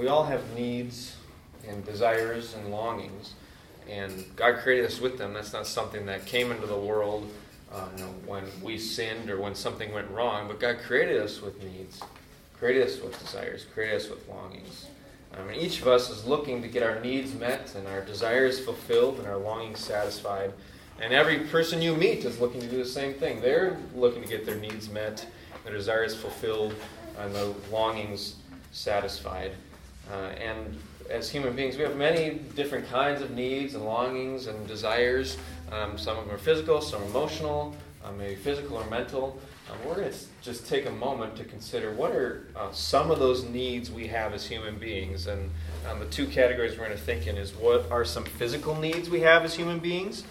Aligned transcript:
we 0.00 0.08
all 0.08 0.24
have 0.24 0.42
needs 0.54 1.14
and 1.68 1.84
desires 1.84 2.54
and 2.54 2.70
longings, 2.70 3.34
and 3.86 4.24
God 4.34 4.60
created 4.60 4.86
us 4.86 4.98
with 4.98 5.18
them. 5.18 5.34
That's 5.34 5.52
not 5.52 5.66
something 5.66 6.06
that 6.06 6.24
came 6.24 6.50
into 6.50 6.66
the 6.66 6.78
world 6.78 7.30
uh, 7.70 7.84
you 7.98 8.04
know, 8.04 8.10
when 8.24 8.44
we 8.62 8.78
sinned 8.78 9.28
or 9.28 9.38
when 9.38 9.54
something 9.54 9.92
went 9.92 10.10
wrong, 10.10 10.48
but 10.48 10.58
God 10.58 10.78
created 10.78 11.20
us 11.20 11.42
with 11.42 11.62
needs, 11.62 12.00
created 12.58 12.86
us 12.86 12.98
with 12.98 13.18
desires, 13.20 13.66
created 13.74 13.96
us 13.96 14.08
with 14.08 14.26
longings. 14.26 14.86
Um, 15.34 15.50
and 15.50 15.60
each 15.60 15.82
of 15.82 15.86
us 15.86 16.08
is 16.08 16.24
looking 16.24 16.62
to 16.62 16.68
get 16.68 16.82
our 16.82 16.98
needs 17.00 17.34
met 17.34 17.74
and 17.76 17.86
our 17.86 18.00
desires 18.00 18.58
fulfilled 18.58 19.18
and 19.18 19.28
our 19.28 19.36
longings 19.36 19.80
satisfied. 19.80 20.54
And 20.98 21.12
every 21.12 21.40
person 21.40 21.82
you 21.82 21.94
meet 21.94 22.24
is 22.24 22.40
looking 22.40 22.62
to 22.62 22.66
do 22.66 22.78
the 22.78 22.86
same 22.86 23.12
thing. 23.12 23.42
They're 23.42 23.76
looking 23.94 24.22
to 24.22 24.28
get 24.28 24.46
their 24.46 24.56
needs 24.56 24.88
met, 24.88 25.26
their 25.62 25.74
desires 25.74 26.16
fulfilled, 26.16 26.74
and 27.18 27.34
their 27.34 27.52
longings 27.70 28.36
satisfied. 28.72 29.52
Uh, 30.10 30.32
and 30.40 30.78
as 31.08 31.30
human 31.30 31.54
beings, 31.54 31.76
we 31.76 31.82
have 31.82 31.96
many 31.96 32.40
different 32.54 32.88
kinds 32.88 33.20
of 33.20 33.30
needs 33.32 33.74
and 33.74 33.84
longings 33.84 34.46
and 34.46 34.66
desires. 34.66 35.36
Um, 35.72 35.98
some 35.98 36.16
of 36.16 36.26
them 36.26 36.34
are 36.34 36.38
physical, 36.38 36.80
some 36.80 37.02
emotional, 37.04 37.74
uh, 38.04 38.12
maybe 38.12 38.34
physical 38.36 38.76
or 38.76 38.88
mental. 38.88 39.38
Um, 39.70 39.76
we're 39.86 39.96
going 39.96 40.10
to 40.10 40.18
just 40.42 40.66
take 40.66 40.86
a 40.86 40.90
moment 40.90 41.36
to 41.36 41.44
consider 41.44 41.92
what 41.92 42.12
are 42.12 42.46
uh, 42.56 42.72
some 42.72 43.10
of 43.10 43.18
those 43.18 43.44
needs 43.44 43.90
we 43.90 44.06
have 44.08 44.32
as 44.32 44.46
human 44.46 44.78
beings. 44.78 45.26
And 45.26 45.50
um, 45.88 46.00
the 46.00 46.06
two 46.06 46.26
categories 46.26 46.72
we're 46.72 46.86
going 46.86 46.96
to 46.96 47.04
think 47.04 47.26
in 47.26 47.36
is 47.36 47.52
what 47.54 47.90
are 47.90 48.04
some 48.04 48.24
physical 48.24 48.74
needs 48.74 49.08
we 49.08 49.20
have 49.20 49.44
as 49.44 49.54
human 49.54 49.78
beings? 49.78 50.24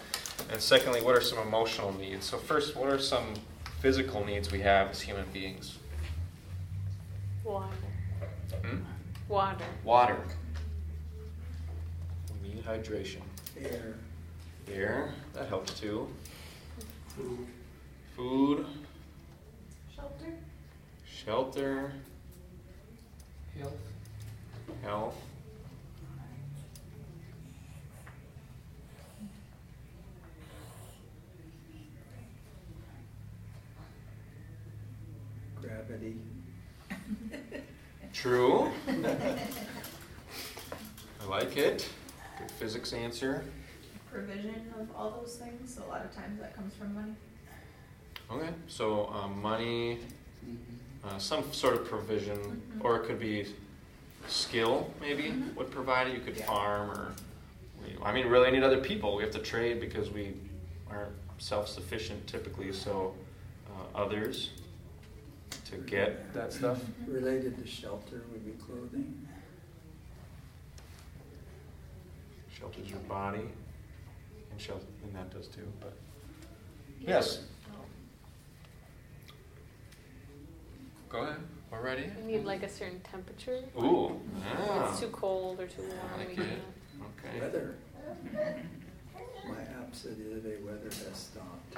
And 0.50 0.60
secondly, 0.60 1.00
what 1.02 1.16
are 1.16 1.20
some 1.20 1.38
emotional 1.38 1.92
needs? 1.92 2.26
So, 2.26 2.38
first, 2.38 2.74
what 2.74 2.90
are 2.90 2.98
some 2.98 3.34
physical 3.80 4.24
needs 4.24 4.50
we 4.50 4.60
have 4.60 4.90
as 4.90 5.00
human 5.00 5.26
beings? 5.32 5.78
Water. 7.44 7.68
Water. 9.30 9.64
Water. 9.84 10.16
We 12.42 12.48
need 12.48 12.64
hydration. 12.64 13.20
Air. 13.56 13.94
Air, 14.68 15.14
that 15.34 15.48
helps 15.48 15.78
too. 15.78 16.08
Food. 17.16 17.46
Food. 18.16 18.66
Shelter. 19.94 20.34
Shelter. 21.06 21.92
Health. 23.56 23.72
Health. 24.82 25.16
Gravity. 35.62 36.16
True. 38.20 38.70
I 38.88 38.92
like 41.26 41.56
it. 41.56 41.88
Good 42.38 42.50
physics 42.50 42.92
answer. 42.92 43.44
provision 44.12 44.70
of 44.78 44.88
all 44.94 45.10
those 45.22 45.36
things. 45.36 45.74
So 45.74 45.84
a 45.84 45.88
lot 45.88 46.04
of 46.04 46.14
times 46.14 46.38
that 46.40 46.54
comes 46.54 46.74
from 46.74 46.92
money. 46.94 47.14
Okay, 48.30 48.50
so 48.66 49.06
um, 49.14 49.40
money, 49.40 50.00
uh, 51.04 51.16
some 51.16 51.50
sort 51.52 51.74
of 51.76 51.86
provision, 51.86 52.36
Mhm. 52.36 52.84
or 52.84 52.96
it 52.96 53.06
could 53.06 53.18
be 53.20 53.46
skill, 54.28 54.92
maybe 55.00 55.22
Mhm. 55.30 55.54
would 55.54 55.70
provide 55.70 56.08
it. 56.08 56.14
You 56.14 56.20
could 56.20 56.36
Yeah. 56.36 56.44
farm, 56.46 56.90
or 56.90 57.12
we, 57.82 57.96
I 58.02 58.12
mean, 58.12 58.26
really 58.26 58.50
need 58.50 58.64
other 58.64 58.80
people. 58.80 59.14
We 59.16 59.22
have 59.22 59.32
to 59.32 59.38
trade 59.38 59.80
because 59.80 60.10
we 60.10 60.34
aren't 60.90 61.14
self-sufficient 61.38 62.26
typically. 62.26 62.70
So 62.72 63.14
uh, 63.70 63.96
others 63.98 64.50
to 65.70 65.76
get 65.78 66.32
that 66.34 66.52
stuff. 66.52 66.78
Related 67.06 67.58
to 67.58 67.66
shelter 67.66 68.22
would 68.32 68.44
be 68.44 68.52
clothing. 68.64 69.26
Shelters 72.58 72.90
your 72.90 72.98
body, 73.00 73.48
and 74.50 74.60
shelter, 74.60 74.84
and 75.02 75.14
that 75.14 75.30
does 75.30 75.48
too. 75.48 75.66
But 75.80 75.94
yes, 77.00 77.40
go 81.08 81.22
ahead. 81.22 81.36
We're 81.70 81.82
ready. 81.82 82.10
We 82.20 82.32
need 82.32 82.44
like 82.44 82.62
a 82.64 82.68
certain 82.68 83.00
temperature. 83.00 83.62
Ooh, 83.78 84.20
ah. 84.36 84.52
If 84.52 84.66
yeah. 84.66 84.90
it's 84.90 85.00
too 85.00 85.08
cold 85.08 85.60
or 85.60 85.66
too 85.68 85.82
warm. 85.82 85.98
I 86.14 86.18
like 86.18 86.28
we 86.28 86.34
can, 86.34 86.44
it. 86.44 86.62
Okay. 87.00 87.40
Weather. 87.40 87.76
My 89.48 89.60
app 89.62 89.94
said 89.94 90.18
the 90.18 90.32
other 90.32 90.40
day 90.40 90.56
weather 90.62 90.84
has 90.84 91.16
stopped. 91.16 91.76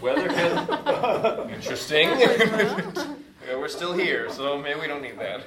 Weather 0.00 0.28
can. 0.28 1.50
Interesting. 1.50 2.08
Yeah, 3.48 3.56
we're 3.56 3.68
still 3.68 3.92
here, 3.92 4.30
so 4.30 4.56
maybe 4.56 4.80
we 4.80 4.86
don't 4.86 5.02
need 5.02 5.18
that 5.18 5.40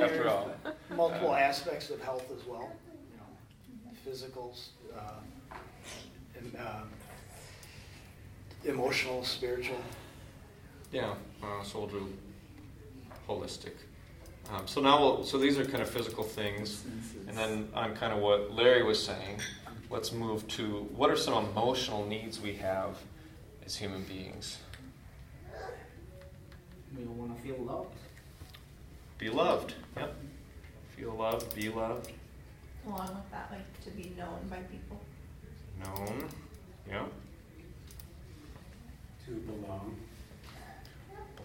after 0.00 0.28
all. 0.28 0.50
multiple 0.96 1.32
Uh, 1.32 1.36
aspects 1.36 1.90
of 1.90 2.00
health 2.02 2.24
as 2.34 2.44
well, 2.46 2.72
you 3.10 3.18
know, 3.18 3.92
physicals, 4.06 4.68
uh, 4.96 5.56
and, 6.38 6.56
um, 6.56 6.88
emotional, 8.64 9.22
spiritual. 9.24 9.76
Yeah, 10.90 11.14
uh, 11.42 11.62
so 11.62 11.80
we'll 11.80 11.88
do 11.88 12.12
holistic. 13.28 13.74
Um, 14.50 14.66
so 14.66 14.80
now, 14.80 14.98
we'll, 14.98 15.24
so 15.24 15.36
these 15.36 15.58
are 15.58 15.66
kind 15.66 15.82
of 15.82 15.90
physical 15.90 16.24
things, 16.24 16.84
and 17.28 17.36
then 17.36 17.68
on 17.74 17.94
kind 17.94 18.12
of 18.12 18.20
what 18.20 18.54
Larry 18.54 18.82
was 18.82 19.02
saying, 19.02 19.38
let's 19.90 20.12
move 20.12 20.48
to 20.48 20.88
what 20.96 21.10
are 21.10 21.16
some 21.16 21.44
emotional 21.44 22.06
needs 22.06 22.40
we 22.40 22.54
have 22.54 22.96
as 23.64 23.76
human 23.76 24.02
beings? 24.02 24.58
We 26.96 27.04
all 27.06 27.14
want 27.14 27.36
to 27.36 27.42
feel 27.42 27.58
loved. 27.64 27.98
Be 29.18 29.28
loved. 29.30 29.74
Yep. 29.96 30.14
Feel 30.96 31.14
loved. 31.14 31.54
Be 31.54 31.68
loved. 31.68 32.12
Along 32.86 33.14
with 33.14 33.30
that, 33.30 33.50
like 33.50 33.84
to 33.84 33.90
be 33.90 34.12
known 34.16 34.46
by 34.50 34.58
people. 34.58 35.00
Known. 35.82 36.28
Yep. 36.88 37.12
To 39.26 39.30
belong. 39.32 39.96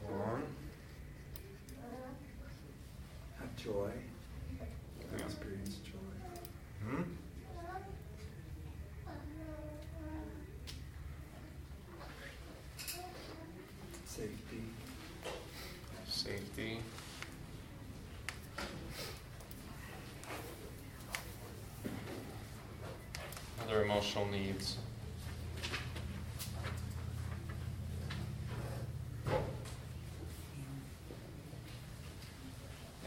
Belong. 0.08 0.44
Have 3.40 3.56
joy. 3.56 3.90
Yeah. 4.60 5.26
Experience 5.26 5.78
joy. 5.78 6.86
Hmm? 6.86 7.04
Safety. 14.06 14.64
Safety. 16.08 16.80
Other 23.64 23.84
emotional 23.84 24.26
needs. 24.26 24.78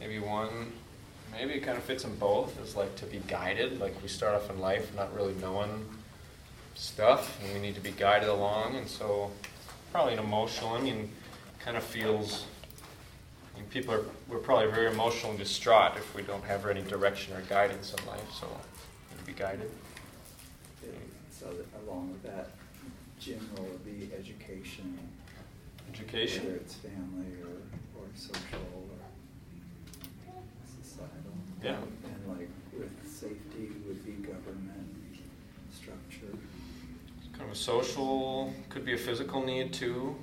Maybe 0.01 0.19
one, 0.19 0.73
maybe 1.53 1.63
it 1.63 1.67
kind 1.67 1.77
of 1.77 1.85
fits 1.85 2.05
in 2.05 2.15
both, 2.17 2.59
is 2.63 2.77
like 2.77 2.97
to 2.97 3.05
be 3.07 3.21
guided. 3.29 3.79
Like 3.79 3.95
we 4.03 4.09
start 4.09 4.35
off 4.35 4.49
in 4.49 4.59
life 4.59 4.95
not 4.97 5.15
really 5.15 5.35
knowing 5.35 5.87
stuff, 6.75 7.39
and 7.43 7.53
we 7.53 7.61
need 7.61 7.75
to 7.75 7.81
be 7.81 7.91
guided 7.91 8.29
along. 8.29 8.77
And 8.77 8.89
so, 8.89 9.31
probably 9.93 10.15
an 10.15 10.19
emotional. 10.19 10.71
I 10.71 10.81
mean, 10.81 11.11
kind 11.61 11.77
of 11.77 11.83
feels. 11.83 12.47
I 13.55 13.59
mean, 13.59 13.69
people 13.69 13.93
are 13.95 14.05
we're 14.29 14.39
probably 14.39 14.71
very 14.71 14.91
emotional 14.91 15.31
and 15.31 15.39
distraught 15.39 15.97
if 15.97 16.15
we 16.15 16.23
don't 16.23 16.45
have 16.45 16.67
any 16.67 16.83
direction 16.83 17.37
or 17.37 17.43
guidance 17.43 17.95
in 17.95 18.07
life. 18.07 18.33
So, 18.33 18.47
we 18.47 19.17
need 19.17 19.21
to 19.21 19.27
be 19.27 19.33
guided. 19.39 19.71
So 21.39 21.49
along 21.85 22.13
with 22.13 22.23
that, 22.23 22.51
general 23.19 23.65
would 23.65 23.85
be 23.85 24.11
education. 24.17 24.97
Whether 25.89 25.99
Education. 25.99 26.47
it's 26.55 26.75
family 26.75 27.27
or, 27.43 28.01
or 28.01 28.07
social 28.15 28.82
societal. 31.63 31.89
Yeah. 32.03 32.09
And 32.11 32.39
like 32.39 32.49
with 32.79 32.91
safety 33.11 33.71
would 33.87 34.05
be 34.05 34.13
government 34.13 34.97
structure. 35.73 36.37
Kind 37.33 37.45
of 37.45 37.51
a 37.51 37.55
social, 37.55 38.53
could 38.69 38.85
be 38.85 38.95
a 38.95 38.99
physical 38.99 39.45
need 39.45 39.73
too. 39.73 40.17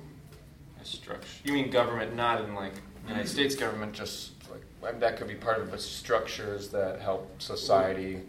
A 0.80 0.84
structure. 0.84 1.28
You 1.44 1.52
mean 1.52 1.70
government, 1.70 2.14
not 2.14 2.42
in 2.44 2.54
like 2.54 2.72
United 3.04 3.26
mm-hmm. 3.26 3.32
States 3.32 3.54
government, 3.54 3.92
just 3.92 4.32
like 4.50 4.62
I 4.86 4.92
mean, 4.92 5.00
that 5.00 5.16
could 5.16 5.28
be 5.28 5.34
part 5.34 5.60
of 5.60 5.70
the 5.70 5.78
structures 5.78 6.68
that 6.70 7.00
help 7.00 7.40
society 7.40 8.20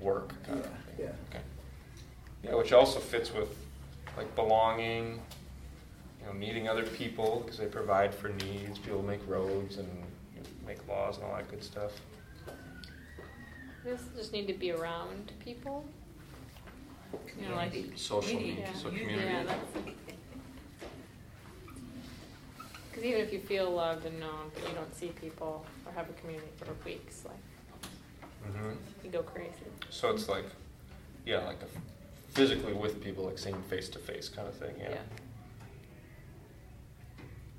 work. 0.00 0.34
Kind 0.44 0.60
of 0.60 0.66
Yeah, 0.66 0.72
thing. 0.72 1.06
yeah. 1.06 1.12
Okay. 1.30 1.44
Yeah, 2.42 2.54
which 2.54 2.72
also 2.72 2.98
fits 3.00 3.32
with 3.34 3.54
like 4.16 4.34
belonging, 4.34 5.20
you 6.20 6.26
know, 6.26 6.32
needing 6.32 6.68
other 6.68 6.84
people 6.84 7.42
because 7.44 7.58
they 7.58 7.66
provide 7.66 8.14
for 8.14 8.30
needs. 8.30 8.78
People 8.78 9.02
make 9.02 9.20
roads 9.28 9.76
and 9.76 9.88
you 10.34 10.40
know, 10.40 10.48
make 10.66 10.86
laws 10.88 11.16
and 11.16 11.26
all 11.26 11.36
that 11.36 11.50
good 11.50 11.62
stuff. 11.62 11.92
This 13.84 14.00
just 14.16 14.32
need 14.32 14.46
to 14.46 14.52
be 14.54 14.72
around 14.72 15.32
people. 15.42 15.84
You 17.40 17.48
know, 17.48 17.56
like 17.56 17.72
Social 17.96 18.40
Yeah. 18.40 18.72
so 18.74 18.90
Yeah, 18.90 18.98
community. 18.98 19.46
that's. 19.46 19.72
Because 22.90 23.04
even 23.04 23.20
if 23.20 23.32
you 23.32 23.40
feel 23.40 23.70
loved 23.70 24.04
and 24.04 24.18
known, 24.20 24.50
but 24.54 24.68
you 24.68 24.74
don't 24.74 24.94
see 24.94 25.08
people 25.08 25.64
or 25.86 25.92
have 25.92 26.10
a 26.10 26.12
community 26.14 26.48
for 26.56 26.66
weeks, 26.84 27.24
like 27.24 28.52
hmm 28.52 28.72
you 29.04 29.10
go 29.10 29.22
crazy. 29.22 29.52
So 29.90 30.10
it's 30.10 30.28
like, 30.28 30.44
yeah, 31.24 31.38
like 31.46 31.62
a 31.62 31.66
physically 32.32 32.72
with 32.74 33.02
people, 33.02 33.24
like 33.24 33.38
seeing 33.38 33.60
face 33.62 33.88
to 33.90 33.98
face 33.98 34.28
kind 34.28 34.46
of 34.48 34.54
thing. 34.54 34.74
Yeah. 34.78 34.94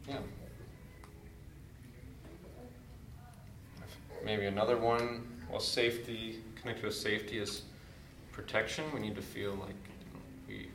Yeah. 0.08 0.18
Maybe 4.24 4.46
another 4.46 4.78
one. 4.78 5.31
Well, 5.52 5.60
safety 5.60 6.40
connected 6.56 6.86
with 6.86 6.96
safety 6.96 7.38
is 7.38 7.64
protection. 8.32 8.86
We 8.94 9.02
need 9.02 9.16
to 9.16 9.22
feel 9.22 9.54
like 9.56 9.76
we 10.48 10.70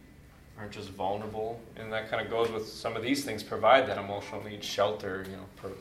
aren't 0.59 0.73
just 0.73 0.91
vulnerable, 0.91 1.59
and 1.77 1.91
that 1.95 2.11
kind 2.11 2.23
of 2.23 2.31
goes 2.31 2.51
with 2.51 2.69
some 2.69 2.95
of 2.95 3.03
these 3.03 3.25
things. 3.25 3.43
Provide 3.43 3.89
that 3.89 3.97
emotional 3.97 4.45
need, 4.45 4.63
shelter. 4.63 5.25
You 5.31 5.37
know, 5.37 5.73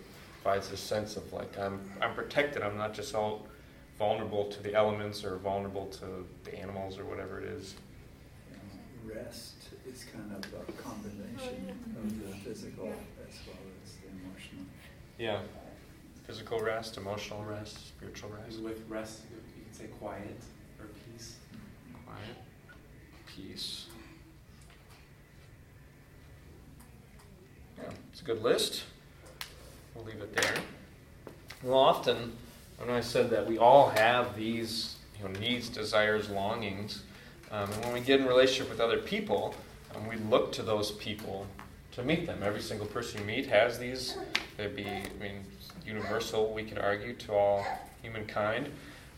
provides 0.41 0.71
a 0.71 0.77
sense 0.77 1.17
of 1.17 1.33
like 1.33 1.59
I'm 1.59 1.81
I'm 2.01 2.13
protected. 2.13 2.63
I'm 2.63 2.77
not 2.77 2.93
just 2.93 3.13
all 3.13 3.45
vulnerable 3.99 4.45
to 4.45 4.63
the 4.63 4.73
elements 4.73 5.25
or 5.25 5.35
vulnerable 5.37 5.87
to 5.87 6.25
the 6.45 6.57
animals 6.57 6.97
or 6.97 7.03
whatever 7.03 7.41
it 7.41 7.49
is. 7.49 7.75
Rest 9.03 9.55
is 9.85 10.05
kind 10.05 10.31
of 10.31 10.45
a 10.53 10.71
combination 10.81 11.77
of 11.97 12.27
the 12.27 12.33
physical 12.37 12.87
as 12.87 13.39
well 13.45 13.57
as 13.83 13.93
the 13.95 14.07
emotional. 14.07 14.65
Yeah. 15.17 15.41
Physical 16.27 16.59
rest, 16.59 16.97
emotional 16.97 17.43
rest, 17.43 17.87
spiritual 17.87 18.29
rest. 18.29 18.57
And 18.57 18.65
with 18.65 18.83
rest, 18.89 19.21
you 19.29 19.63
can 19.63 19.73
say 19.73 19.85
quiet 19.99 20.39
or 20.79 20.87
peace. 20.87 21.35
Quiet. 22.05 22.37
Peace. 23.27 23.85
Yeah, 27.77 27.89
it's 28.11 28.21
a 28.21 28.23
good 28.23 28.41
list. 28.41 28.83
We'll 29.93 30.05
leave 30.05 30.21
it 30.21 30.35
there. 30.35 30.55
Well, 31.61 31.77
often, 31.77 32.33
when 32.77 32.89
I 32.89 33.01
said 33.01 33.29
that 33.29 33.45
we 33.45 33.57
all 33.57 33.89
have 33.89 34.35
these 34.35 34.95
you 35.19 35.27
know, 35.27 35.39
needs, 35.39 35.69
desires, 35.69 36.29
longings, 36.29 37.03
um, 37.51 37.71
and 37.71 37.85
when 37.85 37.93
we 37.93 37.99
get 37.99 38.19
in 38.19 38.25
relationship 38.25 38.69
with 38.69 38.79
other 38.79 38.97
people, 38.97 39.53
um, 39.95 40.07
we 40.07 40.17
look 40.17 40.51
to 40.53 40.63
those 40.63 40.91
people 40.91 41.45
to 41.91 42.03
meet 42.03 42.25
them. 42.25 42.39
Every 42.43 42.61
single 42.61 42.87
person 42.87 43.21
you 43.21 43.25
meet 43.25 43.47
has 43.47 43.79
these. 43.79 44.17
They'd 44.57 44.75
be, 44.75 44.87
I 44.87 45.03
mean, 45.21 45.43
universal, 45.85 46.53
we 46.53 46.63
could 46.63 46.77
argue, 46.77 47.13
to 47.13 47.33
all 47.33 47.65
humankind. 48.01 48.69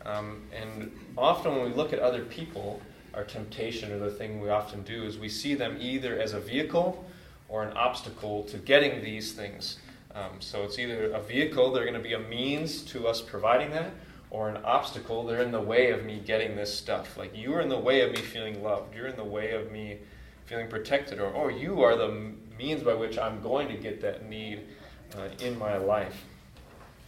Um, 0.05 0.41
and 0.55 0.91
often 1.17 1.55
when 1.55 1.65
we 1.69 1.75
look 1.75 1.93
at 1.93 1.99
other 1.99 2.23
people, 2.23 2.81
our 3.13 3.23
temptation 3.23 3.91
or 3.91 3.99
the 3.99 4.11
thing 4.11 4.39
we 4.41 4.49
often 4.49 4.83
do 4.83 5.03
is 5.03 5.17
we 5.17 5.29
see 5.29 5.55
them 5.55 5.77
either 5.79 6.19
as 6.19 6.33
a 6.33 6.39
vehicle 6.39 7.05
or 7.49 7.63
an 7.63 7.75
obstacle 7.75 8.43
to 8.43 8.57
getting 8.57 9.01
these 9.01 9.33
things. 9.33 9.77
Um, 10.13 10.39
so 10.39 10.63
it's 10.63 10.79
either 10.79 11.11
a 11.11 11.21
vehicle, 11.21 11.71
they're 11.71 11.83
going 11.83 11.93
to 11.93 11.99
be 11.99 12.13
a 12.13 12.19
means 12.19 12.81
to 12.83 13.07
us 13.07 13.21
providing 13.21 13.71
that, 13.71 13.91
or 14.29 14.49
an 14.49 14.57
obstacle, 14.63 15.25
they're 15.25 15.41
in 15.41 15.51
the 15.51 15.61
way 15.61 15.91
of 15.91 16.03
me 16.03 16.21
getting 16.25 16.55
this 16.55 16.75
stuff. 16.75 17.17
Like 17.17 17.35
you 17.35 17.53
are 17.53 17.61
in 17.61 17.69
the 17.69 17.77
way 17.77 18.01
of 18.01 18.11
me 18.11 18.17
feeling 18.17 18.63
loved, 18.63 18.95
you're 18.95 19.07
in 19.07 19.15
the 19.15 19.23
way 19.23 19.51
of 19.51 19.71
me 19.71 19.99
feeling 20.45 20.67
protected, 20.67 21.19
or 21.19 21.33
oh, 21.35 21.49
you 21.49 21.81
are 21.83 21.95
the 21.95 22.33
means 22.57 22.83
by 22.83 22.93
which 22.93 23.17
I'm 23.17 23.41
going 23.41 23.67
to 23.67 23.75
get 23.75 24.01
that 24.01 24.27
need 24.27 24.61
uh, 25.17 25.29
in 25.39 25.57
my 25.57 25.77
life. 25.77 26.25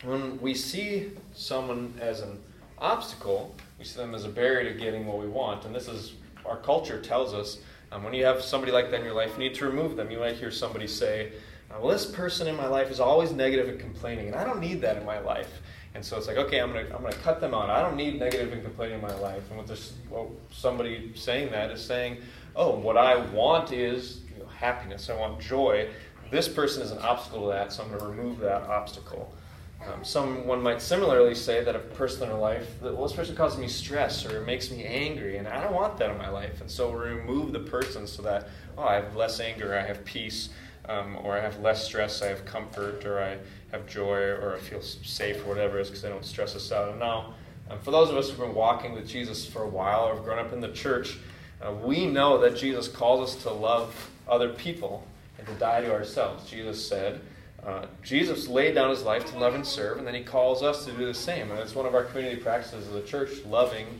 When 0.03 0.39
we 0.41 0.53
see 0.53 1.11
someone 1.33 1.93
as 1.99 2.21
an 2.21 2.39
obstacle, 2.77 3.55
we 3.77 3.85
see 3.85 3.97
them 3.97 4.15
as 4.15 4.25
a 4.25 4.29
barrier 4.29 4.71
to 4.71 4.79
getting 4.79 5.05
what 5.05 5.19
we 5.19 5.27
want, 5.27 5.65
and 5.65 5.75
this 5.75 5.87
is 5.87 6.13
our 6.45 6.57
culture 6.57 7.01
tells 7.01 7.33
us 7.33 7.59
um, 7.91 8.03
when 8.03 8.13
you 8.13 8.25
have 8.25 8.41
somebody 8.41 8.71
like 8.71 8.91
that 8.91 8.99
in 8.99 9.05
your 9.05 9.15
life, 9.15 9.31
you 9.33 9.39
need 9.39 9.55
to 9.55 9.65
remove 9.65 9.95
them. 9.95 10.11
You 10.11 10.19
might 10.19 10.35
hear 10.35 10.51
somebody 10.51 10.87
say, 10.87 11.31
well, 11.69 11.91
this 11.91 12.05
person 12.05 12.47
in 12.47 12.55
my 12.55 12.67
life 12.67 12.89
is 12.89 12.99
always 12.99 13.31
negative 13.31 13.67
and 13.67 13.79
complaining, 13.79 14.27
and 14.27 14.35
I 14.35 14.43
don't 14.43 14.59
need 14.59 14.81
that 14.81 14.97
in 14.97 15.05
my 15.05 15.19
life. 15.19 15.61
And 15.95 16.05
so 16.05 16.17
it's 16.17 16.27
like, 16.27 16.37
okay, 16.37 16.59
I'm 16.59 16.71
gonna 16.71 16.85
I'm 16.95 17.01
gonna 17.01 17.15
cut 17.15 17.41
them 17.41 17.53
out. 17.53 17.69
I 17.69 17.81
don't 17.81 17.95
need 17.95 18.19
negative 18.19 18.53
and 18.53 18.63
complaining 18.63 18.95
in 18.95 19.01
my 19.01 19.15
life. 19.15 19.43
And 19.49 19.57
what 19.57 19.67
this, 19.67 19.93
well, 20.09 20.31
somebody 20.51 21.11
saying 21.15 21.51
that 21.51 21.71
is 21.71 21.83
saying, 21.83 22.17
oh, 22.55 22.75
what 22.75 22.95
I 22.95 23.17
want 23.31 23.71
is 23.71 24.21
you 24.31 24.43
know, 24.43 24.49
happiness. 24.49 25.09
I 25.09 25.15
want 25.15 25.39
joy. 25.39 25.89
This 26.31 26.47
person 26.47 26.83
is 26.83 26.91
an 26.91 26.99
obstacle 26.99 27.47
to 27.47 27.53
that, 27.53 27.73
so 27.73 27.83
I'm 27.83 27.89
going 27.89 28.01
to 28.01 28.07
remove 28.07 28.39
that 28.39 28.63
obstacle. 28.63 29.33
Um, 29.81 30.03
someone 30.03 30.61
might 30.61 30.81
similarly 30.81 31.33
say 31.33 31.63
that 31.63 31.75
a 31.75 31.79
person 31.79 32.23
in 32.23 32.29
their 32.29 32.37
life, 32.37 32.79
that, 32.81 32.93
well, 32.93 33.07
this 33.07 33.15
person 33.15 33.35
causes 33.35 33.57
me 33.57 33.67
stress 33.67 34.25
or 34.25 34.37
it 34.37 34.45
makes 34.45 34.69
me 34.69 34.83
angry, 34.83 35.37
and 35.37 35.47
I 35.47 35.63
don't 35.63 35.73
want 35.73 35.97
that 35.97 36.11
in 36.11 36.17
my 36.17 36.29
life. 36.29 36.61
And 36.61 36.69
so 36.69 36.91
we 36.91 36.97
remove 36.97 37.53
the 37.53 37.61
person 37.61 38.05
so 38.05 38.21
that, 38.23 38.49
oh, 38.77 38.83
I 38.83 38.95
have 38.95 39.15
less 39.15 39.39
anger, 39.39 39.75
I 39.75 39.81
have 39.81 40.05
peace, 40.05 40.49
um, 40.87 41.17
or 41.23 41.37
I 41.37 41.41
have 41.41 41.59
less 41.61 41.85
stress, 41.85 42.21
I 42.21 42.27
have 42.27 42.45
comfort, 42.45 43.05
or 43.05 43.23
I 43.23 43.37
have 43.71 43.87
joy, 43.87 44.19
or 44.19 44.55
I 44.55 44.59
feel 44.59 44.81
safe, 44.81 45.43
or 45.45 45.49
whatever 45.49 45.79
it 45.79 45.83
is, 45.83 45.87
because 45.87 46.03
they 46.03 46.09
don't 46.09 46.25
stress 46.25 46.55
us 46.55 46.71
out. 46.71 46.89
And 46.89 46.99
now, 46.99 47.33
um, 47.71 47.79
for 47.79 47.91
those 47.91 48.09
of 48.09 48.17
us 48.17 48.29
who've 48.29 48.39
been 48.39 48.53
walking 48.53 48.93
with 48.93 49.07
Jesus 49.07 49.45
for 49.45 49.63
a 49.63 49.69
while 49.69 50.03
or 50.07 50.15
have 50.15 50.23
grown 50.23 50.39
up 50.39 50.51
in 50.51 50.59
the 50.59 50.73
church, 50.73 51.17
uh, 51.61 51.71
we 51.71 52.05
know 52.05 52.37
that 52.39 52.55
Jesus 52.55 52.87
calls 52.87 53.29
us 53.29 53.43
to 53.43 53.51
love 53.51 54.11
other 54.27 54.49
people 54.49 55.05
to 55.49 55.59
die 55.59 55.81
to 55.81 55.91
ourselves. 55.91 56.49
Jesus 56.49 56.87
said, 56.87 57.21
uh, 57.65 57.85
Jesus 58.03 58.47
laid 58.47 58.75
down 58.75 58.89
his 58.89 59.03
life 59.03 59.25
to 59.31 59.37
love 59.37 59.53
and 59.53 59.65
serve, 59.65 59.97
and 59.97 60.07
then 60.07 60.15
he 60.15 60.23
calls 60.23 60.63
us 60.63 60.85
to 60.85 60.91
do 60.93 61.05
the 61.05 61.13
same. 61.13 61.51
And 61.51 61.59
it's 61.59 61.75
one 61.75 61.85
of 61.85 61.93
our 61.93 62.05
community 62.05 62.41
practices 62.41 62.87
of 62.87 62.93
the 62.93 63.01
church, 63.01 63.43
loving 63.45 63.99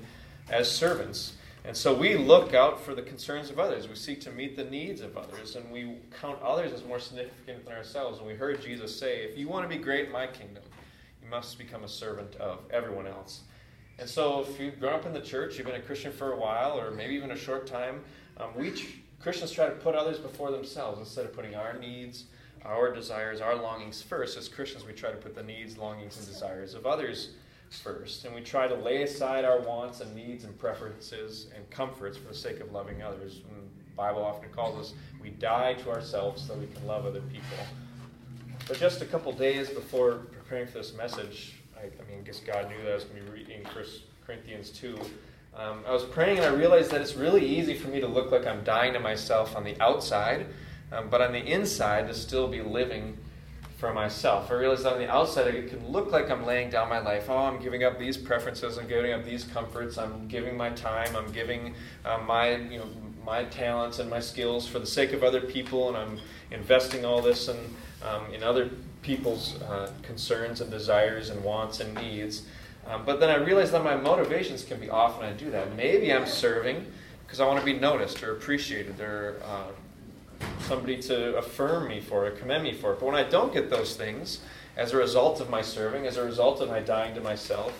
as 0.50 0.72
servants. 0.72 1.34
And 1.66 1.76
so 1.76 1.94
we 1.94 2.16
look 2.16 2.54
out 2.54 2.82
for 2.82 2.96
the 2.96 3.02
concerns 3.02 3.50
of 3.50 3.60
others. 3.60 3.88
We 3.88 3.96
seek 3.96 4.22
to 4.22 4.32
meet 4.32 4.56
the 4.56 4.64
needs 4.64 5.02
of 5.02 5.18
others, 5.18 5.56
and 5.56 5.70
we 5.72 5.98
count 6.22 6.42
others 6.42 6.72
as 6.72 6.86
more 6.86 7.00
significant 7.00 7.66
than 7.66 7.74
ourselves. 7.74 8.20
And 8.20 8.28
we 8.28 8.34
heard 8.34 8.62
Jesus 8.62 8.98
say, 8.98 9.24
If 9.24 9.38
you 9.38 9.50
want 9.50 9.70
to 9.70 9.78
be 9.78 9.82
great 9.82 10.06
in 10.06 10.12
my 10.12 10.28
kingdom, 10.28 10.64
you 11.22 11.30
must 11.30 11.58
become 11.58 11.84
a 11.84 11.90
servant 11.90 12.36
of 12.38 12.60
everyone 12.72 13.08
else. 13.08 13.42
And 14.00 14.10
so, 14.10 14.46
if 14.50 14.58
you've 14.58 14.80
grown 14.80 14.94
up 14.94 15.06
in 15.06 15.12
the 15.12 15.22
church, 15.22 15.58
you've 15.58 15.68
been 15.68 15.76
a 15.76 15.82
Christian 15.82 16.14
for 16.14 16.32
a 16.32 16.38
while, 16.38 16.80
or 16.80 16.92
maybe 16.92 17.16
even 17.16 17.32
a 17.32 17.38
short 17.38 17.68
time, 17.68 18.00
um, 18.38 18.52
we 18.56 18.72
Christians 19.22 19.52
try 19.52 19.66
to 19.66 19.76
put 19.76 19.96
others 19.96 20.18
before 20.18 20.52
themselves 20.52 21.00
instead 21.00 21.26
of 21.26 21.34
putting 21.34 21.56
our 21.56 21.78
needs, 21.78 22.26
our 22.64 22.94
desires, 22.94 23.42
our 23.42 23.56
longings 23.56 24.02
first. 24.02 24.38
As 24.38 24.48
Christians, 24.48 24.86
we 24.86 24.94
try 24.94 25.12
to 25.12 25.18
put 25.18 25.36
the 25.36 25.44
needs, 25.44 25.78
longings, 25.78 26.18
and 26.18 26.26
desires 26.26 26.74
of 26.74 26.86
others 26.86 27.32
first. 27.70 28.26
And 28.26 28.34
we 28.34 28.42
try 28.42 28.68
to 28.68 28.76
lay 28.76 29.04
aside 29.04 29.46
our 29.46 29.60
wants 29.60 30.02
and 30.02 30.16
needs 30.16 30.46
and 30.46 30.58
preferences 30.58 31.48
and 31.56 31.70
comforts 31.70 32.18
for 32.18 32.30
the 32.30 32.34
sake 32.34 32.62
of 32.62 32.72
loving 32.72 33.02
others. 33.02 33.42
The 33.42 33.96
Bible 33.96 34.24
often 34.24 34.50
calls 34.52 34.78
us, 34.78 34.94
we 35.22 35.32
die 35.32 35.74
to 35.74 35.90
ourselves 35.90 36.46
so 36.46 36.54
we 36.56 36.68
can 36.68 36.88
love 36.88 37.06
other 37.06 37.22
people. 37.22 37.58
But 38.68 38.78
just 38.78 39.02
a 39.02 39.06
couple 39.06 39.32
days 39.34 39.70
before 39.70 40.14
preparing 40.32 40.68
for 40.68 40.78
this 40.78 40.94
message, 40.94 41.56
I, 41.78 41.86
I 41.86 42.10
mean, 42.10 42.20
I 42.20 42.26
guess 42.26 42.40
God 42.40 42.70
knew 42.70 42.82
that 42.84 42.92
I 42.92 42.96
was 42.96 43.04
going 43.04 43.26
to 43.26 43.32
be 43.32 43.40
reading 43.40 43.64
1 43.64 43.86
Corinthians 44.26 44.70
2. 44.70 44.98
Um, 45.60 45.84
I 45.86 45.92
was 45.92 46.06
praying 46.06 46.38
and 46.38 46.46
I 46.46 46.58
realized 46.58 46.92
that 46.92 47.02
it's 47.02 47.16
really 47.16 47.46
easy 47.46 47.74
for 47.74 47.90
me 47.90 48.00
to 48.00 48.08
look 48.08 48.32
like 48.32 48.48
I'm 48.48 48.64
dying 48.64 48.94
to 48.94 49.00
myself 49.00 49.58
on 49.58 49.66
the 49.66 49.76
outside, 49.82 50.46
um, 50.90 51.10
but 51.10 51.22
on 51.22 51.34
the 51.34 51.46
inside 51.46 52.08
to 52.08 52.14
still 52.14 52.48
be 52.48 52.62
living 52.62 53.18
for 53.76 53.94
myself. 53.94 54.52
I 54.52 54.54
realized 54.54 54.86
on 54.86 55.00
the 55.00 55.12
outside 55.12 55.54
it 55.54 55.70
can 55.70 55.86
look 55.86 56.14
like 56.14 56.32
I'm 56.32 56.46
laying 56.46 56.70
down 56.70 56.88
my 56.88 57.00
life. 57.00 57.26
Oh, 57.30 57.38
I'm 57.40 57.62
giving 57.62 57.84
up 57.84 58.00
these 58.00 58.16
preferences, 58.16 58.78
I'm 58.78 58.88
giving 58.88 59.12
up 59.12 59.26
these 59.26 59.44
comforts, 59.44 59.98
I'm 59.98 60.30
giving 60.30 60.56
my 60.56 60.70
time, 60.70 61.14
I'm 61.14 61.30
giving 61.34 61.74
uh, 62.06 62.20
my 62.26 62.56
you 62.56 62.80
know 62.80 62.88
my 63.26 63.44
talents 63.44 64.00
and 64.00 64.10
my 64.10 64.22
skills 64.22 64.66
for 64.66 64.80
the 64.80 64.88
sake 64.88 65.12
of 65.12 65.26
other 65.26 65.42
people, 65.42 65.90
and 65.90 65.98
I'm 65.98 66.20
investing 66.52 67.04
all 67.04 67.22
this 67.22 67.50
in 67.50 67.58
um, 68.02 68.34
in 68.34 68.44
other 68.44 68.70
people's 69.02 69.62
uh, 69.64 69.92
concerns 70.04 70.62
and 70.62 70.72
desires 70.72 71.30
and 71.30 71.44
wants 71.44 71.82
and 71.82 71.94
needs. 71.96 72.44
Um, 72.90 73.04
but 73.06 73.20
then 73.20 73.30
I 73.30 73.36
realize 73.36 73.72
that 73.72 73.84
my 73.84 73.96
motivations 73.96 74.64
can 74.64 74.80
be 74.80 74.90
off 74.90 75.20
when 75.20 75.30
I 75.30 75.34
do 75.34 75.52
that. 75.52 75.76
Maybe 75.76 76.12
I'm 76.12 76.26
serving 76.26 76.88
because 77.26 77.40
I 77.40 77.46
want 77.46 77.60
to 77.60 77.66
be 77.66 77.74
noticed 77.74 78.24
or 78.24 78.32
appreciated 78.32 79.00
or 79.00 79.40
uh, 79.46 79.68
somebody 80.62 81.00
to 81.04 81.38
affirm 81.38 81.88
me 81.88 82.00
for 82.02 82.26
it, 82.26 82.40
commend 82.40 82.64
me 82.64 82.74
for 82.74 82.94
it. 82.94 83.00
But 83.00 83.06
when 83.06 83.16
I 83.16 83.24
don't 83.24 83.54
get 83.54 83.70
those 83.70 83.96
things 83.96 84.40
as 84.76 84.94
a 84.94 84.98
result 84.98 85.40
of 85.40 85.50
my 85.50 85.62
serving, 85.62 86.08
as 86.08 86.18
a 86.18 86.24
result 86.24 86.62
of 86.62 86.70
my 86.70 86.80
dying 86.80 87.14
to 87.14 87.22
myself, 87.22 87.74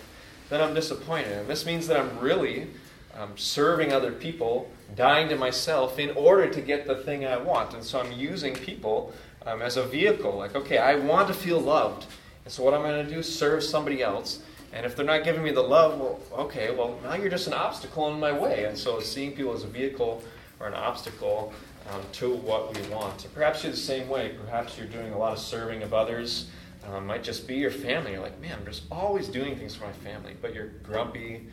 then 0.48 0.60
I'm 0.60 0.74
disappointed. 0.74 1.32
And 1.32 1.48
this 1.48 1.66
means 1.66 1.88
that 1.88 1.98
I'm 1.98 2.18
really 2.20 2.68
um, 3.16 3.36
serving 3.36 3.92
other 3.92 4.12
people, 4.12 4.70
dying 4.94 5.28
to 5.30 5.36
myself 5.36 5.98
in 5.98 6.10
order 6.10 6.48
to 6.48 6.60
get 6.60 6.86
the 6.86 6.94
thing 6.94 7.26
I 7.26 7.36
want. 7.36 7.74
And 7.74 7.82
so 7.82 8.00
I'm 8.00 8.12
using 8.12 8.54
people 8.54 9.12
um, 9.44 9.60
as 9.60 9.76
a 9.76 9.84
vehicle. 9.84 10.36
Like, 10.38 10.54
okay, 10.54 10.78
I 10.78 10.94
want 10.94 11.26
to 11.28 11.34
feel 11.34 11.58
loved. 11.58 12.06
And 12.44 12.52
so 12.52 12.62
what 12.62 12.74
I'm 12.74 12.82
going 12.82 13.04
to 13.04 13.12
do 13.12 13.18
is 13.18 13.38
serve 13.38 13.64
somebody 13.64 14.02
else. 14.02 14.40
And 14.72 14.86
if 14.86 14.94
they're 14.94 15.04
not 15.04 15.24
giving 15.24 15.42
me 15.42 15.50
the 15.50 15.62
love, 15.62 15.98
well, 15.98 16.20
okay, 16.44 16.74
well, 16.74 16.98
now 17.02 17.14
you're 17.14 17.30
just 17.30 17.48
an 17.48 17.54
obstacle 17.54 18.12
in 18.12 18.20
my 18.20 18.32
way. 18.32 18.64
And 18.64 18.78
so 18.78 19.00
seeing 19.00 19.32
people 19.32 19.52
as 19.52 19.64
a 19.64 19.68
vehicle 19.68 20.22
or 20.60 20.68
an 20.68 20.74
obstacle 20.74 21.52
um, 21.90 22.02
to 22.12 22.34
what 22.34 22.74
we 22.74 22.82
want. 22.88 23.24
And 23.24 23.34
perhaps 23.34 23.64
you're 23.64 23.72
the 23.72 23.78
same 23.78 24.08
way. 24.08 24.36
Perhaps 24.44 24.78
you're 24.78 24.86
doing 24.86 25.12
a 25.12 25.18
lot 25.18 25.32
of 25.32 25.38
serving 25.38 25.82
of 25.82 25.92
others. 25.92 26.50
Um, 26.86 27.06
might 27.06 27.24
just 27.24 27.48
be 27.48 27.56
your 27.56 27.70
family. 27.70 28.12
You're 28.12 28.22
like, 28.22 28.40
man, 28.40 28.58
I'm 28.58 28.64
just 28.64 28.84
always 28.90 29.28
doing 29.28 29.56
things 29.56 29.74
for 29.74 29.86
my 29.86 29.92
family, 29.92 30.34
but 30.40 30.54
you're 30.54 30.68
grumpy 30.82 31.46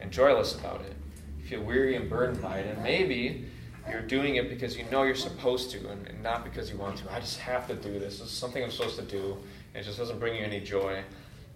and 0.00 0.10
joyless 0.10 0.54
about 0.54 0.80
it. 0.80 0.94
You 1.38 1.44
feel 1.44 1.62
weary 1.62 1.96
and 1.96 2.08
burdened 2.08 2.40
by 2.40 2.58
it. 2.58 2.74
And 2.74 2.82
maybe 2.82 3.44
you're 3.88 4.00
doing 4.00 4.36
it 4.36 4.48
because 4.48 4.76
you 4.76 4.84
know 4.90 5.02
you're 5.02 5.14
supposed 5.14 5.70
to 5.72 5.88
and, 5.88 6.06
and 6.06 6.22
not 6.22 6.44
because 6.44 6.70
you 6.70 6.78
want 6.78 6.96
to. 6.98 7.12
I 7.12 7.20
just 7.20 7.38
have 7.38 7.66
to 7.68 7.74
do 7.74 7.98
this. 7.98 8.20
Is 8.20 8.30
something 8.30 8.62
I'm 8.62 8.70
supposed 8.70 8.96
to 8.96 9.02
do. 9.02 9.36
And 9.74 9.82
it 9.82 9.84
just 9.84 9.98
doesn't 9.98 10.18
bring 10.18 10.36
you 10.36 10.44
any 10.44 10.60
joy. 10.60 11.02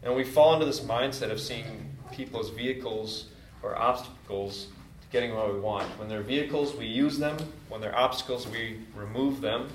And 0.07 0.15
we 0.15 0.23
fall 0.23 0.55
into 0.55 0.67
this 0.67 0.81
mindset 0.81 1.33
of 1.33 1.41
seeing 1.41 1.91
people 2.13 2.39
as 2.39 2.51
vehicles 2.51 3.27
or 3.61 3.77
obstacles 3.77 4.69
to 5.03 5.09
getting 5.11 5.35
what 5.35 5.53
we 5.53 5.59
want. 5.59 5.89
When 5.99 6.09
they're 6.09 6.23
vehicles, 6.23 6.77
we 6.77 6.87
use 6.87 7.19
them. 7.19 7.37
When 7.69 7.81
they're 7.81 7.99
obstacles, 7.99 8.47
we 8.47 8.83
remove 8.95 9.41
them. 9.41 9.69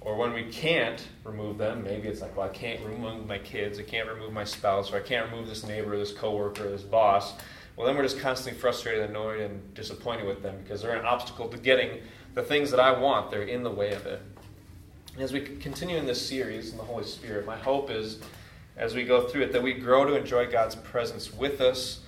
Or 0.00 0.16
when 0.16 0.32
we 0.32 0.44
can't 0.44 1.06
remove 1.24 1.58
them, 1.58 1.84
maybe 1.84 2.08
it's 2.08 2.22
like, 2.22 2.34
well, 2.34 2.46
I 2.46 2.54
can't 2.54 2.80
remove 2.86 3.26
my 3.26 3.36
kids, 3.36 3.78
I 3.78 3.82
can't 3.82 4.08
remove 4.08 4.32
my 4.32 4.44
spouse, 4.44 4.92
or 4.92 4.96
I 4.96 5.00
can't 5.00 5.30
remove 5.30 5.46
this 5.46 5.66
neighbor, 5.66 5.98
this 5.98 6.12
coworker, 6.12 6.70
this 6.70 6.82
boss. 6.82 7.34
Well, 7.76 7.86
then 7.86 7.96
we're 7.96 8.04
just 8.04 8.20
constantly 8.20 8.58
frustrated, 8.58 9.10
annoyed, 9.10 9.40
and 9.40 9.74
disappointed 9.74 10.26
with 10.26 10.42
them 10.42 10.58
because 10.62 10.80
they're 10.80 10.96
an 10.96 11.04
obstacle 11.04 11.48
to 11.48 11.58
getting 11.58 12.00
the 12.32 12.42
things 12.42 12.70
that 12.70 12.80
I 12.80 12.98
want. 12.98 13.30
They're 13.30 13.42
in 13.42 13.62
the 13.62 13.70
way 13.70 13.92
of 13.92 14.06
it. 14.06 14.22
And 15.12 15.22
as 15.22 15.34
we 15.34 15.40
continue 15.40 15.98
in 15.98 16.06
this 16.06 16.26
series 16.26 16.70
in 16.70 16.78
the 16.78 16.84
Holy 16.84 17.04
Spirit, 17.04 17.44
my 17.44 17.58
hope 17.58 17.90
is, 17.90 18.20
as 18.76 18.94
we 18.94 19.04
go 19.04 19.26
through 19.26 19.42
it, 19.42 19.52
that 19.52 19.62
we 19.62 19.72
grow 19.74 20.04
to 20.04 20.14
enjoy 20.14 20.50
God's 20.50 20.74
presence 20.76 21.32
with 21.32 21.60
us 21.60 22.00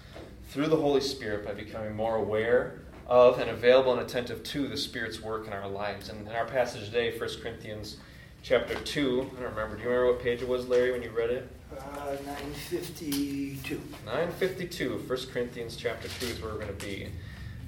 through 0.50 0.66
the 0.66 0.76
Holy 0.76 1.00
Spirit 1.00 1.46
by 1.46 1.54
becoming 1.54 1.94
more 1.96 2.16
aware 2.16 2.80
of 3.06 3.38
and 3.38 3.48
available 3.48 3.92
and 3.92 4.02
attentive 4.02 4.42
to 4.42 4.68
the 4.68 4.76
Spirit's 4.76 5.22
work 5.22 5.46
in 5.46 5.52
our 5.52 5.68
lives. 5.68 6.10
And 6.10 6.28
in 6.28 6.34
our 6.34 6.44
passage 6.44 6.84
today, 6.84 7.16
1 7.18 7.28
Corinthians 7.42 7.96
chapter 8.42 8.74
2, 8.74 9.30
I 9.38 9.40
don't 9.40 9.50
remember. 9.50 9.76
Do 9.76 9.82
you 9.82 9.88
remember 9.88 10.12
what 10.12 10.22
page 10.22 10.42
it 10.42 10.48
was, 10.48 10.68
Larry, 10.68 10.92
when 10.92 11.02
you 11.02 11.10
read 11.10 11.30
it? 11.30 11.48
Uh, 11.72 12.16
952. 12.26 13.80
952, 14.04 14.98
1 15.06 15.18
Corinthians 15.32 15.76
chapter 15.76 16.08
2 16.08 16.26
is 16.26 16.42
where 16.42 16.52
we're 16.52 16.60
going 16.60 16.76
to 16.76 16.84
be. 16.84 17.08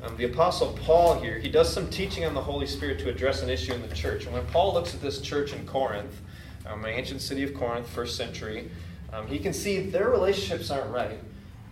Um, 0.02 0.16
the 0.16 0.24
Apostle 0.24 0.78
Paul 0.82 1.20
here, 1.20 1.38
he 1.38 1.50
does 1.50 1.72
some 1.72 1.88
teaching 1.90 2.24
on 2.24 2.32
the 2.32 2.40
Holy 2.40 2.66
Spirit 2.66 2.98
to 3.00 3.10
address 3.10 3.42
an 3.42 3.50
issue 3.50 3.72
in 3.72 3.82
the 3.82 3.94
church. 3.94 4.24
And 4.24 4.34
when 4.34 4.46
Paul 4.46 4.72
looks 4.72 4.94
at 4.94 5.02
this 5.02 5.20
church 5.20 5.52
in 5.52 5.66
Corinth, 5.66 6.20
um, 6.66 6.84
an 6.84 6.90
ancient 6.90 7.20
city 7.20 7.42
of 7.42 7.54
Corinth, 7.54 7.86
first 7.86 8.16
century, 8.16 8.70
um, 9.12 9.26
he 9.26 9.38
can 9.38 9.52
see 9.52 9.80
their 9.80 10.10
relationships 10.10 10.70
aren't 10.70 10.90
right. 10.90 11.18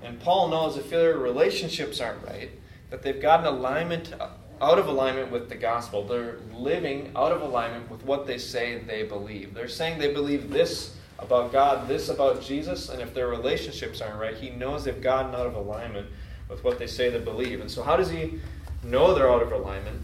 And 0.03 0.21
Paul 0.21 0.49
knows 0.49 0.77
if 0.77 0.91
their 0.91 1.19
relationships 1.19 2.01
aren't 2.01 2.25
right, 2.27 2.51
that 2.91 3.03
they've 3.03 3.21
gotten 3.21 3.47
alignment 3.47 4.15
out 4.61 4.79
of 4.79 4.89
alignment 4.89 5.31
with 5.31 5.49
the 5.49 5.55
gospel. 5.55 6.05
They're 6.05 6.39
living 6.53 7.13
out 7.15 7.33
of 7.33 7.43
alignment 7.43 7.91
with 7.91 8.05
what 8.05 8.27
they 8.27 8.39
say 8.39 8.79
they 8.79 9.05
believe. 9.05 9.55
They're 9.55 9.69
saying 9.69 9.99
they 9.99 10.13
believe 10.13 10.51
this 10.51 10.97
about 11.19 11.53
God, 11.53 11.89
this 11.89 12.09
about 12.09 12.43
Jesus, 12.43 12.89
and 12.89 13.01
if 13.03 13.13
their 13.13 13.29
relationships 13.29 14.01
aren't 14.01 14.21
right, 14.21 14.37
he 14.37 14.51
knows 14.51 14.85
they've 14.85 15.01
gotten 15.01 15.35
out 15.35 15.47
of 15.47 15.55
alignment 15.57 16.09
with 16.49 16.63
what 16.65 16.79
they 16.79 16.87
say 16.87 17.11
they 17.11 17.19
believe. 17.19 17.61
And 17.61 17.71
so, 17.71 17.83
how 17.83 17.97
does 17.97 18.11
he 18.11 18.41
know 18.85 19.15
they're 19.15 19.31
out 19.31 19.43
of 19.43 19.53
alignment? 19.53 20.01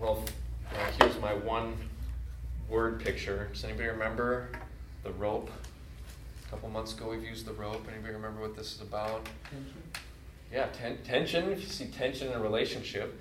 Well, 0.00 0.24
here's 0.98 1.18
my 1.20 1.34
one 1.34 1.76
word 2.68 3.00
picture. 3.00 3.48
Does 3.52 3.64
anybody 3.64 3.88
remember 3.88 4.48
the 5.02 5.12
rope? 5.12 5.50
Couple 6.54 6.70
months 6.70 6.94
ago, 6.94 7.10
we've 7.10 7.24
used 7.24 7.46
the 7.46 7.52
rope. 7.52 7.84
Anybody 7.92 8.14
remember 8.14 8.40
what 8.40 8.54
this 8.54 8.76
is 8.76 8.80
about? 8.80 9.28
Yeah, 10.52 10.66
ten- 10.72 10.98
tension. 10.98 11.50
If 11.50 11.62
you 11.62 11.66
see 11.66 11.86
tension 11.86 12.28
in 12.28 12.34
a 12.34 12.40
relationship, 12.40 13.20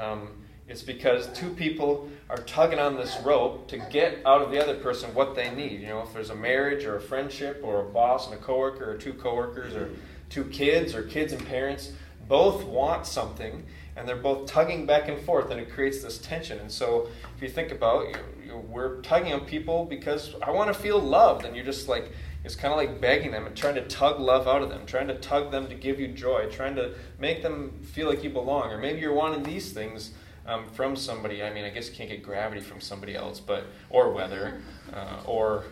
um, 0.00 0.30
it's 0.66 0.82
because 0.82 1.28
two 1.28 1.50
people 1.50 2.08
are 2.28 2.38
tugging 2.38 2.80
on 2.80 2.96
this 2.96 3.16
rope 3.20 3.68
to 3.68 3.78
get 3.78 4.18
out 4.26 4.42
of 4.42 4.50
the 4.50 4.60
other 4.60 4.74
person 4.74 5.14
what 5.14 5.36
they 5.36 5.54
need. 5.54 5.80
You 5.80 5.86
know, 5.86 6.02
if 6.02 6.12
there's 6.12 6.30
a 6.30 6.34
marriage 6.34 6.84
or 6.84 6.96
a 6.96 7.00
friendship 7.00 7.60
or 7.62 7.82
a 7.82 7.84
boss 7.84 8.26
and 8.26 8.34
a 8.34 8.38
coworker 8.38 8.90
or 8.90 8.96
two 8.96 9.12
coworkers 9.12 9.74
or 9.74 9.90
two 10.28 10.42
kids 10.46 10.92
or 10.92 11.04
kids 11.04 11.32
and 11.32 11.46
parents, 11.46 11.92
both 12.26 12.64
want 12.64 13.06
something 13.06 13.64
and 13.94 14.08
they're 14.08 14.16
both 14.16 14.46
tugging 14.48 14.86
back 14.86 15.08
and 15.08 15.20
forth 15.20 15.52
and 15.52 15.60
it 15.60 15.70
creates 15.70 16.02
this 16.02 16.18
tension. 16.18 16.58
And 16.58 16.70
so 16.70 17.08
if 17.36 17.42
you 17.42 17.48
think 17.48 17.70
about, 17.70 18.08
you, 18.08 18.16
you, 18.46 18.56
we're 18.56 19.00
tugging 19.02 19.32
on 19.32 19.44
people 19.44 19.84
because 19.84 20.34
I 20.42 20.50
want 20.50 20.74
to 20.74 20.74
feel 20.74 20.98
loved 20.98 21.44
and 21.44 21.54
you're 21.54 21.64
just 21.64 21.88
like 21.88 22.10
it's 22.44 22.56
kind 22.56 22.72
of 22.72 22.78
like 22.78 23.00
begging 23.00 23.30
them 23.30 23.46
and 23.46 23.56
trying 23.56 23.76
to 23.76 23.86
tug 23.86 24.18
love 24.18 24.48
out 24.48 24.62
of 24.62 24.68
them, 24.68 24.84
trying 24.84 25.06
to 25.08 25.14
tug 25.18 25.50
them 25.50 25.68
to 25.68 25.74
give 25.74 26.00
you 26.00 26.08
joy, 26.08 26.48
trying 26.50 26.74
to 26.76 26.94
make 27.18 27.42
them 27.42 27.72
feel 27.82 28.08
like 28.08 28.24
you 28.24 28.30
belong. 28.30 28.70
Or 28.70 28.78
maybe 28.78 29.00
you're 29.00 29.12
wanting 29.12 29.42
these 29.42 29.72
things 29.72 30.12
um, 30.46 30.66
from 30.70 30.96
somebody. 30.96 31.42
I 31.42 31.52
mean, 31.52 31.64
I 31.64 31.70
guess 31.70 31.88
you 31.88 31.94
can't 31.94 32.10
get 32.10 32.22
gravity 32.22 32.60
from 32.60 32.80
somebody 32.80 33.14
else, 33.14 33.38
but 33.38 33.66
or 33.90 34.12
weather, 34.12 34.60
uh, 34.92 35.22
or 35.24 35.64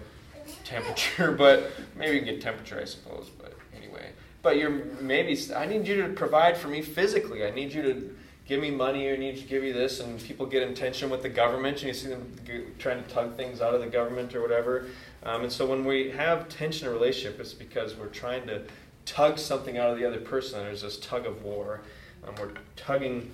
temperature. 0.65 1.33
But 1.39 1.73
maybe 1.97 2.15
you 2.15 2.23
can 2.23 2.35
get 2.35 2.43
temperature, 2.43 2.79
I 2.81 2.85
suppose. 2.85 3.31
But 3.37 3.55
anyway, 3.77 4.11
but 4.43 4.57
you're 4.57 4.85
maybe 5.01 5.39
I 5.55 5.67
need 5.67 5.87
you 5.87 6.03
to 6.03 6.09
provide 6.11 6.57
for 6.57 6.69
me 6.69 6.83
physically. 6.83 7.45
I 7.45 7.51
need 7.51 7.73
you 7.73 7.83
to 7.83 8.17
give 8.51 8.61
me 8.61 8.71
money 8.71 9.09
or 9.09 9.15
I 9.15 9.17
need 9.17 9.37
you 9.37 9.43
to 9.43 9.49
give 9.49 9.63
you 9.63 9.73
this 9.73 10.01
and 10.01 10.21
people 10.21 10.45
get 10.45 10.65
in 10.65 10.75
tension 10.75 11.09
with 11.09 11.23
the 11.23 11.29
government 11.29 11.77
and 11.79 11.87
you 11.87 11.95
see 11.95 12.09
them 12.09 12.37
trying 12.81 13.01
to 13.01 13.09
tug 13.09 13.37
things 13.37 13.61
out 13.61 13.75
of 13.75 13.81
the 13.81 13.87
government 13.87 14.35
or 14.35 14.43
whatever 14.43 14.87
um, 15.23 15.43
and 15.43 15.53
so 15.53 15.67
when 15.67 15.85
we 15.85 16.11
have 16.11 16.49
tension 16.49 16.87
in 16.87 16.93
a 16.93 16.97
relationship, 16.97 17.39
it's 17.41 17.53
because 17.53 17.95
we're 17.95 18.07
trying 18.07 18.47
to 18.47 18.63
tug 19.05 19.39
something 19.39 19.77
out 19.77 19.91
of 19.91 19.99
the 19.99 20.05
other 20.05 20.21
person. 20.21 20.61
There's 20.61 20.83
this 20.83 20.99
tug 20.99 21.27
of 21.27 21.43
war. 21.43 21.81
Um, 22.27 22.35
we're 22.41 22.53
tugging 22.77 23.31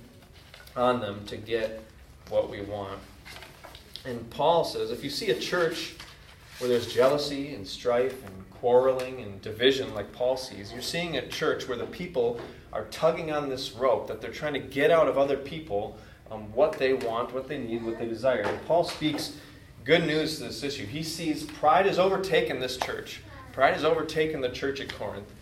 on 0.74 1.00
them 1.00 1.24
to 1.26 1.36
get 1.36 1.82
what 2.28 2.50
we 2.50 2.60
want. 2.62 2.98
And 4.04 4.28
Paul 4.30 4.64
says 4.64 4.90
if 4.90 5.02
you 5.04 5.10
see 5.10 5.30
a 5.30 5.38
church 5.38 5.94
where 6.58 6.68
there's 6.68 6.92
jealousy 6.92 7.54
and 7.54 7.66
strife 7.66 8.24
and 8.24 8.50
quarreling 8.50 9.20
and 9.20 9.40
division, 9.42 9.94
like 9.94 10.12
Paul 10.12 10.36
sees, 10.36 10.72
you're 10.72 10.82
seeing 10.82 11.16
a 11.16 11.26
church 11.28 11.68
where 11.68 11.76
the 11.76 11.86
people 11.86 12.40
are 12.72 12.84
tugging 12.86 13.30
on 13.30 13.48
this 13.48 13.72
rope, 13.72 14.06
that 14.08 14.20
they're 14.20 14.32
trying 14.32 14.54
to 14.54 14.60
get 14.60 14.90
out 14.90 15.08
of 15.08 15.18
other 15.18 15.36
people 15.36 15.98
um, 16.30 16.52
what 16.52 16.72
they 16.72 16.94
want, 16.94 17.32
what 17.32 17.48
they 17.48 17.58
need, 17.58 17.84
what 17.84 17.98
they 17.98 18.06
desire. 18.06 18.42
And 18.42 18.64
Paul 18.66 18.84
speaks 18.84 19.36
good 19.86 20.04
news 20.04 20.38
to 20.38 20.44
this 20.44 20.64
issue. 20.64 20.84
He 20.84 21.04
sees 21.04 21.44
pride 21.44 21.86
has 21.86 21.98
overtaken 21.98 22.58
this 22.58 22.76
church. 22.76 23.20
Pride 23.52 23.74
has 23.74 23.84
overtaken 23.84 24.40
the 24.40 24.48
church 24.48 24.80
at 24.80 24.92
Corinth. 24.92 25.32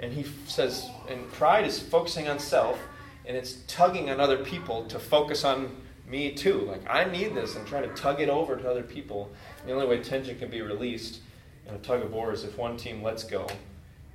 And 0.00 0.12
he 0.12 0.26
says, 0.48 0.90
and 1.08 1.30
pride 1.30 1.64
is 1.64 1.78
focusing 1.78 2.26
on 2.26 2.40
self, 2.40 2.76
and 3.24 3.36
it's 3.36 3.58
tugging 3.68 4.10
on 4.10 4.18
other 4.18 4.38
people 4.38 4.84
to 4.86 4.98
focus 4.98 5.44
on 5.44 5.76
me 6.08 6.32
too. 6.32 6.62
Like, 6.62 6.82
I 6.90 7.04
need 7.04 7.36
this, 7.36 7.54
and 7.54 7.64
trying 7.64 7.84
to 7.84 7.94
tug 7.94 8.20
it 8.20 8.28
over 8.28 8.56
to 8.56 8.68
other 8.68 8.82
people. 8.82 9.30
And 9.60 9.68
the 9.68 9.74
only 9.74 9.86
way 9.86 10.02
tension 10.02 10.36
can 10.36 10.50
be 10.50 10.60
released 10.60 11.20
in 11.68 11.74
a 11.74 11.78
tug 11.78 12.02
of 12.02 12.12
war 12.12 12.32
is 12.32 12.42
if 12.42 12.58
one 12.58 12.76
team 12.76 13.04
lets 13.04 13.22
go 13.22 13.46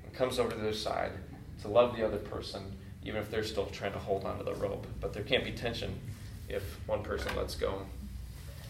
and 0.04 0.14
comes 0.14 0.38
over 0.38 0.52
to 0.52 0.58
their 0.58 0.74
side 0.74 1.14
to 1.62 1.70
love 1.70 1.96
the 1.96 2.06
other 2.06 2.18
person, 2.18 2.76
even 3.04 3.22
if 3.22 3.32
they're 3.32 3.46
still 3.46 3.68
trying 3.68 3.94
to 3.94 4.00
hold 4.00 4.26
onto 4.26 4.44
the 4.44 4.56
rope. 4.56 4.86
But 5.00 5.14
there 5.14 5.24
can't 5.24 5.46
be 5.46 5.52
tension 5.52 5.98
if 6.50 6.78
one 6.86 7.04
person 7.04 7.34
lets 7.38 7.56
go. 7.56 7.86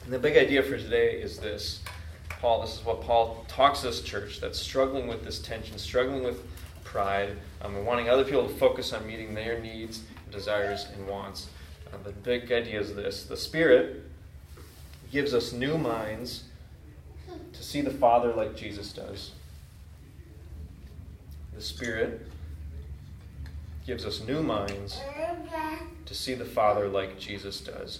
And 0.07 0.13
the 0.13 0.19
big 0.19 0.37
idea 0.37 0.63
for 0.63 0.77
today 0.77 1.19
is 1.21 1.37
this. 1.37 1.81
Paul, 2.29 2.61
this 2.61 2.79
is 2.79 2.85
what 2.85 3.01
Paul 3.01 3.43
talks 3.49 3.81
to 3.81 3.87
this 3.87 3.99
church 3.99 4.39
that's 4.39 4.57
struggling 4.57 5.05
with 5.05 5.25
this 5.25 5.39
tension, 5.39 5.77
struggling 5.77 6.23
with 6.23 6.47
pride, 6.85 7.31
um, 7.61 7.75
and 7.75 7.85
wanting 7.85 8.09
other 8.09 8.23
people 8.23 8.47
to 8.47 8.53
focus 8.55 8.93
on 8.93 9.05
meeting 9.05 9.33
their 9.35 9.59
needs, 9.59 10.03
desires, 10.31 10.87
and 10.95 11.05
wants. 11.09 11.49
Uh, 11.91 11.97
the 12.05 12.13
big 12.13 12.49
idea 12.53 12.79
is 12.79 12.95
this 12.95 13.25
the 13.25 13.35
Spirit 13.35 14.05
gives 15.11 15.33
us 15.33 15.51
new 15.51 15.77
minds 15.77 16.45
to 17.51 17.61
see 17.61 17.81
the 17.81 17.91
Father 17.91 18.31
like 18.31 18.55
Jesus 18.55 18.93
does. 18.93 19.31
The 21.53 21.61
Spirit 21.61 22.25
gives 23.85 24.05
us 24.05 24.21
new 24.25 24.41
minds 24.41 25.01
to 26.05 26.13
see 26.13 26.33
the 26.33 26.45
Father 26.45 26.87
like 26.87 27.19
Jesus 27.19 27.59
does. 27.59 27.99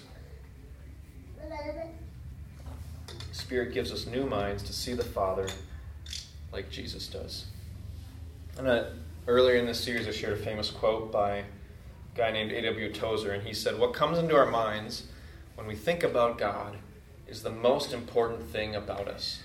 Spirit 3.31 3.73
gives 3.73 3.91
us 3.91 4.05
new 4.05 4.25
minds 4.25 4.63
to 4.63 4.73
see 4.73 4.93
the 4.93 5.03
Father 5.03 5.47
like 6.51 6.69
Jesus 6.69 7.07
does. 7.07 7.45
And 8.57 8.67
uh, 8.67 8.85
earlier 9.27 9.55
in 9.55 9.65
this 9.65 9.81
series, 9.81 10.07
I 10.07 10.11
shared 10.11 10.33
a 10.33 10.43
famous 10.43 10.69
quote 10.69 11.11
by 11.11 11.37
a 11.37 11.43
guy 12.15 12.31
named 12.31 12.51
A.W. 12.51 12.91
Tozer, 12.91 13.31
and 13.31 13.43
he 13.43 13.53
said, 13.53 13.79
What 13.79 13.93
comes 13.93 14.17
into 14.17 14.35
our 14.35 14.45
minds 14.45 15.03
when 15.55 15.67
we 15.67 15.75
think 15.75 16.03
about 16.03 16.37
God 16.37 16.77
is 17.27 17.43
the 17.43 17.51
most 17.51 17.93
important 17.93 18.49
thing 18.49 18.75
about 18.75 19.07
us. 19.07 19.41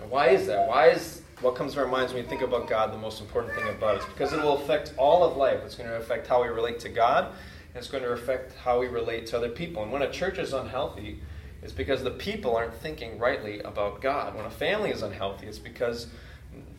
And 0.00 0.10
why 0.10 0.28
is 0.28 0.46
that? 0.46 0.68
Why 0.68 0.88
is 0.88 1.22
what 1.40 1.54
comes 1.54 1.74
to 1.74 1.80
our 1.80 1.88
minds 1.88 2.12
when 2.12 2.22
we 2.22 2.28
think 2.28 2.42
about 2.42 2.68
God 2.68 2.92
the 2.92 2.98
most 2.98 3.20
important 3.20 3.54
thing 3.54 3.68
about 3.68 3.96
us? 3.96 4.04
Because 4.06 4.32
it 4.32 4.40
will 4.40 4.58
affect 4.62 4.92
all 4.96 5.24
of 5.24 5.36
life. 5.36 5.60
It's 5.64 5.74
going 5.74 5.88
to 5.88 5.96
affect 5.96 6.26
how 6.26 6.42
we 6.42 6.48
relate 6.48 6.80
to 6.80 6.88
God, 6.88 7.26
and 7.26 7.76
it's 7.76 7.88
going 7.88 8.02
to 8.02 8.10
affect 8.10 8.56
how 8.58 8.80
we 8.80 8.86
relate 8.86 9.26
to 9.28 9.36
other 9.36 9.48
people. 9.48 9.82
And 9.82 9.92
when 9.92 10.02
a 10.02 10.10
church 10.10 10.38
is 10.38 10.52
unhealthy, 10.52 11.20
it's 11.62 11.72
because 11.72 12.02
the 12.02 12.10
people 12.10 12.56
aren't 12.56 12.74
thinking 12.74 13.18
rightly 13.18 13.60
about 13.60 14.00
God. 14.00 14.34
When 14.34 14.44
a 14.44 14.50
family 14.50 14.90
is 14.90 15.02
unhealthy, 15.02 15.46
it's 15.46 15.58
because 15.58 16.08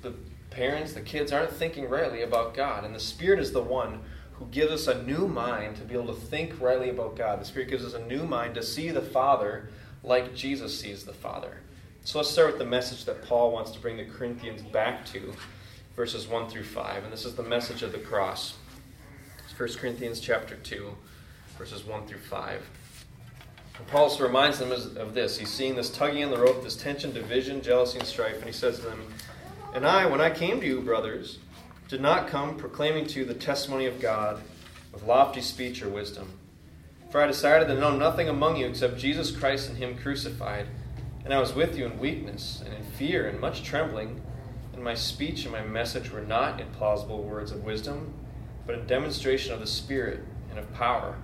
the 0.02 0.14
parents, 0.50 0.94
the 0.94 1.02
kids 1.02 1.32
aren't 1.32 1.52
thinking 1.52 1.90
rightly 1.90 2.22
about 2.22 2.54
God. 2.54 2.84
And 2.84 2.94
the 2.94 3.00
Spirit 3.00 3.40
is 3.40 3.54
the 3.54 3.62
one 3.62 4.02
who 4.34 4.46
gives 4.48 4.72
us 4.72 4.88
a 4.88 5.04
new 5.04 5.28
mind 5.28 5.78
to 5.78 5.84
be 5.84 5.94
able 5.94 6.14
to 6.14 6.20
think 6.20 6.60
rightly 6.60 6.90
about 6.90 7.16
God. 7.16 7.40
The 7.40 7.46
Spirit 7.46 7.70
gives 7.70 7.86
us 7.86 7.94
a 7.94 8.06
new 8.06 8.26
mind 8.26 8.56
to 8.56 8.64
see 8.64 8.90
the 8.90 9.02
Father 9.02 9.70
like 10.04 10.36
Jesus 10.36 10.78
sees 10.78 11.06
the 11.06 11.14
Father. 11.14 11.58
So 12.04 12.20
let's 12.20 12.30
start 12.30 12.50
with 12.50 12.60
the 12.60 12.66
message 12.66 13.06
that 13.06 13.24
Paul 13.24 13.54
wants 13.54 13.72
to 13.72 13.80
bring 13.80 13.96
the 13.96 14.04
Corinthians 14.04 14.62
back 14.62 15.06
to, 15.08 15.34
verses 15.96 16.28
1 16.28 16.50
through 16.50 16.66
5. 16.66 17.06
And 17.06 17.14
this 17.14 17.24
is 17.24 17.36
the 17.36 17.44
message 17.44 17.82
of 17.84 17.94
the 17.94 18.00
cross. 18.00 18.56
It's 19.46 19.58
1 19.58 19.80
Corinthians 19.80 20.20
chapter 20.20 20.56
2, 20.56 20.94
verses 21.58 21.86
1 21.86 22.06
through 22.08 22.20
5. 22.20 22.70
And 23.78 23.88
Paul 23.88 24.04
also 24.04 24.24
reminds 24.24 24.60
them 24.60 24.72
of 24.72 25.14
this. 25.14 25.38
He's 25.38 25.50
seeing 25.50 25.76
this 25.76 25.90
tugging 25.90 26.24
on 26.24 26.32
the 26.32 26.38
rope, 26.38 26.64
this 26.64 26.76
tension, 26.76 27.12
division, 27.12 27.62
jealousy, 27.62 28.00
and 28.00 28.08
strife, 28.08 28.38
and 28.38 28.46
he 28.46 28.52
says 28.52 28.80
to 28.80 28.86
them, 28.86 29.02
And 29.74 29.86
I, 29.86 30.06
when 30.06 30.22
I 30.22 30.30
came 30.30 30.60
to 30.60 30.66
you, 30.66 30.82
brothers, 30.82 31.40
did 31.88 32.02
not 32.02 32.28
come 32.28 32.58
proclaiming 32.58 33.08
to 33.08 33.20
you 33.20 33.26
the 33.26 33.34
testimony 33.34 33.86
of 33.86 34.00
God 34.00 34.42
with 34.92 35.04
lofty 35.04 35.42
speech 35.42 35.82
or 35.82 35.90
wisdom. 35.90 36.40
For 37.12 37.22
I 37.22 37.28
decided 37.28 37.68
to 37.68 37.80
know 37.80 37.96
nothing 37.96 38.30
among 38.30 38.58
you 38.58 38.66
except 38.66 38.98
Jesus 38.98 39.30
Christ 39.30 39.70
and 39.70 39.78
Him 39.78 39.98
crucified. 39.98 40.68
And 41.24 41.34
I 41.34 41.40
was 41.40 41.54
with 41.54 41.78
you 41.78 41.86
in 41.86 42.00
weakness 42.00 42.64
and 42.66 42.74
in 42.74 42.84
fear 42.84 43.28
and 43.28 43.40
much 43.40 43.64
trembling. 43.64 44.22
And 44.74 44.84
my 44.84 44.96
speech 44.96 45.44
and 45.44 45.52
my 45.52 45.62
message 45.62 46.12
were 46.12 46.22
not 46.22 46.60
in 46.60 46.68
plausible 46.72 47.22
words 47.22 47.52
of 47.52 47.64
wisdom, 47.64 48.14
but 48.66 48.76
in 48.76 48.88
demonstration 48.88 49.54
of 49.54 49.60
the 49.60 49.68
Spirit 49.68 50.22
and 50.50 50.58
of 50.58 50.74
power, 50.74 51.18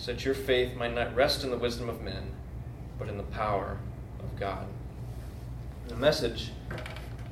so 0.00 0.12
that 0.14 0.24
your 0.24 0.34
faith 0.34 0.74
might 0.76 0.94
not 0.94 1.14
rest 1.14 1.44
in 1.44 1.50
the 1.50 1.58
wisdom 1.58 1.90
of 1.90 2.00
men, 2.00 2.32
but 2.98 3.06
in 3.06 3.18
the 3.18 3.22
power 3.22 3.76
of 4.18 4.40
God. 4.40 4.66
The 5.88 5.96
message 5.96 6.52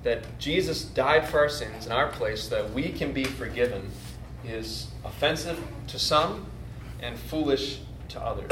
that 0.02 0.38
Jesus 0.38 0.84
died 0.84 1.26
for 1.26 1.38
our 1.38 1.48
sins 1.48 1.86
in 1.86 1.92
our 1.92 2.08
place 2.08 2.42
so 2.42 2.56
that 2.56 2.74
we 2.74 2.90
can 2.90 3.14
be 3.14 3.24
forgiven 3.24 3.90
is 4.44 4.88
offensive 5.02 5.58
to 5.86 5.98
some 5.98 6.44
and 7.00 7.18
foolish 7.18 7.80
to 8.10 8.20
others. 8.20 8.50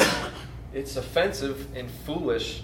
It's 0.73 0.97
offensive 0.97 1.77
and 1.77 1.91
foolish 1.91 2.63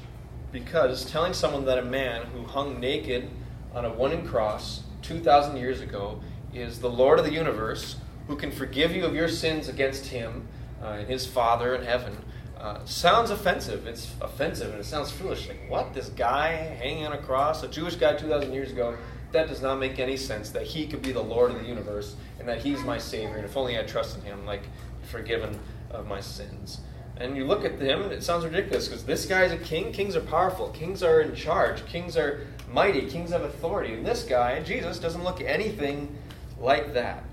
because 0.52 1.04
telling 1.04 1.35
someone 1.35 1.66
that 1.66 1.78
a 1.78 1.85
man 1.85 2.26
who 2.28 2.44
hung 2.44 2.80
naked 2.80 3.28
on 3.75 3.85
a 3.85 3.92
wooden 3.92 4.26
cross 4.26 4.85
2,000 5.02 5.59
years 5.59 5.82
ago 5.82 6.18
is 6.54 6.80
the 6.80 6.90
Lord 6.90 7.18
of 7.18 7.26
the 7.26 7.32
universe 7.32 7.97
who 8.26 8.37
can 8.37 8.50
forgive 8.50 8.92
you 8.97 9.04
of 9.04 9.14
your 9.14 9.28
sins 9.28 9.68
against 9.68 10.06
him 10.06 10.49
and 10.83 11.09
his 11.09 11.27
Father 11.27 11.75
in 11.75 11.85
heaven 11.85 12.17
uh, 12.59 12.85
sounds 12.85 13.31
offensive. 13.31 13.87
It's 13.87 14.12
offensive 14.21 14.71
and 14.71 14.81
it 14.81 14.85
sounds 14.85 15.11
foolish. 15.11 15.49
Like, 15.49 15.69
what? 15.69 15.95
This 15.95 16.09
guy 16.11 16.53
hanging 16.53 17.07
on 17.07 17.12
a 17.12 17.19
cross, 17.19 17.62
a 17.62 17.69
Jewish 17.69 17.97
guy 17.97 18.15
2,000 18.15 18.53
years 18.53 18.71
ago, 18.71 18.97
that 19.33 19.49
does 19.49 19.62
not 19.62 19.79
make 19.79 19.99
any 19.99 20.17
sense 20.17 20.51
that 20.51 20.62
he 20.62 20.87
could 20.87 21.03
be 21.03 21.12
the 21.12 21.23
Lord 21.23 21.51
of 21.51 21.61
the 21.61 21.67
universe 21.67 22.17
and 22.39 22.47
that 22.49 22.59
he's 22.59 22.83
my 22.85 22.99
Savior. 22.99 23.37
And 23.37 23.45
if 23.45 23.57
only 23.57 23.79
I 23.79 23.83
trust 23.83 24.17
in 24.19 24.23
him, 24.23 24.45
like, 24.47 24.62
forgiven 25.11 25.59
of 25.91 26.07
my 26.07 26.21
sins. 26.21 26.81
And 27.17 27.37
you 27.37 27.45
look 27.45 27.65
at 27.65 27.81
him, 27.81 28.03
and 28.03 28.12
it 28.12 28.23
sounds 28.23 28.45
ridiculous 28.45 28.89
because 28.89 29.05
this 29.05 29.27
guy 29.27 29.43
is 29.43 29.53
a 29.53 29.59
king. 29.59 29.93
Kings 29.93 30.17
are 30.17 30.21
powerful. 30.21 30.69
Kings 30.71 31.03
are 31.03 31.21
in 31.21 31.35
charge. 31.35 31.85
Kings 31.87 32.17
are 32.17 32.47
mighty. 32.71 33.03
Kings 33.09 33.31
have 33.31 33.43
authority. 33.43 33.95
And 33.95 34.07
this 34.07 34.25
guy, 34.25 34.61
Jesus, 34.62 34.99
doesn't 34.99 35.23
look 35.23 35.41
anything 35.41 36.17
like 36.59 36.95
that. 36.95 37.25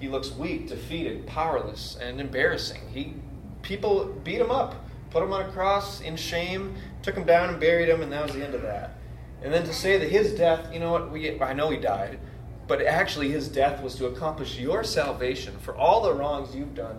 He 0.00 0.08
looks 0.08 0.32
weak, 0.32 0.68
defeated, 0.68 1.26
powerless, 1.26 1.96
and 2.00 2.20
embarrassing. 2.20 2.80
He 2.92 3.14
people 3.62 4.06
beat 4.24 4.40
him 4.40 4.50
up, 4.50 4.74
put 5.10 5.22
him 5.22 5.32
on 5.32 5.42
a 5.42 5.52
cross 5.52 6.00
in 6.00 6.16
shame, 6.16 6.74
took 7.02 7.16
him 7.16 7.24
down 7.24 7.48
and 7.48 7.60
buried 7.60 7.88
him, 7.88 8.02
and 8.02 8.12
that 8.12 8.24
was 8.24 8.34
the 8.34 8.44
end 8.44 8.54
of 8.54 8.62
that. 8.62 8.98
And 9.42 9.52
then 9.52 9.64
to 9.64 9.72
say 9.72 9.98
that 9.98 10.10
his 10.10 10.32
death, 10.32 10.72
you 10.72 10.80
know 10.80 10.92
what? 10.92 11.10
We 11.10 11.40
I 11.40 11.52
know 11.52 11.70
he 11.70 11.78
died, 11.78 12.18
but 12.66 12.82
actually 12.82 13.30
his 13.30 13.48
death 13.48 13.82
was 13.82 13.94
to 13.96 14.06
accomplish 14.06 14.58
your 14.58 14.84
salvation 14.84 15.56
for 15.58 15.74
all 15.76 16.02
the 16.02 16.12
wrongs 16.12 16.54
you've 16.54 16.74
done 16.74 16.98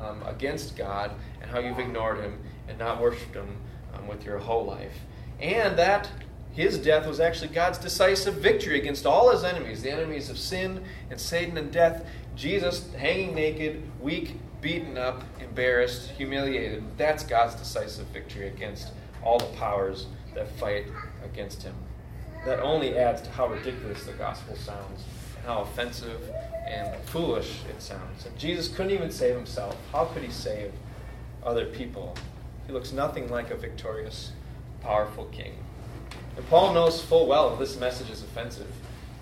um, 0.00 0.22
against 0.26 0.76
God 0.76 1.12
and 1.40 1.50
how 1.50 1.58
you've 1.58 1.78
ignored 1.78 2.18
Him 2.18 2.38
and 2.68 2.78
not 2.78 3.00
worshipped 3.00 3.34
Him 3.34 3.56
um, 3.94 4.06
with 4.06 4.24
your 4.24 4.38
whole 4.38 4.64
life. 4.64 4.94
And 5.40 5.78
that 5.78 6.10
his 6.54 6.78
death 6.78 7.06
was 7.06 7.18
actually 7.18 7.48
God's 7.48 7.78
decisive 7.78 8.34
victory 8.34 8.78
against 8.78 9.06
all 9.06 9.30
his 9.30 9.42
enemies, 9.42 9.82
the 9.82 9.90
enemies 9.90 10.30
of 10.30 10.38
sin 10.38 10.84
and 11.10 11.20
Satan 11.20 11.58
and 11.58 11.72
death. 11.72 12.06
Jesus 12.36 12.92
hanging 12.94 13.34
naked, 13.34 13.82
weak, 14.00 14.36
beaten 14.60 14.96
up, 14.96 15.24
embarrassed, 15.40 16.10
humiliated. 16.12 16.84
That's 16.96 17.24
God's 17.24 17.56
decisive 17.56 18.06
victory 18.06 18.46
against 18.46 18.92
all 19.22 19.38
the 19.38 19.56
powers 19.56 20.06
that 20.34 20.48
fight 20.52 20.86
against 21.24 21.64
him. 21.64 21.74
That 22.46 22.60
only 22.60 22.96
adds 22.96 23.22
to 23.22 23.30
how 23.30 23.48
ridiculous 23.48 24.04
the 24.04 24.12
gospel 24.12 24.54
sounds 24.54 25.02
and 25.36 25.46
how 25.46 25.62
offensive 25.62 26.20
and 26.68 26.94
foolish 27.06 27.62
it 27.68 27.82
sounds. 27.82 28.28
Jesus 28.38 28.68
couldn't 28.68 28.92
even 28.92 29.10
save 29.10 29.34
himself. 29.34 29.76
How 29.90 30.04
could 30.04 30.22
he 30.22 30.30
save 30.30 30.72
other 31.42 31.66
people? 31.66 32.14
He 32.68 32.72
looks 32.72 32.92
nothing 32.92 33.28
like 33.28 33.50
a 33.50 33.56
victorious, 33.56 34.30
powerful 34.80 35.24
king. 35.26 35.54
And 36.36 36.48
Paul 36.48 36.74
knows 36.74 37.02
full 37.02 37.26
well 37.26 37.56
this 37.56 37.78
message 37.78 38.10
is 38.10 38.22
offensive 38.22 38.70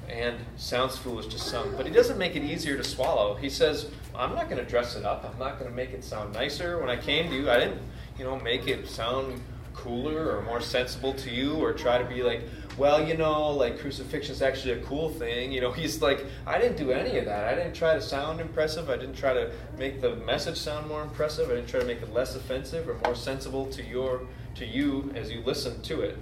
and 0.08 0.36
sounds 0.56 0.96
foolish 0.98 1.26
to 1.28 1.38
some, 1.38 1.74
but 1.76 1.86
he 1.86 1.92
doesn't 1.92 2.18
make 2.18 2.36
it 2.36 2.42
easier 2.42 2.76
to 2.76 2.84
swallow. 2.84 3.34
He 3.34 3.48
says, 3.48 3.90
I'm 4.14 4.34
not 4.34 4.50
going 4.50 4.62
to 4.62 4.68
dress 4.68 4.94
it 4.96 5.04
up. 5.04 5.24
I'm 5.24 5.38
not 5.38 5.58
going 5.58 5.70
to 5.70 5.76
make 5.76 5.90
it 5.90 6.04
sound 6.04 6.34
nicer. 6.34 6.78
When 6.78 6.90
I 6.90 6.96
came 6.96 7.30
to 7.30 7.36
you, 7.36 7.50
I 7.50 7.58
didn't, 7.58 7.80
you 8.18 8.24
know, 8.24 8.38
make 8.38 8.68
it 8.68 8.86
sound 8.88 9.40
cooler 9.74 10.36
or 10.36 10.42
more 10.42 10.60
sensible 10.60 11.14
to 11.14 11.30
you 11.30 11.54
or 11.54 11.72
try 11.72 11.98
to 11.98 12.04
be 12.04 12.22
like, 12.22 12.42
well, 12.76 13.06
you 13.06 13.16
know, 13.16 13.50
like 13.50 13.78
crucifixion 13.78 14.34
is 14.34 14.42
actually 14.42 14.74
a 14.74 14.82
cool 14.82 15.08
thing. 15.10 15.52
You 15.52 15.60
know, 15.60 15.72
he's 15.72 16.02
like, 16.02 16.24
I 16.46 16.58
didn't 16.58 16.76
do 16.76 16.92
any 16.92 17.18
of 17.18 17.24
that. 17.24 17.48
I 17.48 17.54
didn't 17.54 17.74
try 17.74 17.94
to 17.94 18.02
sound 18.02 18.40
impressive. 18.40 18.90
I 18.90 18.96
didn't 18.96 19.16
try 19.16 19.32
to 19.32 19.50
make 19.78 20.00
the 20.00 20.16
message 20.16 20.58
sound 20.58 20.88
more 20.88 21.02
impressive. 21.02 21.50
I 21.50 21.54
didn't 21.54 21.68
try 21.68 21.80
to 21.80 21.86
make 21.86 22.02
it 22.02 22.12
less 22.12 22.36
offensive 22.36 22.88
or 22.88 22.98
more 23.04 23.14
sensible 23.14 23.66
to 23.66 23.82
your 23.82 24.22
to 24.56 24.66
you 24.66 25.10
as 25.14 25.30
you 25.30 25.40
listen 25.40 25.80
to 25.82 26.02
it. 26.02 26.18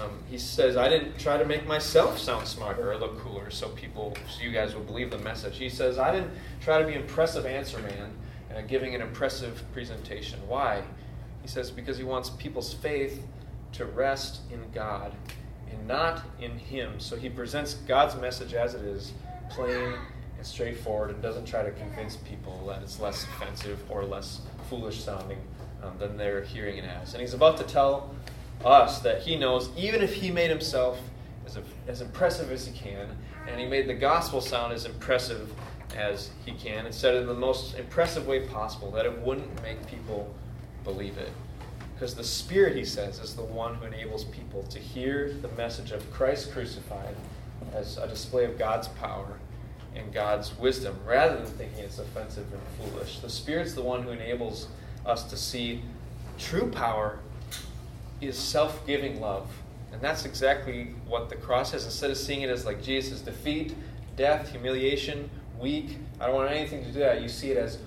Um, 0.00 0.10
he 0.28 0.38
says, 0.38 0.76
I 0.76 0.88
didn't 0.88 1.18
try 1.18 1.36
to 1.36 1.44
make 1.44 1.66
myself 1.66 2.18
sound 2.18 2.46
smarter 2.48 2.92
or 2.92 2.96
look 2.96 3.18
cooler 3.20 3.50
so 3.50 3.68
people, 3.70 4.16
so 4.28 4.42
you 4.42 4.50
guys 4.50 4.74
will 4.74 4.82
believe 4.82 5.10
the 5.10 5.18
message. 5.18 5.56
He 5.56 5.68
says, 5.68 5.98
I 5.98 6.12
didn't 6.12 6.32
try 6.60 6.80
to 6.80 6.86
be 6.86 6.94
impressive 6.94 7.46
answer 7.46 7.78
man, 7.78 8.10
uh, 8.54 8.62
giving 8.62 8.94
an 8.94 9.00
impressive 9.00 9.62
presentation. 9.72 10.40
Why? 10.48 10.82
He 11.42 11.48
says, 11.48 11.70
because 11.70 11.96
he 11.96 12.04
wants 12.04 12.30
people's 12.30 12.74
faith 12.74 13.22
to 13.72 13.84
rest 13.84 14.40
in 14.52 14.60
God 14.72 15.12
and 15.70 15.86
not 15.86 16.22
in 16.40 16.58
him. 16.58 16.98
So 16.98 17.16
he 17.16 17.28
presents 17.28 17.74
God's 17.74 18.16
message 18.16 18.54
as 18.54 18.74
it 18.74 18.82
is, 18.82 19.12
plain 19.50 19.94
and 20.36 20.46
straightforward, 20.46 21.10
and 21.10 21.22
doesn't 21.22 21.46
try 21.46 21.62
to 21.62 21.70
convince 21.72 22.16
people 22.16 22.66
that 22.66 22.82
it's 22.82 22.98
less 22.98 23.24
offensive 23.24 23.78
or 23.88 24.04
less 24.04 24.40
foolish 24.68 25.04
sounding 25.04 25.38
um, 25.82 25.96
than 25.98 26.16
they're 26.16 26.42
hearing 26.42 26.78
it 26.78 26.84
as. 26.84 27.14
And 27.14 27.20
he's 27.20 27.34
about 27.34 27.56
to 27.58 27.64
tell 27.64 28.14
us 28.64 29.00
that 29.00 29.22
he 29.22 29.36
knows, 29.36 29.70
even 29.76 30.02
if 30.02 30.14
he 30.14 30.30
made 30.30 30.50
himself 30.50 31.00
as, 31.46 31.58
as 31.88 32.00
impressive 32.00 32.50
as 32.50 32.66
he 32.66 32.76
can, 32.76 33.08
and 33.48 33.60
he 33.60 33.66
made 33.66 33.88
the 33.88 33.94
gospel 33.94 34.40
sound 34.40 34.72
as 34.72 34.86
impressive 34.86 35.52
as 35.96 36.30
he 36.44 36.52
can, 36.52 36.86
and 36.86 36.94
said 36.94 37.14
it 37.14 37.18
in 37.18 37.26
the 37.26 37.34
most 37.34 37.78
impressive 37.78 38.26
way 38.26 38.46
possible, 38.48 38.90
that 38.90 39.06
it 39.06 39.18
wouldn't 39.20 39.62
make 39.62 39.86
people 39.86 40.34
believe 40.82 41.18
it. 41.18 41.30
Because 41.94 42.14
the 42.14 42.24
Spirit, 42.24 42.76
he 42.76 42.84
says, 42.84 43.20
is 43.20 43.36
the 43.36 43.44
one 43.44 43.76
who 43.76 43.86
enables 43.86 44.24
people 44.24 44.64
to 44.64 44.78
hear 44.78 45.32
the 45.42 45.48
message 45.50 45.92
of 45.92 46.10
Christ 46.12 46.52
crucified 46.52 47.14
as 47.72 47.98
a 47.98 48.08
display 48.08 48.44
of 48.44 48.58
God's 48.58 48.88
power 48.88 49.38
and 49.94 50.12
God's 50.12 50.58
wisdom, 50.58 50.98
rather 51.06 51.36
than 51.36 51.46
thinking 51.46 51.84
it's 51.84 51.98
offensive 51.98 52.46
and 52.52 52.90
foolish. 52.90 53.20
The 53.20 53.30
Spirit's 53.30 53.74
the 53.74 53.82
one 53.82 54.02
who 54.02 54.10
enables 54.10 54.68
us 55.06 55.22
to 55.24 55.36
see 55.36 55.82
true 56.36 56.68
power 56.70 57.20
is 58.26 58.38
self 58.38 58.86
giving 58.86 59.20
love. 59.20 59.48
And 59.92 60.02
that's 60.02 60.24
exactly 60.24 60.94
what 61.06 61.28
the 61.28 61.36
cross 61.36 61.72
is. 61.72 61.84
Instead 61.84 62.10
of 62.10 62.16
seeing 62.16 62.42
it 62.42 62.50
as 62.50 62.66
like 62.66 62.82
Jesus' 62.82 63.20
defeat, 63.20 63.74
death, 64.16 64.50
humiliation, 64.50 65.30
weak, 65.58 65.98
I 66.20 66.26
don't 66.26 66.34
want 66.34 66.50
anything 66.50 66.84
to 66.84 66.90
do 66.90 66.98
that. 67.00 67.22
You 67.22 67.28
see 67.28 67.50
it 67.50 67.56
as, 67.56 67.78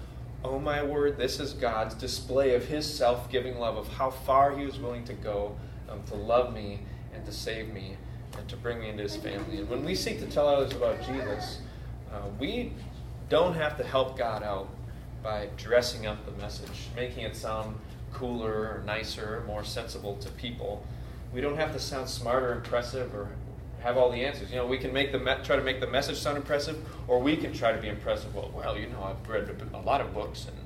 oh 0.44 0.58
my 0.58 0.84
word, 0.84 1.18
this 1.18 1.40
is 1.40 1.54
God's 1.54 1.96
display 1.96 2.56
of 2.56 2.66
his 2.66 2.92
self 2.92 3.30
giving 3.30 3.60
love, 3.60 3.78
of 3.78 3.88
how 3.90 4.10
far 4.10 4.58
he 4.58 4.66
was 4.66 4.80
willing 4.80 5.04
to 5.06 5.14
go 5.14 5.56
um, 5.90 6.02
to 6.04 6.16
love 6.16 6.54
me 6.54 6.80
and 7.14 7.26
to 7.26 7.32
save 7.32 7.74
me 7.74 7.98
and 8.38 8.48
to 8.50 8.56
bring 8.56 8.80
me 8.80 8.90
into 8.90 9.04
his 9.04 9.16
family. 9.16 9.58
And 9.58 9.70
when 9.70 9.84
we 9.84 9.96
seek 9.96 10.20
to 10.20 10.28
tell 10.28 10.48
others 10.48 10.74
about 10.74 11.02
Jesus, 11.04 11.60
uh, 12.12 12.22
we 12.40 12.74
don't 13.30 13.54
have 13.54 13.78
to 13.78 13.84
help 13.84 14.18
God 14.18 14.44
out 14.44 14.70
by 15.24 15.50
dressing 15.58 16.06
up 16.06 16.26
the 16.26 16.32
message, 16.42 16.88
making 16.96 17.24
it 17.24 17.36
sound 17.36 17.78
cooler 18.14 18.52
or 18.52 18.84
nicer, 18.86 19.44
more 19.48 19.64
sensible 19.64 20.16
to 20.18 20.30
people. 20.32 20.86
We 21.34 21.42
don't 21.42 21.58
have 21.58 21.74
to 21.74 21.80
sound 21.80 22.10
smart 22.10 22.44
or 22.44 22.54
impressive 22.54 23.14
or 23.14 23.30
have 23.82 23.98
all 23.98 24.10
the 24.10 24.24
answers. 24.26 24.50
You 24.50 24.58
know, 24.58 24.66
we 24.66 24.78
can 24.78 24.92
make 24.92 25.12
the 25.12 25.20
me- 25.20 25.36
try 25.44 25.56
to 25.56 25.62
make 25.62 25.80
the 25.80 25.88
message 25.88 26.18
sound 26.18 26.38
impressive, 26.38 26.78
or 27.08 27.20
we 27.20 27.38
can 27.38 27.54
try 27.54 27.72
to 27.72 27.82
be 27.82 27.90
impressive. 27.90 28.34
Well, 28.34 28.52
well, 28.54 28.78
you 28.78 28.88
know, 28.88 29.04
I've 29.04 29.30
read 29.30 29.50
a, 29.74 29.78
a 29.78 29.82
lot 29.82 30.02
of 30.02 30.14
books 30.14 30.48
and 30.48 30.58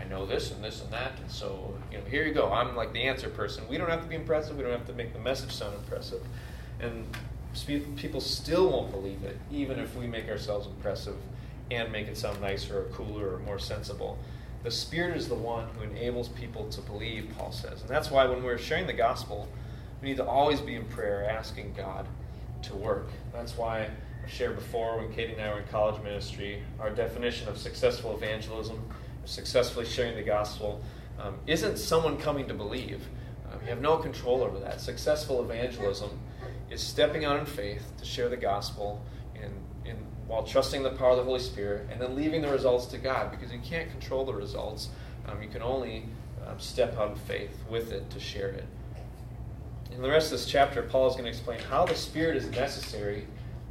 I 0.00 0.04
know 0.08 0.24
this 0.24 0.50
and 0.50 0.64
this 0.64 0.82
and 0.82 0.90
that, 0.92 1.12
and 1.20 1.30
so 1.30 1.74
you 1.92 1.98
know, 1.98 2.04
here 2.04 2.24
you 2.24 2.32
go. 2.32 2.50
I'm 2.50 2.74
like 2.74 2.92
the 2.92 3.02
answer 3.02 3.28
person. 3.28 3.64
We 3.68 3.76
don't 3.76 3.90
have 3.90 4.02
to 4.02 4.08
be 4.08 4.14
impressive. 4.14 4.56
We 4.56 4.62
don't 4.62 4.72
have 4.72 4.86
to 4.86 4.94
make 4.94 5.12
the 5.12 5.18
message 5.18 5.52
sound 5.52 5.74
impressive, 5.74 6.22
and 6.80 7.06
people 7.96 8.20
still 8.20 8.70
won't 8.70 8.90
believe 8.90 9.22
it, 9.24 9.36
even 9.52 9.78
if 9.78 9.94
we 9.96 10.06
make 10.06 10.28
ourselves 10.28 10.66
impressive 10.66 11.16
and 11.70 11.92
make 11.92 12.08
it 12.08 12.16
sound 12.16 12.40
nicer 12.40 12.80
or 12.80 12.84
cooler 12.84 13.34
or 13.34 13.38
more 13.40 13.58
sensible. 13.58 14.18
The 14.62 14.70
Spirit 14.70 15.16
is 15.16 15.26
the 15.26 15.34
one 15.34 15.68
who 15.68 15.84
enables 15.84 16.28
people 16.28 16.68
to 16.68 16.82
believe, 16.82 17.32
Paul 17.38 17.50
says. 17.50 17.80
And 17.80 17.88
that's 17.88 18.10
why 18.10 18.26
when 18.26 18.42
we're 18.42 18.58
sharing 18.58 18.86
the 18.86 18.92
gospel, 18.92 19.48
we 20.02 20.08
need 20.08 20.18
to 20.18 20.26
always 20.26 20.60
be 20.60 20.74
in 20.74 20.84
prayer 20.84 21.28
asking 21.30 21.72
God 21.74 22.06
to 22.62 22.74
work. 22.74 23.08
That's 23.32 23.56
why 23.56 23.88
I 24.24 24.28
shared 24.28 24.56
before 24.56 24.98
when 24.98 25.10
Katie 25.14 25.32
and 25.32 25.40
I 25.40 25.54
were 25.54 25.60
in 25.60 25.68
college 25.68 26.02
ministry, 26.02 26.62
our 26.78 26.90
definition 26.90 27.48
of 27.48 27.56
successful 27.56 28.14
evangelism, 28.14 28.82
successfully 29.24 29.86
sharing 29.86 30.14
the 30.14 30.22
gospel, 30.22 30.82
um, 31.18 31.38
isn't 31.46 31.78
someone 31.78 32.18
coming 32.18 32.46
to 32.48 32.54
believe. 32.54 33.08
Um, 33.50 33.60
you 33.62 33.68
have 33.68 33.80
no 33.80 33.96
control 33.96 34.42
over 34.42 34.58
that. 34.58 34.82
Successful 34.82 35.42
evangelism 35.42 36.10
is 36.70 36.82
stepping 36.82 37.24
out 37.24 37.38
in 37.38 37.46
faith 37.46 37.92
to 37.98 38.04
share 38.04 38.28
the 38.28 38.36
gospel 38.36 39.02
while 40.30 40.44
trusting 40.44 40.84
the 40.84 40.90
power 40.90 41.10
of 41.10 41.16
the 41.16 41.24
Holy 41.24 41.40
Spirit 41.40 41.88
and 41.90 42.00
then 42.00 42.14
leaving 42.14 42.40
the 42.40 42.48
results 42.48 42.86
to 42.86 42.98
God 42.98 43.32
because 43.32 43.52
you 43.52 43.58
can't 43.58 43.90
control 43.90 44.24
the 44.24 44.32
results. 44.32 44.88
Um, 45.26 45.42
you 45.42 45.48
can 45.48 45.60
only 45.60 46.04
um, 46.46 46.56
step 46.60 46.96
out 46.96 47.10
in 47.10 47.16
faith 47.16 47.58
with 47.68 47.90
it 47.90 48.08
to 48.10 48.20
share 48.20 48.50
it. 48.50 48.64
In 49.90 50.00
the 50.02 50.08
rest 50.08 50.26
of 50.26 50.38
this 50.38 50.46
chapter, 50.46 50.82
Paul 50.82 51.08
is 51.08 51.14
going 51.14 51.24
to 51.24 51.30
explain 51.30 51.58
how 51.58 51.84
the 51.84 51.96
Spirit 51.96 52.36
is 52.36 52.48
necessary 52.50 53.26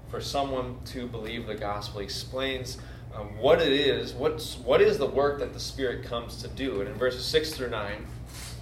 for 0.09 0.19
someone 0.19 0.75
to 0.87 1.07
believe 1.07 1.47
the 1.47 1.55
gospel. 1.55 2.01
He 2.01 2.03
explains 2.03 2.77
um, 3.15 3.37
what 3.37 3.61
it 3.61 3.71
is, 3.71 4.11
what's, 4.13 4.57
what 4.57 4.81
is 4.81 4.97
the 4.97 5.07
work 5.07 5.39
that 5.39 5.53
the 5.53 5.61
Spirit 5.61 6.03
comes 6.03 6.41
to 6.41 6.49
do. 6.49 6.81
And 6.81 6.89
in 6.89 6.95
verses 6.95 7.23
6 7.23 7.51
through 7.53 7.69
9, 7.69 8.05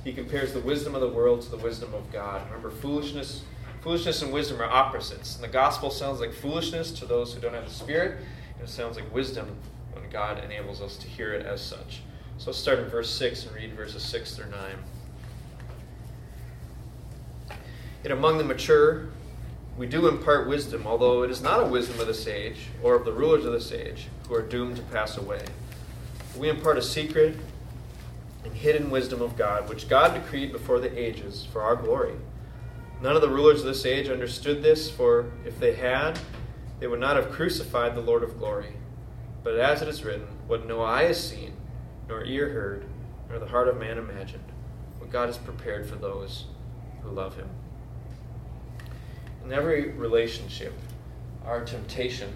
he 0.04 0.14
compares 0.14 0.54
the 0.54 0.60
wisdom 0.60 0.94
of 0.94 1.02
the 1.02 1.10
world 1.10 1.42
to 1.42 1.50
the 1.50 1.58
wisdom 1.58 1.96
of 1.96 2.12
God. 2.12 2.46
Remember, 2.46 2.70
foolishness, 2.70 3.42
foolishness 3.82 4.22
and 4.22 4.32
wisdom 4.32 4.62
are 4.62 4.66
opposites. 4.66 5.36
And 5.36 5.44
the 5.44 5.50
gospel 5.50 5.90
sounds 5.90 6.20
like 6.20 6.34
foolishness 6.34 6.92
to 6.92 7.06
those 7.06 7.34
who 7.34 7.40
don't 7.40 7.54
have 7.54 7.66
the 7.66 7.74
Spirit, 7.74 8.20
and 8.54 8.68
it 8.68 8.70
sounds 8.70 8.98
like 8.98 9.14
wisdom 9.14 9.56
when 9.94 10.10
God 10.10 10.44
enables 10.44 10.82
us 10.82 10.98
to 10.98 11.08
hear 11.08 11.34
it 11.34 11.46
as 11.46 11.62
such. 11.62 12.02
So 12.38 12.52
let's 12.52 12.60
start 12.60 12.80
in 12.80 12.86
verse 12.86 13.10
6 13.10 13.46
and 13.46 13.56
read 13.56 13.74
verses 13.74 14.04
6 14.04 14.36
through 14.36 14.52
9. 14.52 14.62
Yet 18.04 18.12
among 18.12 18.38
the 18.38 18.44
mature, 18.44 19.08
we 19.78 19.88
do 19.88 20.08
impart 20.08 20.48
wisdom, 20.48 20.88
although 20.88 21.24
it 21.24 21.32
is 21.32 21.42
not 21.42 21.62
a 21.62 21.66
wisdom 21.66 22.00
of 22.00 22.08
this 22.08 22.28
age 22.28 22.68
or 22.82 22.96
of 22.96 23.06
the 23.06 23.12
rulers 23.12 23.46
of 23.46 23.54
this 23.54 23.72
age 23.72 24.08
who 24.28 24.34
are 24.34 24.42
doomed 24.42 24.78
to 24.78 24.82
pass 24.84 25.18
away. 25.18 25.44
We 26.38 26.50
impart 26.50 26.78
a 26.78 26.82
secret 26.82 27.38
and 28.44 28.54
hidden 28.54 28.90
wisdom 28.90 29.22
of 29.22 29.38
God, 29.38 29.68
which 29.68 29.90
God 29.90 30.14
decreed 30.14 30.52
before 30.52 30.80
the 30.80 30.98
ages 30.98 31.48
for 31.52 31.62
our 31.62 31.76
glory. 31.76 32.14
None 33.00 33.16
of 33.16 33.22
the 33.22 33.30
rulers 33.30 33.60
of 33.60 33.68
this 33.68 33.86
age 33.86 34.10
understood 34.10 34.64
this, 34.64 34.90
for 34.90 35.32
if 35.46 35.60
they 35.60 35.76
had, 35.76 36.20
they 36.80 36.88
would 36.88 37.00
not 37.00 37.16
have 37.16 37.32
crucified 37.32 37.94
the 37.94 38.02
Lord 38.02 38.24
of 38.24 38.40
glory. 38.40 38.74
But 39.44 39.60
as 39.60 39.82
it 39.82 39.88
is 39.88 40.04
written, 40.04 40.28
what 40.48 40.68
no 40.68 40.84
eye 40.84 41.04
has 41.04 41.30
seen, 41.30 41.54
nor 42.10 42.24
ear 42.24 42.50
heard, 42.50 42.86
nor 43.30 43.38
the 43.38 43.48
heart 43.48 43.68
of 43.68 43.78
man 43.78 44.00
imagined, 44.00 44.52
what 44.98 45.12
God 45.12 45.28
has 45.28 45.38
prepared 45.38 45.88
for 45.88 45.96
those 45.96 46.46
who 47.04 47.10
love 47.10 47.36
him. 47.36 47.50
In 49.46 49.54
every 49.54 49.92
relationship, 49.92 50.74
our 51.46 51.64
temptation 51.64 52.34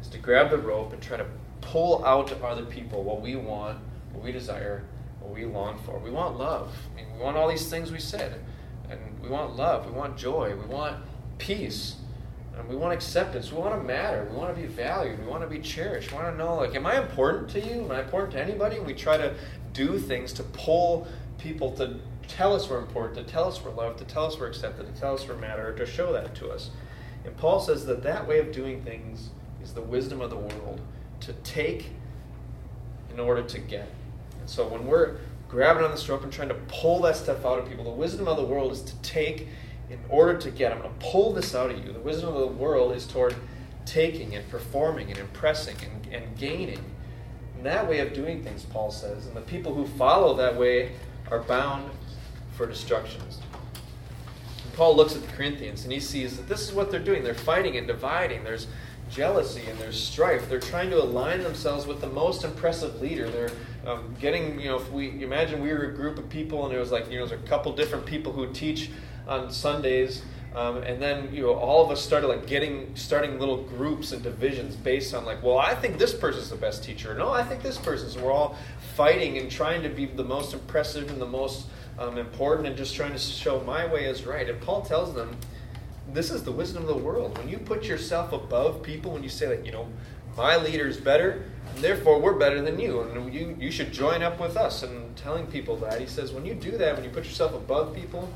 is 0.00 0.08
to 0.08 0.18
grab 0.18 0.50
the 0.50 0.58
rope 0.58 0.92
and 0.92 1.02
try 1.02 1.16
to 1.16 1.26
pull 1.62 2.04
out 2.04 2.30
of 2.30 2.44
other 2.44 2.64
people 2.64 3.02
what 3.02 3.22
we 3.22 3.36
want, 3.36 3.78
what 4.12 4.22
we 4.22 4.32
desire, 4.32 4.84
what 5.20 5.34
we 5.34 5.46
long 5.46 5.78
for. 5.78 5.98
We 5.98 6.10
want 6.10 6.38
love. 6.38 6.72
I 6.92 6.96
mean, 6.96 7.06
we 7.16 7.22
want 7.22 7.36
all 7.36 7.48
these 7.48 7.70
things 7.70 7.90
we 7.90 7.98
said. 7.98 8.44
And 8.90 9.00
we 9.22 9.28
want 9.28 9.56
love. 9.56 9.86
We 9.86 9.92
want 9.92 10.16
joy. 10.16 10.54
We 10.54 10.66
want 10.66 10.96
peace. 11.38 11.96
And 12.56 12.68
we 12.68 12.76
want 12.76 12.92
acceptance. 12.92 13.50
We 13.50 13.58
want 13.58 13.74
to 13.80 13.82
matter. 13.82 14.28
We 14.30 14.36
want 14.36 14.54
to 14.54 14.60
be 14.60 14.68
valued. 14.68 15.18
We 15.20 15.26
want 15.26 15.42
to 15.42 15.48
be 15.48 15.58
cherished. 15.58 16.12
We 16.12 16.18
want 16.18 16.32
to 16.32 16.36
know, 16.36 16.54
like, 16.56 16.74
am 16.74 16.86
I 16.86 17.00
important 17.00 17.50
to 17.50 17.60
you? 17.60 17.82
Am 17.84 17.90
I 17.90 18.02
important 18.02 18.32
to 18.32 18.42
anybody? 18.42 18.78
We 18.78 18.94
try 18.94 19.16
to 19.16 19.34
do 19.72 19.98
things 19.98 20.32
to 20.34 20.42
pull 20.44 21.08
people 21.38 21.72
to 21.72 21.98
tell 22.28 22.54
us 22.54 22.70
we're 22.70 22.78
important, 22.78 23.26
to 23.26 23.30
tell 23.30 23.48
us 23.48 23.62
we're 23.62 23.72
loved, 23.72 23.98
to 23.98 24.04
tell 24.04 24.26
us 24.26 24.38
we're 24.38 24.46
accepted, 24.46 24.92
to 24.92 25.00
tell 25.00 25.14
us 25.14 25.26
we're 25.26 25.36
matter, 25.36 25.74
to 25.74 25.84
show 25.84 26.12
that 26.12 26.34
to 26.36 26.50
us. 26.50 26.70
And 27.24 27.36
Paul 27.36 27.60
says 27.60 27.86
that 27.86 28.02
that 28.02 28.26
way 28.26 28.38
of 28.38 28.52
doing 28.52 28.82
things 28.82 29.30
is 29.62 29.72
the 29.74 29.82
wisdom 29.82 30.20
of 30.20 30.30
the 30.30 30.36
world 30.36 30.80
to 31.20 31.32
take 31.32 31.90
in 33.12 33.18
order 33.18 33.42
to 33.42 33.58
get. 33.58 33.88
And 34.40 34.48
so 34.48 34.66
when 34.66 34.86
we're 34.86 35.16
grabbing 35.54 35.84
on 35.84 35.94
the 35.94 36.04
rope 36.08 36.24
and 36.24 36.32
trying 36.32 36.48
to 36.48 36.56
pull 36.66 37.00
that 37.02 37.14
stuff 37.14 37.46
out 37.46 37.60
of 37.60 37.68
people, 37.68 37.84
the 37.84 37.90
wisdom 37.90 38.26
of 38.26 38.36
the 38.36 38.42
world 38.42 38.72
is 38.72 38.82
to 38.82 38.96
take 39.02 39.46
in 39.88 40.00
order 40.08 40.36
to 40.36 40.50
get. 40.50 40.72
I'm 40.72 40.80
going 40.80 40.90
to 40.90 41.06
pull 41.06 41.32
this 41.32 41.54
out 41.54 41.70
of 41.70 41.78
you. 41.78 41.92
The 41.92 42.00
wisdom 42.00 42.34
of 42.34 42.40
the 42.40 42.48
world 42.48 42.92
is 42.92 43.06
toward 43.06 43.36
taking 43.86 44.34
and 44.34 44.48
performing 44.50 45.10
and 45.10 45.18
impressing 45.18 45.76
and, 45.84 46.12
and 46.12 46.36
gaining. 46.36 46.84
And 47.56 47.64
that 47.64 47.88
way 47.88 48.00
of 48.00 48.12
doing 48.12 48.42
things, 48.42 48.64
Paul 48.64 48.90
says, 48.90 49.28
and 49.28 49.36
the 49.36 49.42
people 49.42 49.72
who 49.72 49.86
follow 49.86 50.34
that 50.34 50.56
way 50.56 50.90
are 51.30 51.38
bound 51.38 51.88
for 52.56 52.66
destructions. 52.66 53.38
And 54.64 54.72
Paul 54.72 54.96
looks 54.96 55.14
at 55.14 55.22
the 55.22 55.32
Corinthians 55.36 55.84
and 55.84 55.92
he 55.92 56.00
sees 56.00 56.36
that 56.36 56.48
this 56.48 56.62
is 56.62 56.72
what 56.72 56.90
they're 56.90 56.98
doing. 56.98 57.22
They're 57.22 57.32
fighting 57.32 57.76
and 57.76 57.86
dividing. 57.86 58.42
There's 58.42 58.66
jealousy 59.14 59.62
and 59.68 59.78
there's 59.78 60.02
strife. 60.02 60.48
They're 60.48 60.60
trying 60.60 60.90
to 60.90 61.02
align 61.02 61.42
themselves 61.42 61.86
with 61.86 62.00
the 62.00 62.08
most 62.08 62.44
impressive 62.44 63.00
leader. 63.00 63.30
They're 63.30 63.52
um, 63.86 64.14
getting, 64.20 64.60
you 64.60 64.68
know, 64.68 64.76
if 64.76 64.90
we 64.90 65.22
imagine 65.22 65.62
we 65.62 65.72
were 65.72 65.84
a 65.84 65.94
group 65.94 66.18
of 66.18 66.28
people 66.28 66.64
and 66.64 66.72
there 66.72 66.80
was 66.80 66.92
like, 66.92 67.10
you 67.10 67.18
know, 67.18 67.26
there's 67.26 67.40
a 67.40 67.46
couple 67.46 67.72
different 67.72 68.04
people 68.04 68.32
who 68.32 68.52
teach 68.52 68.90
on 69.26 69.50
Sundays. 69.50 70.22
Um, 70.54 70.84
and 70.84 71.02
then 71.02 71.34
you 71.34 71.42
know 71.42 71.54
all 71.54 71.84
of 71.84 71.90
us 71.90 72.00
started 72.00 72.28
like 72.28 72.46
getting 72.46 72.94
starting 72.94 73.40
little 73.40 73.64
groups 73.64 74.12
and 74.12 74.22
divisions 74.22 74.76
based 74.76 75.12
on 75.12 75.24
like 75.24 75.42
well 75.42 75.58
I 75.58 75.74
think 75.74 75.98
this 75.98 76.14
person's 76.14 76.48
the 76.48 76.54
best 76.54 76.84
teacher 76.84 77.12
no 77.12 77.32
I 77.32 77.42
think 77.42 77.60
this 77.60 77.76
person's 77.76 78.16
we're 78.16 78.30
all 78.30 78.56
fighting 78.94 79.36
and 79.38 79.50
trying 79.50 79.82
to 79.82 79.88
be 79.88 80.06
the 80.06 80.22
most 80.22 80.54
impressive 80.54 81.10
and 81.10 81.20
the 81.20 81.26
most 81.26 81.66
um, 81.98 82.18
important 82.18 82.66
and 82.66 82.76
just 82.76 82.94
trying 82.94 83.12
to 83.12 83.18
show 83.18 83.60
my 83.60 83.86
way 83.86 84.04
is 84.04 84.26
right. 84.26 84.48
And 84.48 84.60
Paul 84.60 84.82
tells 84.82 85.14
them, 85.14 85.36
this 86.12 86.30
is 86.30 86.44
the 86.44 86.52
wisdom 86.52 86.82
of 86.82 86.88
the 86.88 86.96
world. 86.96 87.36
When 87.38 87.48
you 87.48 87.58
put 87.58 87.84
yourself 87.84 88.32
above 88.32 88.82
people, 88.82 89.12
when 89.12 89.22
you 89.22 89.28
say 89.28 89.46
that, 89.46 89.64
you 89.64 89.72
know, 89.72 89.88
my 90.36 90.56
leader 90.56 90.86
is 90.86 90.96
better, 90.96 91.44
therefore 91.76 92.20
we're 92.20 92.34
better 92.34 92.60
than 92.60 92.78
you, 92.78 93.00
and 93.00 93.32
you, 93.32 93.56
you 93.58 93.70
should 93.70 93.92
join 93.92 94.22
up 94.22 94.40
with 94.40 94.56
us. 94.56 94.82
And 94.82 95.16
telling 95.16 95.46
people 95.46 95.76
that, 95.76 96.00
he 96.00 96.06
says, 96.06 96.32
when 96.32 96.44
you 96.44 96.54
do 96.54 96.72
that, 96.72 96.94
when 96.94 97.04
you 97.04 97.10
put 97.10 97.24
yourself 97.24 97.54
above 97.54 97.94
people, 97.94 98.28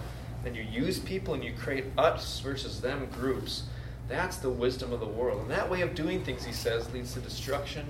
and 0.45 0.57
you 0.57 0.63
use 0.63 0.99
people 0.99 1.35
and 1.35 1.45
you 1.45 1.53
create 1.53 1.85
us 1.99 2.41
versus 2.41 2.81
them 2.81 3.09
groups, 3.13 3.65
that's 4.09 4.39
the 4.39 4.51
wisdom 4.51 4.93
of 4.93 5.01
the 5.01 5.07
world. 5.07 5.43
And 5.43 5.51
that 5.51 5.69
way 5.69 5.83
of 5.83 5.95
doing 5.95 6.25
things, 6.25 6.45
he 6.45 6.53
says, 6.53 6.91
leads 6.93 7.13
to 7.15 7.21
destruction 7.21 7.87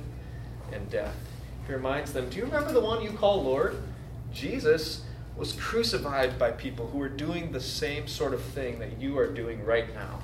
and 0.72 0.90
death. 0.90 1.14
He 1.66 1.72
reminds 1.72 2.12
them, 2.12 2.28
Do 2.30 2.38
you 2.38 2.44
remember 2.44 2.72
the 2.72 2.80
one 2.80 3.02
you 3.02 3.10
call 3.10 3.42
Lord? 3.42 3.80
Jesus 4.32 5.02
was 5.38 5.53
crucified 5.53 6.37
by 6.37 6.51
people 6.51 6.88
who 6.88 6.98
were 6.98 7.09
doing 7.09 7.53
the 7.53 7.61
same 7.61 8.09
sort 8.09 8.35
of 8.35 8.42
thing 8.42 8.81
that 8.81 9.01
you 9.01 9.16
are 9.18 9.29
doing 9.29 9.64
right 9.64 9.94
now. 9.94 10.18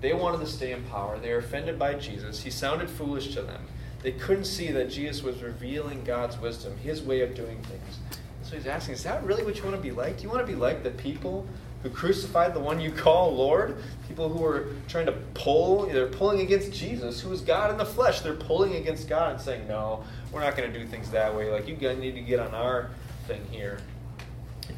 They 0.00 0.12
wanted 0.12 0.40
to 0.40 0.46
stay 0.46 0.70
in 0.70 0.84
power. 0.84 1.18
They 1.18 1.32
were 1.32 1.38
offended 1.38 1.78
by 1.78 1.94
Jesus. 1.94 2.42
He 2.42 2.50
sounded 2.50 2.88
foolish 2.88 3.34
to 3.34 3.42
them. 3.42 3.66
They 4.02 4.12
couldn't 4.12 4.44
see 4.44 4.70
that 4.70 4.90
Jesus 4.90 5.22
was 5.22 5.42
revealing 5.42 6.04
God's 6.04 6.38
wisdom, 6.38 6.76
his 6.76 7.02
way 7.02 7.22
of 7.22 7.34
doing 7.34 7.60
things. 7.62 7.98
So 8.42 8.54
he's 8.54 8.66
asking, 8.66 8.94
is 8.94 9.02
that 9.04 9.24
really 9.24 9.42
what 9.42 9.56
you 9.56 9.64
want 9.64 9.74
to 9.76 9.82
be 9.82 9.90
like? 9.90 10.18
Do 10.18 10.22
you 10.22 10.28
want 10.28 10.46
to 10.46 10.52
be 10.52 10.58
like 10.58 10.82
the 10.82 10.90
people 10.90 11.46
who 11.82 11.90
crucified 11.90 12.54
the 12.54 12.60
one 12.60 12.80
you 12.80 12.92
call 12.92 13.34
Lord? 13.34 13.78
People 14.06 14.28
who 14.28 14.44
are 14.44 14.68
trying 14.86 15.06
to 15.06 15.12
pull, 15.32 15.86
they're 15.86 16.06
pulling 16.06 16.40
against 16.40 16.70
Jesus, 16.72 17.20
who 17.20 17.32
is 17.32 17.40
God 17.40 17.70
in 17.70 17.78
the 17.78 17.86
flesh. 17.86 18.20
They're 18.20 18.34
pulling 18.34 18.76
against 18.76 19.08
God 19.08 19.32
and 19.32 19.40
saying, 19.40 19.66
no, 19.66 20.04
we're 20.30 20.42
not 20.42 20.56
going 20.56 20.70
to 20.70 20.78
do 20.78 20.86
things 20.86 21.10
that 21.10 21.34
way. 21.34 21.50
Like, 21.50 21.66
you 21.66 21.74
need 21.94 22.14
to 22.14 22.20
get 22.20 22.38
on 22.38 22.54
our 22.54 22.90
thing 23.26 23.44
here 23.50 23.78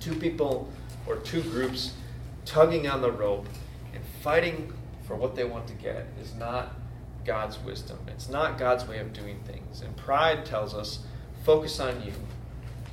two 0.06 0.14
people 0.14 0.68
or 1.08 1.16
two 1.16 1.42
groups 1.42 1.92
tugging 2.44 2.86
on 2.86 3.00
the 3.00 3.10
rope 3.10 3.44
and 3.92 4.04
fighting 4.22 4.72
for 5.04 5.16
what 5.16 5.34
they 5.34 5.42
want 5.42 5.66
to 5.66 5.74
get 5.74 6.06
is 6.22 6.32
not 6.36 6.76
God's 7.24 7.58
wisdom. 7.58 7.98
It's 8.06 8.28
not 8.28 8.56
God's 8.56 8.86
way 8.86 9.00
of 9.00 9.12
doing 9.12 9.40
things. 9.44 9.80
And 9.80 9.96
pride 9.96 10.46
tells 10.46 10.74
us, 10.74 11.00
focus 11.44 11.80
on 11.80 12.00
you. 12.04 12.12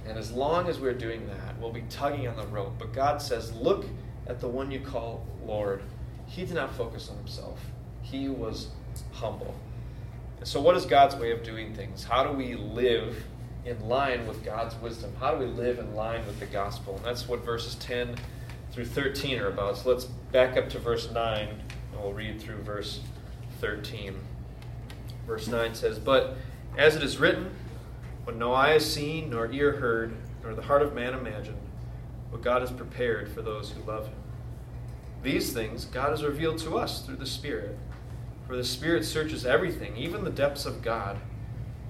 And 0.07 0.17
as 0.17 0.31
long 0.31 0.67
as 0.67 0.79
we're 0.79 0.95
doing 0.95 1.27
that, 1.27 1.59
we'll 1.59 1.71
be 1.71 1.83
tugging 1.87 2.27
on 2.27 2.35
the 2.35 2.47
rope. 2.47 2.73
But 2.79 2.93
God 2.93 3.21
says, 3.21 3.53
look 3.53 3.85
at 4.25 4.39
the 4.39 4.47
one 4.47 4.71
you 4.71 4.79
call 4.79 5.23
Lord. 5.45 5.83
He 6.25 6.45
did 6.45 6.55
not 6.55 6.73
focus 6.73 7.09
on 7.09 7.17
himself, 7.17 7.59
he 8.01 8.27
was 8.27 8.69
humble. 9.11 9.53
And 10.39 10.47
so, 10.47 10.59
what 10.59 10.75
is 10.75 10.85
God's 10.85 11.15
way 11.15 11.31
of 11.31 11.43
doing 11.43 11.75
things? 11.75 12.03
How 12.03 12.23
do 12.23 12.35
we 12.35 12.55
live 12.55 13.23
in 13.65 13.87
line 13.87 14.27
with 14.27 14.43
God's 14.43 14.75
wisdom? 14.75 15.13
How 15.19 15.35
do 15.35 15.45
we 15.45 15.45
live 15.45 15.79
in 15.79 15.95
line 15.95 16.25
with 16.25 16.39
the 16.39 16.45
gospel? 16.45 16.97
And 16.97 17.05
that's 17.05 17.27
what 17.27 17.45
verses 17.45 17.75
10 17.75 18.15
through 18.71 18.85
13 18.85 19.39
are 19.39 19.47
about. 19.47 19.77
So 19.77 19.89
let's 19.89 20.05
back 20.05 20.57
up 20.57 20.69
to 20.69 20.79
verse 20.79 21.11
9 21.11 21.47
and 21.47 22.01
we'll 22.01 22.13
read 22.13 22.41
through 22.41 22.57
verse 22.63 23.01
13. 23.59 24.15
Verse 25.27 25.47
9 25.47 25.75
says, 25.75 25.99
But 25.99 26.35
as 26.77 26.95
it 26.95 27.03
is 27.03 27.17
written, 27.17 27.51
what 28.23 28.35
no 28.35 28.53
eye 28.53 28.73
has 28.73 28.91
seen, 28.91 29.29
nor 29.29 29.51
ear 29.51 29.73
heard, 29.73 30.15
nor 30.43 30.53
the 30.53 30.63
heart 30.63 30.81
of 30.81 30.93
man 30.93 31.13
imagined, 31.13 31.57
what 32.29 32.41
God 32.41 32.61
has 32.61 32.71
prepared 32.71 33.31
for 33.31 33.41
those 33.41 33.71
who 33.71 33.81
love 33.83 34.07
him. 34.07 34.15
These 35.21 35.53
things 35.53 35.85
God 35.85 36.09
has 36.09 36.23
revealed 36.23 36.57
to 36.59 36.77
us 36.77 37.05
through 37.05 37.15
the 37.17 37.25
Spirit. 37.25 37.77
For 38.47 38.57
the 38.57 38.63
Spirit 38.63 39.05
searches 39.05 39.45
everything, 39.45 39.95
even 39.95 40.23
the 40.23 40.29
depths 40.29 40.65
of 40.65 40.81
God. 40.81 41.17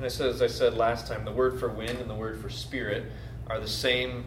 And 0.00 0.10
said, 0.10 0.28
as 0.28 0.42
I 0.42 0.46
said 0.46 0.74
last 0.74 1.06
time, 1.06 1.24
the 1.24 1.32
word 1.32 1.58
for 1.58 1.68
wind 1.68 1.98
and 1.98 2.10
the 2.10 2.14
word 2.14 2.40
for 2.40 2.50
spirit 2.50 3.04
are 3.48 3.60
the 3.60 3.68
same 3.68 4.24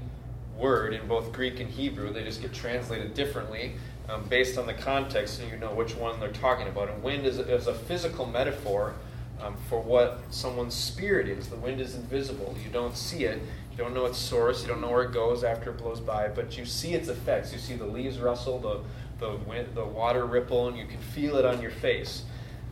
word 0.57 0.93
in 0.93 1.07
both 1.07 1.31
Greek 1.31 1.59
and 1.59 1.69
Hebrew. 1.69 2.11
They 2.11 2.23
just 2.23 2.41
get 2.41 2.53
translated 2.53 3.13
differently 3.13 3.73
um, 4.09 4.23
based 4.29 4.57
on 4.57 4.65
the 4.65 4.73
context, 4.73 5.37
so 5.37 5.43
you 5.45 5.57
know 5.57 5.73
which 5.73 5.95
one 5.95 6.19
they're 6.19 6.31
talking 6.31 6.67
about. 6.67 6.89
And 6.89 7.03
wind 7.03 7.25
is, 7.25 7.37
is 7.37 7.67
a 7.67 7.73
physical 7.73 8.25
metaphor 8.25 8.93
um, 9.41 9.55
for 9.69 9.79
what 9.81 10.21
someone's 10.31 10.73
spirit 10.73 11.27
is. 11.27 11.47
The 11.47 11.57
wind 11.57 11.81
is 11.81 11.95
invisible. 11.95 12.55
You 12.63 12.71
don't 12.71 12.95
see 12.95 13.25
it. 13.25 13.41
You 13.71 13.77
don't 13.77 13.93
know 13.93 14.05
its 14.05 14.17
source. 14.17 14.61
You 14.63 14.69
don't 14.69 14.81
know 14.81 14.89
where 14.89 15.03
it 15.03 15.11
goes 15.11 15.43
after 15.43 15.69
it 15.69 15.77
blows 15.77 15.99
by. 15.99 16.29
But 16.29 16.57
you 16.57 16.65
see 16.65 16.93
its 16.93 17.09
effects. 17.09 17.53
You 17.53 17.59
see 17.59 17.75
the 17.75 17.85
leaves 17.85 18.19
rustle, 18.19 18.59
the 18.59 18.79
the 19.19 19.35
wind, 19.47 19.69
the 19.73 19.85
water 19.85 20.25
ripple, 20.25 20.67
and 20.67 20.77
you 20.77 20.85
can 20.85 20.99
feel 20.99 21.37
it 21.37 21.45
on 21.45 21.61
your 21.61 21.71
face. 21.71 22.23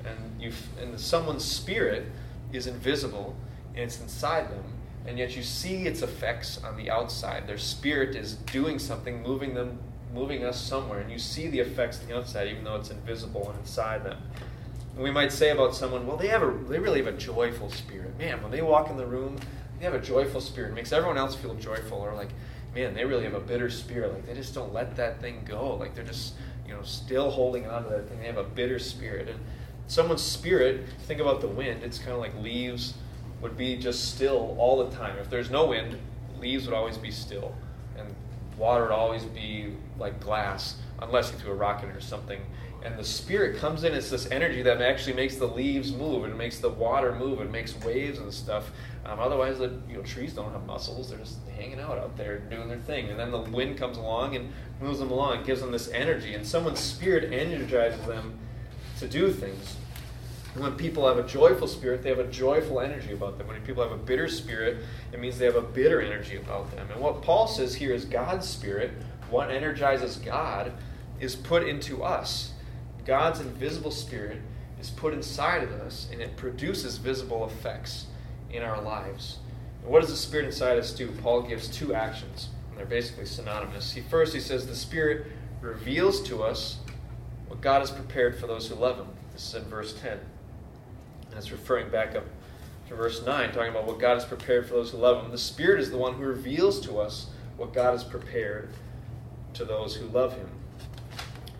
And 0.05 0.41
you 0.41 0.51
and 0.81 0.99
someone's 0.99 1.43
spirit 1.43 2.05
is 2.53 2.67
invisible, 2.67 3.36
and 3.73 3.84
it's 3.84 3.99
inside 4.01 4.49
them. 4.51 4.63
And 5.08 5.17
yet 5.19 5.36
you 5.36 5.43
see 5.43 5.86
its 5.86 6.01
effects 6.01 6.63
on 6.63 6.77
the 6.77 6.89
outside. 6.89 7.47
Their 7.47 7.58
spirit 7.60 8.15
is 8.15 8.36
doing 8.36 8.79
something, 8.79 9.21
moving 9.21 9.53
them, 9.53 9.79
moving 10.13 10.43
us 10.43 10.60
somewhere, 10.60 10.99
and 10.99 11.12
you 11.12 11.19
see 11.19 11.47
the 11.47 11.60
effects 11.60 12.01
on 12.01 12.08
the 12.08 12.17
outside, 12.17 12.47
even 12.47 12.63
though 12.63 12.75
it's 12.75 12.89
invisible 12.89 13.49
and 13.49 13.60
inside 13.60 14.03
them 14.03 14.17
And 14.93 15.03
we 15.03 15.12
might 15.12 15.31
say 15.31 15.51
about 15.51 15.75
someone, 15.75 16.08
well, 16.08 16.17
they 16.17 16.27
have 16.29 16.41
a, 16.41 16.51
they 16.69 16.79
really 16.79 17.03
have 17.03 17.13
a 17.13 17.17
joyful 17.17 17.69
spirit. 17.69 18.17
Man, 18.17 18.41
when 18.41 18.51
they 18.51 18.62
walk 18.62 18.89
in 18.89 18.97
the 18.97 19.05
room, 19.05 19.38
they 19.77 19.86
have 19.86 19.93
a 19.93 19.99
joyful 19.99 20.41
spirit. 20.41 20.71
It 20.71 20.75
makes 20.75 20.93
everyone 20.93 21.17
else 21.17 21.36
feel 21.36 21.53
joyful. 21.55 21.97
Or 21.99 22.13
like, 22.15 22.29
man, 22.73 22.93
they 22.93 23.05
really 23.05 23.25
have 23.25 23.34
a 23.34 23.39
bitter 23.41 23.69
spirit. 23.69 24.13
Like 24.13 24.25
they 24.25 24.34
just 24.34 24.53
don't 24.55 24.73
let 24.73 24.95
that 24.95 25.21
thing 25.21 25.43
go. 25.45 25.75
Like 25.75 25.95
they're 25.95 26.05
just, 26.05 26.36
you 26.67 26.73
know, 26.73 26.81
still 26.84 27.29
holding 27.29 27.67
on 27.67 27.84
to 27.84 27.89
that 27.89 28.08
thing. 28.10 28.19
They 28.19 28.27
have 28.27 28.38
a 28.38 28.43
bitter 28.43 28.79
spirit. 28.79 29.27
And 29.27 29.39
someone's 29.87 30.21
spirit, 30.21 30.85
think 31.03 31.19
about 31.19 31.41
the 31.41 31.47
wind. 31.47 31.83
It's 31.83 31.97
kind 31.97 32.11
of 32.11 32.19
like 32.19 32.35
leaves 32.41 32.95
would 33.41 33.57
be 33.57 33.75
just 33.77 34.15
still 34.15 34.55
all 34.57 34.87
the 34.87 34.95
time. 34.95 35.17
If 35.17 35.29
there's 35.29 35.49
no 35.49 35.67
wind, 35.67 35.97
leaves 36.39 36.65
would 36.65 36.73
always 36.73 36.97
be 36.97 37.11
still, 37.11 37.53
and 37.97 38.07
water 38.57 38.83
would 38.83 38.91
always 38.91 39.23
be 39.23 39.73
like 39.99 40.19
glass, 40.19 40.77
unless 41.01 41.31
you 41.31 41.37
threw 41.37 41.51
a 41.51 41.55
rock 41.55 41.83
in 41.83 41.89
or 41.89 42.01
something 42.01 42.39
and 42.85 42.99
the 42.99 43.03
spirit 43.03 43.57
comes 43.57 43.83
in 43.83 43.93
it's 43.93 44.11
this 44.11 44.29
energy 44.29 44.61
that 44.61 44.79
actually 44.79 45.13
makes 45.13 45.37
the 45.37 45.47
leaves 45.47 45.91
move 45.91 46.23
and 46.23 46.37
makes 46.37 46.59
the 46.59 46.69
water 46.69 47.15
move 47.15 47.41
and 47.41 47.51
makes 47.51 47.75
waves 47.83 48.19
and 48.19 48.31
stuff 48.31 48.69
um, 49.05 49.19
otherwise 49.19 49.57
the 49.57 49.81
you 49.89 49.95
know 49.95 50.03
trees 50.03 50.33
don't 50.33 50.51
have 50.51 50.65
muscles 50.65 51.09
they're 51.09 51.17
just 51.17 51.37
hanging 51.57 51.79
out 51.79 51.97
out 51.97 52.15
there 52.15 52.37
doing 52.37 52.67
their 52.67 52.77
thing 52.77 53.09
and 53.09 53.19
then 53.19 53.31
the 53.31 53.39
wind 53.39 53.75
comes 53.75 53.97
along 53.97 54.35
and 54.35 54.51
moves 54.79 54.99
them 54.99 55.09
along 55.09 55.39
it 55.39 55.45
gives 55.45 55.61
them 55.61 55.71
this 55.71 55.89
energy 55.89 56.35
and 56.35 56.45
someone's 56.45 56.79
spirit 56.79 57.33
energizes 57.33 58.05
them 58.05 58.37
to 58.99 59.08
do 59.08 59.31
things 59.31 59.77
and 60.53 60.63
when 60.63 60.73
people 60.75 61.08
have 61.08 61.17
a 61.17 61.27
joyful 61.27 61.67
spirit 61.67 62.01
they 62.03 62.10
have 62.10 62.19
a 62.19 62.27
joyful 62.27 62.79
energy 62.79 63.13
about 63.13 63.38
them 63.38 63.47
when 63.47 63.62
people 63.62 63.84
have 63.84 63.91
a 63.91 63.97
bitter 63.97 64.27
spirit 64.27 64.77
it 65.12 65.19
means 65.19 65.38
they 65.38 65.45
have 65.45 65.55
a 65.55 65.62
bitter 65.62 66.01
energy 66.01 66.38
about 66.38 66.69
them 66.75 66.89
and 66.91 66.99
what 67.01 67.21
paul 67.21 67.47
says 67.47 67.75
here 67.75 67.93
is 67.93 68.05
god's 68.05 68.47
spirit 68.47 68.91
what 69.29 69.49
energizes 69.49 70.17
god 70.17 70.71
is 71.19 71.36
put 71.36 71.67
into 71.67 72.03
us 72.03 72.53
God's 73.05 73.39
invisible 73.39 73.91
spirit 73.91 74.41
is 74.81 74.89
put 74.89 75.13
inside 75.13 75.63
of 75.63 75.71
us 75.73 76.10
and 76.12 76.21
it 76.21 76.36
produces 76.36 76.97
visible 76.97 77.45
effects 77.45 78.08
in 78.51 78.63
our 78.63 78.81
lives. 78.81 79.38
And 79.81 79.91
what 79.91 80.01
does 80.01 80.10
the 80.10 80.17
spirit 80.17 80.47
inside 80.47 80.77
us 80.79 80.91
do? 80.91 81.12
Paul 81.21 81.43
gives 81.43 81.67
two 81.67 81.93
actions, 81.93 82.49
and 82.69 82.77
they're 82.77 82.86
basically 82.86 83.25
synonymous. 83.25 83.93
He 83.93 84.01
first 84.01 84.34
he 84.34 84.39
says 84.39 84.65
the 84.65 84.75
spirit 84.75 85.27
reveals 85.62 86.21
to 86.23 86.43
us 86.43 86.77
God 87.65 87.80
has 87.80 87.89
prepared 87.89 88.38
for 88.38 88.45
those 88.45 88.67
who 88.67 88.75
love 88.75 88.97
him. 88.97 89.08
This 89.34 89.47
is 89.47 89.56
in 89.56 89.63
verse 89.63 89.99
10. 89.99 90.12
And 90.12 91.34
it's 91.36 91.51
referring 91.51 91.89
back 91.89 92.15
up 92.15 92.23
to 92.89 92.95
verse 92.95 93.25
9, 93.25 93.54
talking 93.54 93.71
about 93.71 93.88
what 93.88 93.97
God 93.97 94.13
has 94.13 94.23
prepared 94.23 94.67
for 94.67 94.75
those 94.75 94.91
who 94.91 94.97
love 94.97 95.25
him. 95.25 95.32
The 95.32 95.39
spirit 95.39 95.80
is 95.80 95.89
the 95.89 95.97
one 95.97 96.13
who 96.13 96.25
reveals 96.25 96.80
to 96.82 96.99
us 96.99 97.25
what 97.58 97.73
God 97.73 97.93
has 97.93 98.04
prepared 98.04 98.69
to 99.56 99.65
those 99.65 99.95
who 99.95 100.06
love 100.06 100.34
him. 100.38 100.47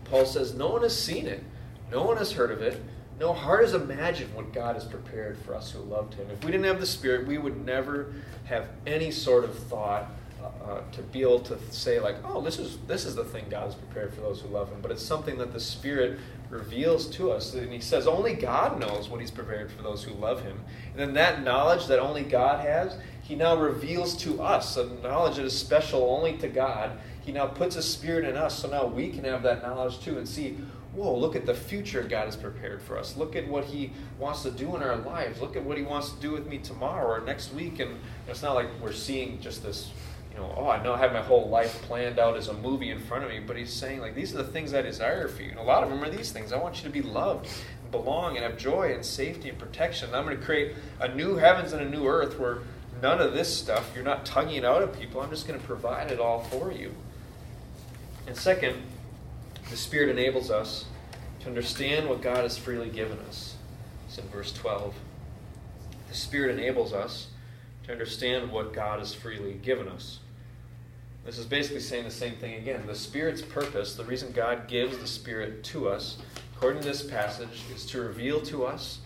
Paul 0.04 0.26
says, 0.26 0.54
No 0.54 0.68
one 0.68 0.82
has 0.82 0.96
seen 0.96 1.26
it, 1.26 1.42
no 1.90 2.04
one 2.04 2.18
has 2.18 2.30
heard 2.30 2.52
of 2.52 2.62
it. 2.62 2.80
No 3.18 3.32
heart 3.32 3.62
has 3.62 3.74
imagined 3.74 4.32
what 4.32 4.52
God 4.52 4.76
has 4.76 4.84
prepared 4.84 5.38
for 5.38 5.56
us 5.56 5.72
who 5.72 5.80
loved 5.80 6.14
Him. 6.14 6.28
If 6.30 6.44
we 6.44 6.52
didn't 6.52 6.66
have 6.66 6.80
the 6.80 6.86
Spirit, 6.86 7.26
we 7.26 7.38
would 7.38 7.64
never 7.64 8.12
have 8.44 8.68
any 8.86 9.10
sort 9.10 9.42
of 9.42 9.58
thought 9.58 10.10
uh, 10.42 10.64
uh, 10.64 10.80
to 10.92 11.02
be 11.02 11.22
able 11.22 11.40
to 11.40 11.58
say 11.70 12.00
like, 12.00 12.16
"Oh, 12.24 12.40
this 12.40 12.58
is 12.58 12.78
this 12.86 13.04
is 13.04 13.14
the 13.14 13.24
thing 13.24 13.46
God 13.50 13.64
has 13.64 13.74
prepared 13.74 14.12
for 14.14 14.20
those 14.20 14.40
who 14.40 14.48
love 14.48 14.70
Him." 14.70 14.78
But 14.82 14.90
it's 14.90 15.02
something 15.02 15.38
that 15.38 15.52
the 15.52 15.60
Spirit 15.60 16.18
reveals 16.50 17.06
to 17.08 17.30
us, 17.30 17.54
and 17.54 17.72
He 17.72 17.80
says 17.80 18.06
only 18.06 18.34
God 18.34 18.78
knows 18.78 19.08
what 19.08 19.20
He's 19.20 19.30
prepared 19.30 19.70
for 19.70 19.82
those 19.82 20.04
who 20.04 20.14
love 20.14 20.42
Him. 20.42 20.60
And 20.92 21.00
then 21.00 21.14
that 21.14 21.42
knowledge 21.42 21.86
that 21.86 21.98
only 21.98 22.22
God 22.22 22.64
has, 22.64 22.96
He 23.22 23.34
now 23.34 23.56
reveals 23.56 24.16
to 24.18 24.42
us 24.42 24.76
a 24.76 24.86
knowledge 25.02 25.36
that 25.36 25.44
is 25.44 25.58
special 25.58 26.02
only 26.10 26.36
to 26.38 26.48
God. 26.48 26.98
He 27.24 27.32
now 27.32 27.46
puts 27.46 27.74
a 27.74 27.82
spirit 27.82 28.24
in 28.24 28.36
us, 28.36 28.60
so 28.60 28.68
now 28.68 28.86
we 28.86 29.10
can 29.10 29.24
have 29.24 29.42
that 29.42 29.62
knowledge 29.62 30.00
too 30.00 30.16
and 30.16 30.28
see, 30.28 30.56
whoa, 30.96 31.14
look 31.14 31.36
at 31.36 31.44
the 31.44 31.54
future 31.54 32.02
God 32.02 32.24
has 32.24 32.36
prepared 32.36 32.80
for 32.80 32.98
us. 32.98 33.16
Look 33.16 33.36
at 33.36 33.46
what 33.46 33.64
He 33.64 33.92
wants 34.18 34.42
to 34.42 34.50
do 34.50 34.74
in 34.76 34.82
our 34.82 34.96
lives. 34.96 35.40
Look 35.40 35.56
at 35.56 35.62
what 35.62 35.76
He 35.76 35.84
wants 35.84 36.10
to 36.10 36.20
do 36.20 36.32
with 36.32 36.46
me 36.46 36.58
tomorrow 36.58 37.20
or 37.20 37.24
next 37.24 37.52
week. 37.52 37.80
And 37.80 37.98
it's 38.28 38.42
not 38.42 38.54
like 38.54 38.68
we're 38.80 38.92
seeing 38.92 39.40
just 39.40 39.62
this, 39.62 39.90
you 40.36 40.42
know, 40.42 40.54
oh, 40.54 40.68
I 40.68 40.82
know 40.82 40.92
I 40.92 40.98
have 40.98 41.14
my 41.14 41.22
whole 41.22 41.48
life 41.48 41.80
planned 41.82 42.18
out 42.18 42.36
as 42.36 42.48
a 42.48 42.52
movie 42.52 42.90
in 42.90 42.98
front 42.98 43.24
of 43.24 43.30
me, 43.30 43.40
but 43.40 43.56
He's 43.56 43.72
saying, 43.72 44.00
like, 44.00 44.14
these 44.14 44.34
are 44.34 44.38
the 44.38 44.44
things 44.44 44.74
I 44.74 44.82
desire 44.82 45.28
for 45.28 45.42
you. 45.42 45.50
And 45.50 45.58
a 45.58 45.62
lot 45.62 45.82
of 45.82 45.88
them 45.88 46.04
are 46.04 46.10
these 46.10 46.30
things. 46.30 46.52
I 46.52 46.58
want 46.58 46.76
you 46.76 46.82
to 46.82 46.90
be 46.90 47.00
loved 47.00 47.48
and 47.82 47.90
belong 47.90 48.36
and 48.36 48.44
have 48.44 48.58
joy 48.58 48.92
and 48.92 49.02
safety 49.04 49.48
and 49.48 49.58
protection. 49.58 50.08
And 50.08 50.16
I'm 50.16 50.24
going 50.24 50.36
to 50.36 50.44
create 50.44 50.74
a 51.00 51.08
new 51.08 51.36
heavens 51.36 51.72
and 51.72 51.80
a 51.80 51.88
new 51.88 52.06
earth 52.06 52.38
where 52.38 52.58
none 53.00 53.20
of 53.20 53.32
this 53.32 53.56
stuff, 53.56 53.92
you're 53.94 54.04
not 54.04 54.26
tugging 54.26 54.56
it 54.56 54.64
out 54.64 54.82
of 54.82 54.98
people. 54.98 55.22
I'm 55.22 55.30
just 55.30 55.48
going 55.48 55.58
to 55.58 55.66
provide 55.66 56.10
it 56.10 56.20
all 56.20 56.42
for 56.42 56.70
you. 56.70 56.92
And 58.26 58.36
second, 58.36 58.76
the 59.70 59.76
Spirit 59.76 60.10
enables 60.10 60.50
us 60.50 60.84
to 61.40 61.48
understand 61.48 62.10
what 62.10 62.20
God 62.20 62.42
has 62.42 62.58
freely 62.58 62.90
given 62.90 63.18
us. 63.20 63.56
It's 64.06 64.18
in 64.18 64.28
verse 64.28 64.52
12. 64.52 64.94
The 66.08 66.14
Spirit 66.14 66.58
enables 66.58 66.92
us 66.92 67.28
to 67.84 67.92
understand 67.92 68.50
what 68.50 68.74
God 68.74 68.98
has 68.98 69.14
freely 69.14 69.54
given 69.54 69.88
us. 69.88 70.18
This 71.26 71.38
is 71.38 71.46
basically 71.46 71.80
saying 71.80 72.04
the 72.04 72.10
same 72.10 72.36
thing 72.36 72.54
again. 72.54 72.86
The 72.86 72.94
Spirit's 72.94 73.42
purpose, 73.42 73.96
the 73.96 74.04
reason 74.04 74.30
God 74.30 74.68
gives 74.68 74.96
the 74.96 75.08
Spirit 75.08 75.64
to 75.64 75.88
us, 75.88 76.18
according 76.54 76.82
to 76.82 76.88
this 76.88 77.02
passage, 77.02 77.64
is 77.74 77.84
to 77.86 78.00
reveal 78.00 78.40
to 78.42 78.64
us 78.64 79.00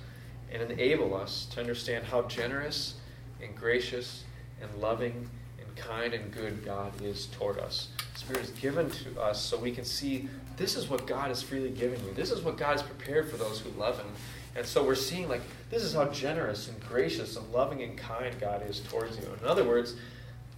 and 0.53 0.71
enable 0.71 1.15
us 1.15 1.47
to 1.53 1.61
understand 1.61 2.05
how 2.05 2.21
generous 2.23 2.97
and 3.43 3.57
gracious 3.57 4.25
and 4.61 4.71
loving 4.83 5.31
and 5.59 5.77
kind 5.77 6.13
and 6.13 6.31
good 6.31 6.63
God 6.63 6.93
is 7.01 7.25
toward 7.29 7.59
us. 7.59 7.89
The 8.13 8.19
Spirit 8.19 8.45
is 8.45 8.51
given 8.51 8.91
to 8.91 9.19
us 9.19 9.41
so 9.41 9.59
we 9.59 9.73
can 9.73 9.87
see 9.87 10.29
this 10.59 10.77
is 10.77 10.91
what 10.91 11.07
God 11.07 11.29
has 11.29 11.41
freely 11.41 11.71
given 11.71 12.05
you. 12.05 12.13
This 12.13 12.31
is 12.31 12.43
what 12.43 12.59
God 12.59 12.73
has 12.73 12.83
prepared 12.83 13.31
for 13.31 13.39
those 13.39 13.61
who 13.61 13.71
love 13.81 13.97
Him. 13.99 14.09
And 14.57 14.67
so 14.67 14.85
we're 14.85 14.95
seeing, 14.95 15.27
like, 15.27 15.41
this 15.71 15.83
is 15.83 15.95
how 15.95 16.05
generous 16.09 16.69
and 16.69 16.79
gracious 16.87 17.39
and 17.39 17.51
loving 17.51 17.83
and 17.83 17.97
kind 17.97 18.39
God 18.39 18.69
is 18.69 18.81
towards 18.81 19.17
you. 19.17 19.25
In 19.41 19.49
other 19.49 19.65
words, 19.65 19.95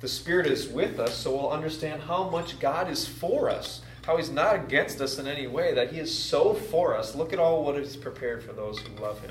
the 0.02 0.08
Spirit 0.08 0.48
is 0.48 0.68
with 0.68 0.98
us, 0.98 1.16
so 1.16 1.30
we'll 1.30 1.50
understand 1.50 2.02
how 2.02 2.28
much 2.28 2.58
God 2.58 2.90
is 2.90 3.06
for 3.06 3.48
us, 3.48 3.82
how 4.04 4.16
He's 4.16 4.30
not 4.30 4.56
against 4.56 5.00
us 5.00 5.18
in 5.18 5.28
any 5.28 5.46
way, 5.46 5.72
that 5.74 5.92
He 5.92 6.00
is 6.00 6.12
so 6.12 6.54
for 6.54 6.96
us. 6.96 7.14
Look 7.14 7.32
at 7.32 7.38
all 7.38 7.64
what 7.64 7.78
He's 7.78 7.96
prepared 7.96 8.42
for 8.42 8.52
those 8.52 8.80
who 8.80 9.00
love 9.00 9.20
Him. 9.20 9.30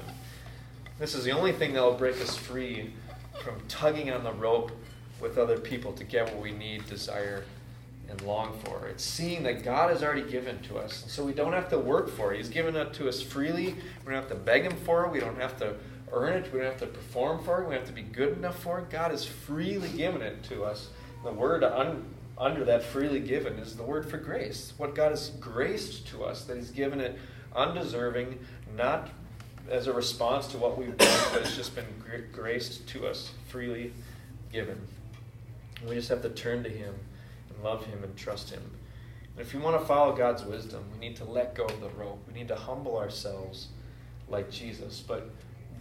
This 0.98 1.14
is 1.14 1.26
the 1.26 1.32
only 1.32 1.52
thing 1.52 1.74
that 1.74 1.84
will 1.84 1.94
break 1.94 2.20
us 2.22 2.38
free 2.38 2.94
from 3.44 3.56
tugging 3.68 4.12
on 4.12 4.24
the 4.24 4.32
rope 4.32 4.72
with 5.20 5.38
other 5.38 5.58
people 5.58 5.92
to 5.92 6.06
get 6.06 6.34
what 6.34 6.42
we 6.42 6.52
need, 6.52 6.86
desire, 6.88 7.44
and 8.10 8.22
long 8.22 8.58
for. 8.64 8.88
It's 8.88 9.04
seeing 9.04 9.44
that 9.44 9.64
God 9.64 9.90
has 9.90 10.02
already 10.02 10.30
given 10.30 10.60
to 10.64 10.78
us. 10.78 11.04
So 11.08 11.26
we 11.26 11.34
don't 11.34 11.54
have 11.54 11.70
to 11.70 11.80
work 11.80 12.10
for 12.10 12.34
it. 12.34 12.38
He's 12.38 12.50
given 12.50 12.78
it 12.78 12.94
to 12.94 13.10
us 13.10 13.22
freely. 13.22 13.76
We 14.06 14.14
don't 14.14 14.22
have 14.22 14.30
to 14.30 14.36
beg 14.36 14.64
Him 14.64 14.78
for 14.86 15.06
it. 15.06 15.12
We 15.12 15.20
don't 15.20 15.38
have 15.38 15.58
to 15.58 15.76
earn 16.12 16.34
it. 16.34 16.52
We 16.52 16.60
don't 16.60 16.70
have 16.70 16.80
to 16.80 16.88
perform 16.88 17.44
for 17.44 17.62
it. 17.62 17.68
We 17.68 17.76
have 17.76 17.86
to 17.88 17.94
be 17.94 18.02
good 18.02 18.38
enough 18.38 18.62
for 18.62 18.80
it. 18.80 18.90
God 18.90 19.12
has 19.12 19.26
freely 19.26 19.90
given 19.90 20.22
it 20.22 20.44
to 20.44 20.64
us. 20.64 20.90
The 21.24 21.32
word 21.32 21.64
un, 21.64 22.06
under 22.38 22.66
that 22.66 22.84
freely 22.84 23.20
given 23.20 23.54
is 23.60 23.76
the 23.76 23.84
word 23.84 24.10
for 24.10 24.18
grace. 24.18 24.74
What 24.78 24.96
God 24.96 25.12
has 25.12 25.30
graced 25.40 26.08
to 26.08 26.24
us, 26.24 26.46
that 26.46 26.58
He's 26.58 26.72
given 26.72 27.00
it 27.00 27.18
undeserving, 27.56 28.40
not 28.76 29.10
as 29.70 29.88
a 29.88 29.94
response 29.94 30.48
to 30.48 30.58
what 30.58 30.78
we've 30.78 30.98
done, 30.98 31.30
but 31.32 31.44
it's 31.44 31.56
just 31.56 31.76
been 31.76 31.86
graced 32.32 32.88
to 32.88 33.08
us, 33.08 33.32
freely 33.48 33.94
given. 34.52 34.80
We 35.88 35.96
just 35.96 36.10
have 36.10 36.22
to 36.24 36.30
turn 36.30 36.64
to 36.64 36.70
Him 36.70 36.96
and 37.50 37.64
love 37.64 37.86
Him 37.86 38.04
and 38.04 38.16
trust 38.18 38.50
Him. 38.50 38.64
And 39.36 39.46
if 39.46 39.54
we 39.54 39.60
want 39.60 39.80
to 39.80 39.86
follow 39.86 40.16
God's 40.16 40.44
wisdom, 40.44 40.84
we 40.92 41.00
need 41.00 41.16
to 41.18 41.26
let 41.26 41.56
go 41.56 41.66
of 41.66 41.80
the 41.80 41.90
rope. 41.90 42.22
We 42.28 42.34
need 42.34 42.48
to 42.50 42.56
humble 42.56 42.98
ourselves 42.98 43.68
like 44.28 44.50
Jesus. 44.50 45.04
But 45.06 45.30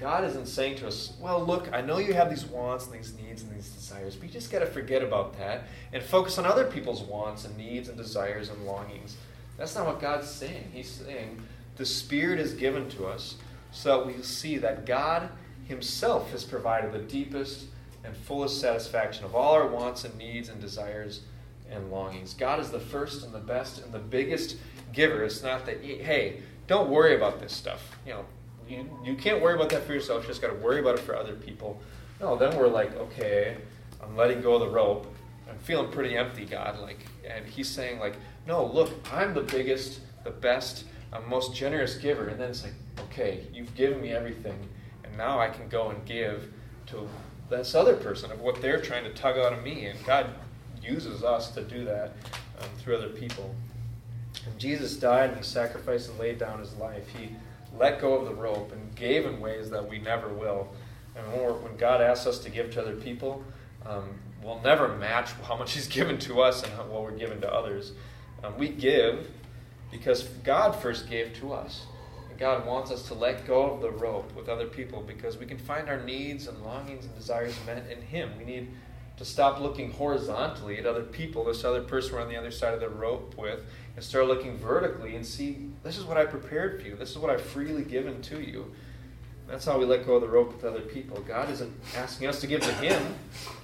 God 0.00 0.24
isn't 0.24 0.46
saying 0.46 0.76
to 0.76 0.86
us, 0.86 1.12
well, 1.20 1.44
look, 1.44 1.68
I 1.74 1.82
know 1.82 1.98
you 1.98 2.14
have 2.14 2.30
these 2.30 2.46
wants 2.46 2.86
and 2.86 2.94
these 2.94 3.14
needs 3.14 3.42
and 3.42 3.54
these 3.54 3.68
desires, 3.68 4.16
but 4.16 4.26
you 4.26 4.32
just 4.32 4.50
got 4.50 4.60
to 4.60 4.66
forget 4.66 5.02
about 5.02 5.36
that 5.38 5.64
and 5.92 6.02
focus 6.02 6.38
on 6.38 6.46
other 6.46 6.64
people's 6.64 7.02
wants 7.02 7.44
and 7.44 7.54
needs 7.58 7.90
and 7.90 7.98
desires 7.98 8.48
and 8.48 8.64
longings. 8.64 9.18
That's 9.58 9.74
not 9.74 9.84
what 9.84 10.00
God's 10.00 10.28
saying. 10.28 10.70
He's 10.72 10.88
saying 10.88 11.42
the 11.76 11.84
Spirit 11.84 12.40
is 12.40 12.54
given 12.54 12.88
to 12.90 13.06
us 13.06 13.36
so 13.72 13.98
that 13.98 14.06
we 14.06 14.22
see 14.22 14.56
that 14.56 14.86
God 14.86 15.28
Himself 15.68 16.30
has 16.32 16.44
provided 16.44 16.92
the 16.92 17.00
deepest 17.00 17.66
and 18.02 18.16
fullest 18.16 18.58
satisfaction 18.58 19.26
of 19.26 19.34
all 19.34 19.52
our 19.52 19.66
wants 19.66 20.04
and 20.04 20.16
needs 20.16 20.48
and 20.48 20.62
desires 20.62 21.20
and 21.70 21.90
longings. 21.90 22.32
God 22.32 22.58
is 22.58 22.70
the 22.70 22.80
first 22.80 23.22
and 23.22 23.34
the 23.34 23.38
best 23.38 23.84
and 23.84 23.92
the 23.92 23.98
biggest 23.98 24.56
giver. 24.94 25.24
It's 25.24 25.42
not 25.42 25.66
that, 25.66 25.84
hey, 25.84 26.40
don't 26.66 26.88
worry 26.88 27.14
about 27.14 27.38
this 27.38 27.52
stuff. 27.52 27.98
You 28.06 28.14
know, 28.14 28.24
you, 28.70 28.88
you 29.04 29.14
can't 29.16 29.42
worry 29.42 29.54
about 29.54 29.70
that 29.70 29.84
for 29.84 29.92
yourself. 29.92 30.22
You 30.22 30.28
just 30.28 30.40
got 30.40 30.48
to 30.48 30.54
worry 30.54 30.80
about 30.80 30.98
it 30.98 31.00
for 31.00 31.16
other 31.16 31.34
people. 31.34 31.80
No, 32.20 32.36
then 32.36 32.56
we're 32.56 32.68
like, 32.68 32.94
okay, 32.96 33.56
I'm 34.02 34.16
letting 34.16 34.40
go 34.40 34.54
of 34.54 34.60
the 34.60 34.68
rope. 34.68 35.12
I'm 35.48 35.58
feeling 35.58 35.90
pretty 35.90 36.16
empty, 36.16 36.44
God. 36.44 36.78
Like, 36.78 37.06
and 37.28 37.44
He's 37.46 37.68
saying, 37.68 37.98
like, 37.98 38.14
no, 38.46 38.64
look, 38.64 38.90
I'm 39.12 39.34
the 39.34 39.42
biggest, 39.42 40.00
the 40.24 40.30
best, 40.30 40.84
I'm 41.12 41.28
most 41.28 41.54
generous 41.54 41.96
giver. 41.96 42.28
And 42.28 42.40
then 42.40 42.50
it's 42.50 42.62
like, 42.62 42.74
okay, 43.00 43.46
you've 43.52 43.74
given 43.74 44.00
me 44.00 44.12
everything, 44.12 44.56
and 45.04 45.16
now 45.16 45.40
I 45.40 45.48
can 45.48 45.68
go 45.68 45.90
and 45.90 46.04
give 46.04 46.52
to 46.86 47.08
this 47.48 47.74
other 47.74 47.96
person 47.96 48.30
of 48.30 48.40
what 48.40 48.62
they're 48.62 48.80
trying 48.80 49.04
to 49.04 49.12
tug 49.12 49.36
out 49.36 49.52
of 49.52 49.64
me. 49.64 49.86
And 49.86 50.04
God 50.04 50.30
uses 50.82 51.24
us 51.24 51.50
to 51.52 51.62
do 51.62 51.84
that 51.84 52.12
um, 52.58 52.68
through 52.78 52.96
other 52.96 53.08
people. 53.08 53.54
And 54.46 54.58
Jesus 54.58 54.96
died 54.96 55.30
and 55.30 55.38
he 55.38 55.44
sacrificed 55.44 56.10
and 56.10 56.18
laid 56.18 56.38
down 56.38 56.60
his 56.60 56.74
life. 56.76 57.08
He 57.08 57.30
let 57.78 58.00
go 58.00 58.14
of 58.14 58.26
the 58.26 58.34
rope 58.34 58.72
and 58.72 58.94
gave 58.94 59.26
in 59.26 59.40
ways 59.40 59.70
that 59.70 59.88
we 59.88 59.98
never 59.98 60.28
will. 60.28 60.68
And 61.16 61.26
when, 61.32 61.62
when 61.62 61.76
God 61.76 62.00
asks 62.00 62.26
us 62.26 62.38
to 62.40 62.50
give 62.50 62.72
to 62.72 62.82
other 62.82 62.96
people, 62.96 63.44
um, 63.86 64.08
we'll 64.42 64.60
never 64.62 64.88
match 64.96 65.30
how 65.44 65.56
much 65.56 65.72
He's 65.74 65.86
given 65.86 66.18
to 66.18 66.40
us 66.40 66.62
and 66.62 66.72
how, 66.72 66.84
what 66.84 67.02
we're 67.02 67.12
given 67.12 67.40
to 67.40 67.52
others. 67.52 67.92
Um, 68.42 68.56
we 68.56 68.68
give 68.68 69.28
because 69.90 70.22
God 70.44 70.72
first 70.72 71.08
gave 71.08 71.34
to 71.34 71.52
us. 71.52 71.86
And 72.30 72.38
God 72.38 72.66
wants 72.66 72.90
us 72.90 73.06
to 73.08 73.14
let 73.14 73.46
go 73.46 73.70
of 73.72 73.80
the 73.80 73.90
rope 73.90 74.34
with 74.34 74.48
other 74.48 74.66
people 74.66 75.02
because 75.02 75.36
we 75.36 75.46
can 75.46 75.58
find 75.58 75.88
our 75.88 76.00
needs 76.00 76.46
and 76.46 76.62
longings 76.62 77.04
and 77.04 77.14
desires 77.14 77.54
met 77.66 77.90
in 77.90 78.00
Him. 78.02 78.30
We 78.38 78.44
need 78.44 78.68
to 79.20 79.26
stop 79.26 79.60
looking 79.60 79.92
horizontally 79.92 80.78
at 80.78 80.86
other 80.86 81.02
people, 81.02 81.44
this 81.44 81.62
other 81.62 81.82
person 81.82 82.14
we're 82.14 82.22
on 82.22 82.28
the 82.30 82.36
other 82.38 82.50
side 82.50 82.72
of 82.72 82.80
the 82.80 82.88
rope 82.88 83.36
with, 83.36 83.60
and 83.94 84.02
start 84.02 84.26
looking 84.26 84.56
vertically 84.56 85.14
and 85.14 85.26
see 85.26 85.58
this 85.82 85.98
is 85.98 86.04
what 86.04 86.16
I 86.16 86.24
prepared 86.24 86.80
for 86.80 86.88
you. 86.88 86.96
This 86.96 87.10
is 87.10 87.18
what 87.18 87.28
I've 87.28 87.42
freely 87.42 87.82
given 87.82 88.22
to 88.22 88.40
you. 88.40 88.72
That's 89.46 89.66
how 89.66 89.78
we 89.78 89.84
let 89.84 90.06
go 90.06 90.14
of 90.14 90.22
the 90.22 90.28
rope 90.28 90.54
with 90.54 90.64
other 90.64 90.80
people. 90.80 91.20
God 91.20 91.50
isn't 91.50 91.70
asking 91.98 92.28
us 92.28 92.40
to 92.40 92.46
give 92.46 92.62
to 92.62 92.72
Him. 92.72 93.14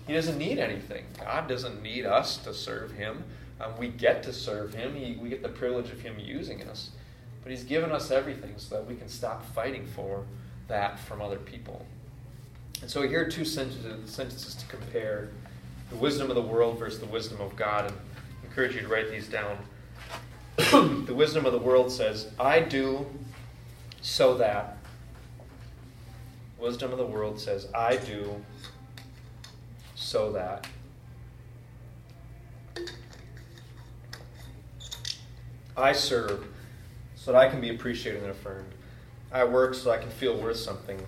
He 0.06 0.12
doesn't 0.12 0.36
need 0.36 0.58
anything. 0.58 1.06
God 1.18 1.48
doesn't 1.48 1.82
need 1.82 2.04
us 2.04 2.36
to 2.38 2.52
serve 2.52 2.92
Him. 2.92 3.24
Um, 3.58 3.78
we 3.78 3.88
get 3.88 4.22
to 4.24 4.34
serve 4.34 4.74
Him. 4.74 4.94
He, 4.94 5.16
we 5.18 5.30
get 5.30 5.42
the 5.42 5.48
privilege 5.48 5.90
of 5.90 6.02
Him 6.02 6.16
using 6.18 6.64
us. 6.64 6.90
But 7.42 7.50
He's 7.50 7.64
given 7.64 7.92
us 7.92 8.10
everything 8.10 8.52
so 8.58 8.74
that 8.74 8.86
we 8.86 8.94
can 8.94 9.08
stop 9.08 9.42
fighting 9.54 9.86
for 9.86 10.26
that 10.68 10.98
from 10.98 11.22
other 11.22 11.38
people. 11.38 11.86
And 12.82 12.90
so 12.90 13.08
here 13.08 13.22
are 13.22 13.30
two 13.30 13.46
sentences, 13.46 14.10
sentences 14.10 14.54
to 14.56 14.66
compare 14.66 15.30
the 15.90 15.96
wisdom 15.96 16.30
of 16.30 16.36
the 16.36 16.42
world 16.42 16.78
versus 16.78 17.00
the 17.00 17.06
wisdom 17.06 17.40
of 17.40 17.56
God. 17.56 17.86
And 17.86 17.94
I 17.94 18.46
encourage 18.46 18.74
you 18.74 18.82
to 18.82 18.88
write 18.88 19.10
these 19.10 19.28
down. 19.28 19.58
the 20.56 21.14
wisdom 21.14 21.46
of 21.46 21.52
the 21.52 21.58
world 21.58 21.90
says, 21.90 22.30
I 22.38 22.60
do 22.60 23.06
so 24.00 24.36
that. 24.38 24.78
Wisdom 26.58 26.92
of 26.92 26.98
the 26.98 27.06
world 27.06 27.38
says, 27.38 27.68
I 27.74 27.96
do 27.96 28.42
so 29.94 30.32
that. 30.32 30.66
I 35.76 35.92
serve 35.92 36.46
so 37.16 37.32
that 37.32 37.38
I 37.38 37.48
can 37.50 37.60
be 37.60 37.70
appreciated 37.70 38.22
and 38.22 38.30
affirmed. 38.30 38.72
I 39.30 39.44
work 39.44 39.74
so 39.74 39.90
I 39.90 39.98
can 39.98 40.08
feel 40.08 40.36
worth 40.36 40.56
something. 40.56 41.04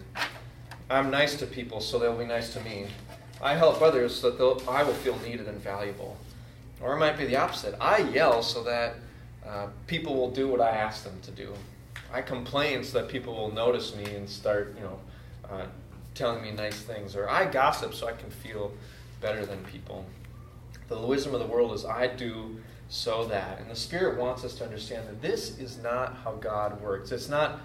I'm 0.91 1.11
nice 1.11 1.37
to 1.37 1.47
people 1.47 1.81
so 1.81 1.99
they'll 1.99 2.19
be 2.19 2.27
nice 2.27 2.53
to 2.55 2.61
me. 2.61 2.87
I 3.41 3.55
help 3.55 3.81
others 3.81 4.15
so 4.15 4.31
that 4.31 4.69
I 4.69 4.83
will 4.83 4.95
feel 4.95 5.19
needed 5.21 5.49
and 5.49 5.61
valuable. 5.61 6.17
Or 6.81 6.95
it 6.95 6.99
might 6.99 7.17
be 7.17 7.27
the 7.27 7.37
opposite. 7.37 7.75
I 7.81 7.99
yell 7.99 8.43
so 8.43 8.63
that 8.65 8.97
uh, 9.47 9.69
people 9.87 10.15
will 10.15 10.31
do 10.31 10.49
what 10.49 10.61
I 10.61 10.71
ask 10.71 11.05
them 11.05 11.19
to 11.23 11.31
do. 11.31 11.53
I 12.13 12.23
complain 12.23 12.85
so 12.85 13.01
that 13.01 13.09
people 13.09 13.35
will 13.35 13.53
notice 13.53 13.95
me 13.95 14.05
and 14.05 14.29
start, 14.29 14.75
you 14.77 14.83
know, 14.83 15.01
uh, 15.51 15.67
telling 16.15 16.43
me 16.43 16.51
nice 16.51 16.81
things. 16.81 17.15
Or 17.15 17.29
I 17.29 17.51
gossip 17.51 17.95
so 17.95 18.07
I 18.07 18.13
can 18.13 18.31
feel 18.31 18.73
better 19.21 19.45
than 19.45 19.63
people. 19.65 20.05
The 20.89 20.99
wisdom 20.99 21.35
of 21.35 21.41
the 21.41 21.47
world 21.47 21.73
is 21.73 21.85
I 21.85 22.07
do 22.07 22.61
so 22.89 23.27
that. 23.27 23.61
And 23.61 23.71
the 23.71 23.77
Spirit 23.77 24.19
wants 24.19 24.45
us 24.45 24.55
to 24.55 24.65
understand 24.65 25.07
that 25.09 25.21
this 25.21 25.59
is 25.59 25.79
not 25.79 26.17
how 26.25 26.33
God 26.33 26.81
works. 26.81 27.13
It's 27.13 27.29
not 27.29 27.61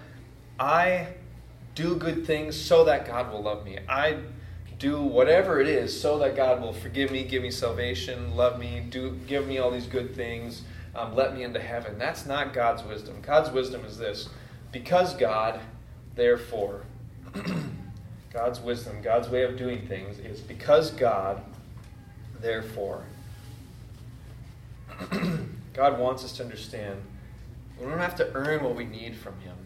I 0.58 1.08
do 1.74 1.96
good 1.96 2.26
things 2.26 2.56
so 2.56 2.84
that 2.84 3.06
God 3.06 3.32
will 3.32 3.42
love 3.42 3.64
me. 3.64 3.78
I 3.88 4.18
do 4.84 5.00
whatever 5.00 5.62
it 5.62 5.66
is 5.66 5.98
so 5.98 6.18
that 6.18 6.36
God 6.36 6.60
will 6.60 6.74
forgive 6.74 7.10
me, 7.10 7.24
give 7.24 7.42
me 7.42 7.50
salvation, 7.50 8.36
love 8.36 8.58
me, 8.58 8.84
do 8.90 9.18
give 9.26 9.46
me 9.48 9.56
all 9.56 9.70
these 9.70 9.86
good 9.86 10.14
things, 10.14 10.60
um, 10.94 11.16
let 11.16 11.34
me 11.34 11.42
into 11.42 11.58
heaven. 11.58 11.98
That's 11.98 12.26
not 12.26 12.52
God's 12.52 12.82
wisdom. 12.82 13.16
God's 13.22 13.50
wisdom 13.50 13.82
is 13.86 13.96
this: 13.96 14.28
because 14.72 15.14
God, 15.14 15.58
therefore. 16.14 16.82
God's 18.30 18.60
wisdom, 18.60 19.00
God's 19.00 19.30
way 19.30 19.44
of 19.44 19.56
doing 19.56 19.86
things 19.86 20.18
is 20.18 20.40
because 20.40 20.90
God, 20.90 21.40
therefore. 22.42 23.04
God 25.72 25.98
wants 25.98 26.24
us 26.24 26.32
to 26.32 26.42
understand 26.42 27.00
we 27.80 27.86
don't 27.86 27.98
have 27.98 28.16
to 28.16 28.30
earn 28.34 28.62
what 28.62 28.76
we 28.76 28.84
need 28.84 29.16
from 29.16 29.40
Him. 29.40 29.56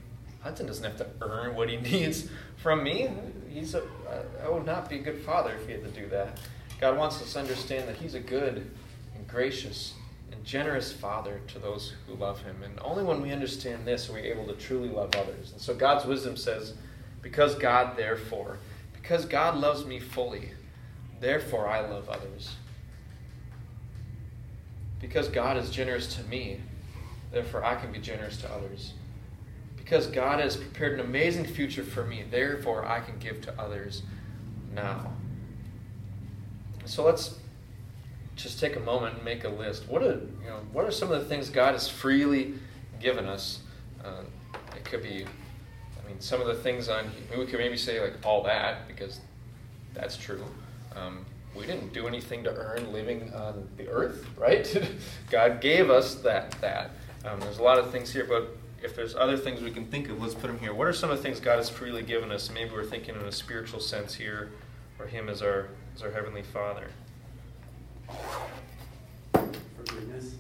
Hudson 0.43 0.67
doesn't 0.67 0.85
have 0.85 0.97
to 0.97 1.07
earn 1.21 1.57
what 1.57 1.69
he 1.69 1.77
needs 1.91 2.29
from 2.57 2.85
me. 2.85 3.11
He's 3.59 3.75
a, 3.75 3.83
I 4.45 4.49
would 4.49 4.65
not 4.65 4.89
be 4.89 4.97
a 4.97 5.03
good 5.03 5.21
father 5.21 5.53
if 5.53 5.67
he 5.67 5.73
had 5.73 5.83
to 5.83 6.01
do 6.01 6.09
that. 6.11 6.39
God 6.81 6.97
wants 6.97 7.21
us 7.21 7.33
to 7.33 7.41
understand 7.41 7.89
that 7.89 7.97
He's 7.97 8.15
a 8.15 8.21
good 8.21 8.71
and 9.15 9.27
gracious 9.27 9.95
and 10.31 10.45
generous 10.45 10.93
Father 10.93 11.41
to 11.49 11.59
those 11.59 11.95
who 12.07 12.15
love 12.15 12.41
Him. 12.43 12.63
And 12.63 12.79
only 12.83 13.03
when 13.03 13.21
we 13.21 13.33
understand 13.33 13.85
this 13.85 14.09
are 14.09 14.13
we 14.13 14.21
able 14.21 14.47
to 14.47 14.55
truly 14.55 14.89
love 14.89 15.15
others. 15.17 15.51
And 15.53 15.61
so 15.61 15.75
God's 15.75 16.05
wisdom 16.05 16.37
says, 16.37 16.75
because 17.21 17.57
God, 17.57 17.97
therefore, 17.97 18.59
because 18.93 19.25
God 19.25 19.57
loves 19.57 19.85
me 19.85 19.99
fully, 19.99 20.51
therefore 21.21 21.69
I 21.69 21.81
love 21.81 22.09
others. 22.09 22.55
Because 25.01 25.29
God 25.29 25.57
is 25.57 25.71
generous 25.71 26.15
to 26.17 26.23
me, 26.25 26.61
therefore 27.33 27.65
I 27.65 27.75
can 27.75 27.91
be 27.91 27.99
generous 27.99 28.41
to 28.43 28.53
others. 28.53 28.93
Because 29.89 30.07
God 30.07 30.39
has 30.39 30.55
prepared 30.55 30.95
an 30.95 31.01
amazing 31.01 31.47
future 31.47 31.83
for 31.83 32.05
me, 32.05 32.23
therefore 32.31 32.85
I 32.85 33.01
can 33.01 33.19
give 33.19 33.41
to 33.43 33.59
others 33.59 34.03
now. 34.75 35.13
So 36.85 37.05
let's 37.05 37.39
just 38.37 38.61
take 38.61 38.77
a 38.77 38.81
moment 38.81 39.15
and 39.15 39.25
make 39.25 39.45
a 39.45 39.49
list. 39.49 39.89
What 39.89 40.03
are, 40.03 40.21
you 40.43 40.47
know, 40.47 40.61
what 40.75 40.85
are 40.85 40.91
some 40.91 41.11
of 41.11 41.21
the 41.21 41.25
things 41.25 41.49
God 41.49 41.73
has 41.73 41.89
freely 41.89 42.53
given 43.01 43.25
us? 43.25 43.61
Uh, 44.05 44.25
it 44.77 44.85
could 44.85 45.03
be, 45.03 45.25
I 45.25 46.07
mean, 46.07 46.21
some 46.21 46.43
of 46.43 46.49
the 46.49 46.57
things 46.57 46.91
on, 46.91 47.11
we 47.35 47.47
could 47.47 47.59
maybe 47.59 47.79
say 47.79 47.99
like 47.99 48.15
all 48.27 48.43
that, 48.43 48.89
because 48.89 49.21
that's 49.95 50.19
true. 50.19 50.45
Um, 50.97 51.25
we 51.57 51.65
didn't 51.65 51.95
do 51.95 52.07
anything 52.07 52.45
to 52.45 52.51
earn 52.55 52.93
living 52.93 53.33
on 53.33 53.67
the 53.79 53.89
earth, 53.89 54.27
right? 54.37 54.69
God 55.31 55.63
gave 55.63 55.89
us 55.89 56.17
that. 56.17 56.51
That 56.61 56.91
um, 57.25 57.41
there's 57.41 57.59
a 57.59 57.63
lot 57.63 57.79
of 57.79 57.91
things 57.91 58.13
here, 58.13 58.27
but 58.29 58.55
if 58.83 58.95
there's 58.95 59.15
other 59.15 59.37
things 59.37 59.61
we 59.61 59.71
can 59.71 59.87
think 59.87 60.09
of, 60.09 60.23
let's 60.23 60.35
put 60.35 60.47
them 60.47 60.59
here. 60.59 60.73
What 60.73 60.87
are 60.87 60.93
some 60.93 61.11
of 61.11 61.17
the 61.17 61.23
things 61.23 61.41
God 61.41 61.57
has 61.57 61.69
freely 61.69 62.03
given 62.03 62.31
us? 62.31 62.51
Maybe 62.51 62.71
we're 62.71 62.85
thinking 62.85 63.17
in 63.17 63.23
a 63.23 63.33
spiritual 63.33 63.81
sense 63.81 64.15
here, 64.15 64.53
or 64.99 65.07
Him 65.07 65.29
as 65.29 65.43
our 65.43 65.69
as 65.95 66.03
our 66.03 66.11
heavenly 66.11 66.43
Father. 66.43 66.89
Forgiveness. 69.77 70.35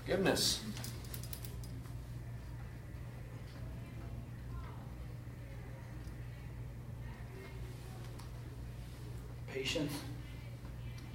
Forgiveness. 0.00 0.60
Patience. 9.52 9.92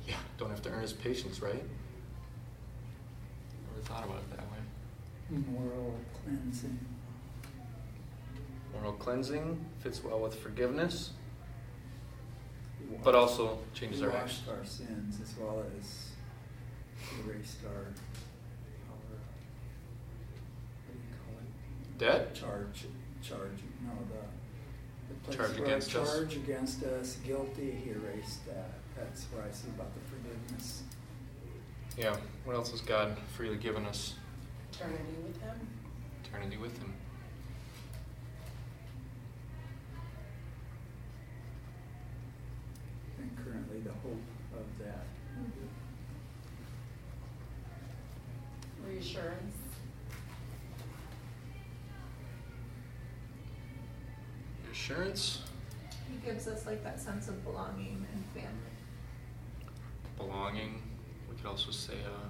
Yeah, 0.07 0.15
don't 0.37 0.49
have 0.49 0.61
to 0.63 0.69
earn 0.69 0.81
His 0.81 0.93
patience, 0.93 1.41
right? 1.41 1.53
Never 1.53 1.63
thought 3.83 4.03
about 4.03 4.17
it 4.17 4.29
that 4.31 4.51
way. 4.51 4.52
Moral 5.29 5.95
cleansing. 6.23 6.79
Moral 8.73 8.93
cleansing 8.93 9.65
fits 9.79 10.03
well 10.03 10.19
with 10.19 10.35
forgiveness, 10.35 11.11
but 13.03 13.15
also 13.15 13.59
changes 13.73 14.01
our 14.01 14.09
washed 14.09 14.41
actions. 14.41 14.49
our 14.49 14.65
sins 14.65 15.21
as 15.21 15.35
well 15.39 15.63
as 15.77 16.09
erased 17.25 17.59
our, 17.65 17.71
our, 17.71 17.85
what 20.85 20.91
do 20.91 20.99
you 20.99 21.15
call 21.25 21.35
it? 21.39 21.97
Debt? 21.97 22.35
Charge, 22.35 22.85
charge, 23.21 23.63
no, 23.83 23.91
the, 24.11 25.13
The 25.13 25.19
place 25.23 25.37
Charge 25.37 25.59
where 25.59 25.67
against 25.67 25.95
us. 25.95 26.15
Charge 26.15 26.35
against 26.35 26.83
us, 26.83 27.17
guilty, 27.25 27.71
he 27.83 27.91
erased 27.91 28.45
that. 28.47 28.73
That's 28.97 29.23
where 29.25 29.43
I 29.43 29.51
see 29.51 29.69
about 29.69 29.91
the 29.93 30.01
forgiveness. 30.01 30.83
Yeah. 31.97 32.15
What 32.43 32.55
else 32.55 32.71
has 32.71 32.81
God 32.81 33.17
freely 33.35 33.57
given 33.57 33.85
us? 33.85 34.15
Eternity 34.73 35.15
with 35.25 35.41
him. 35.41 35.67
Eternity 36.25 36.57
with 36.57 36.77
Him. 36.79 36.93
And 43.19 43.37
currently 43.37 43.79
the 43.81 43.91
hope 43.91 44.21
of 44.57 44.65
that. 44.85 45.05
Reassurance. 48.87 49.55
Assurance, 54.71 55.39
He 56.09 56.17
gives 56.25 56.47
us 56.47 56.65
like 56.65 56.83
that 56.83 56.99
sense 56.99 57.27
of 57.27 57.43
belonging 57.43 58.05
and 58.13 58.25
family. 58.33 58.49
belonging. 60.17 60.81
We 61.29 61.35
could 61.37 61.45
also 61.45 61.71
say 61.71 61.93
uh, 62.05 62.27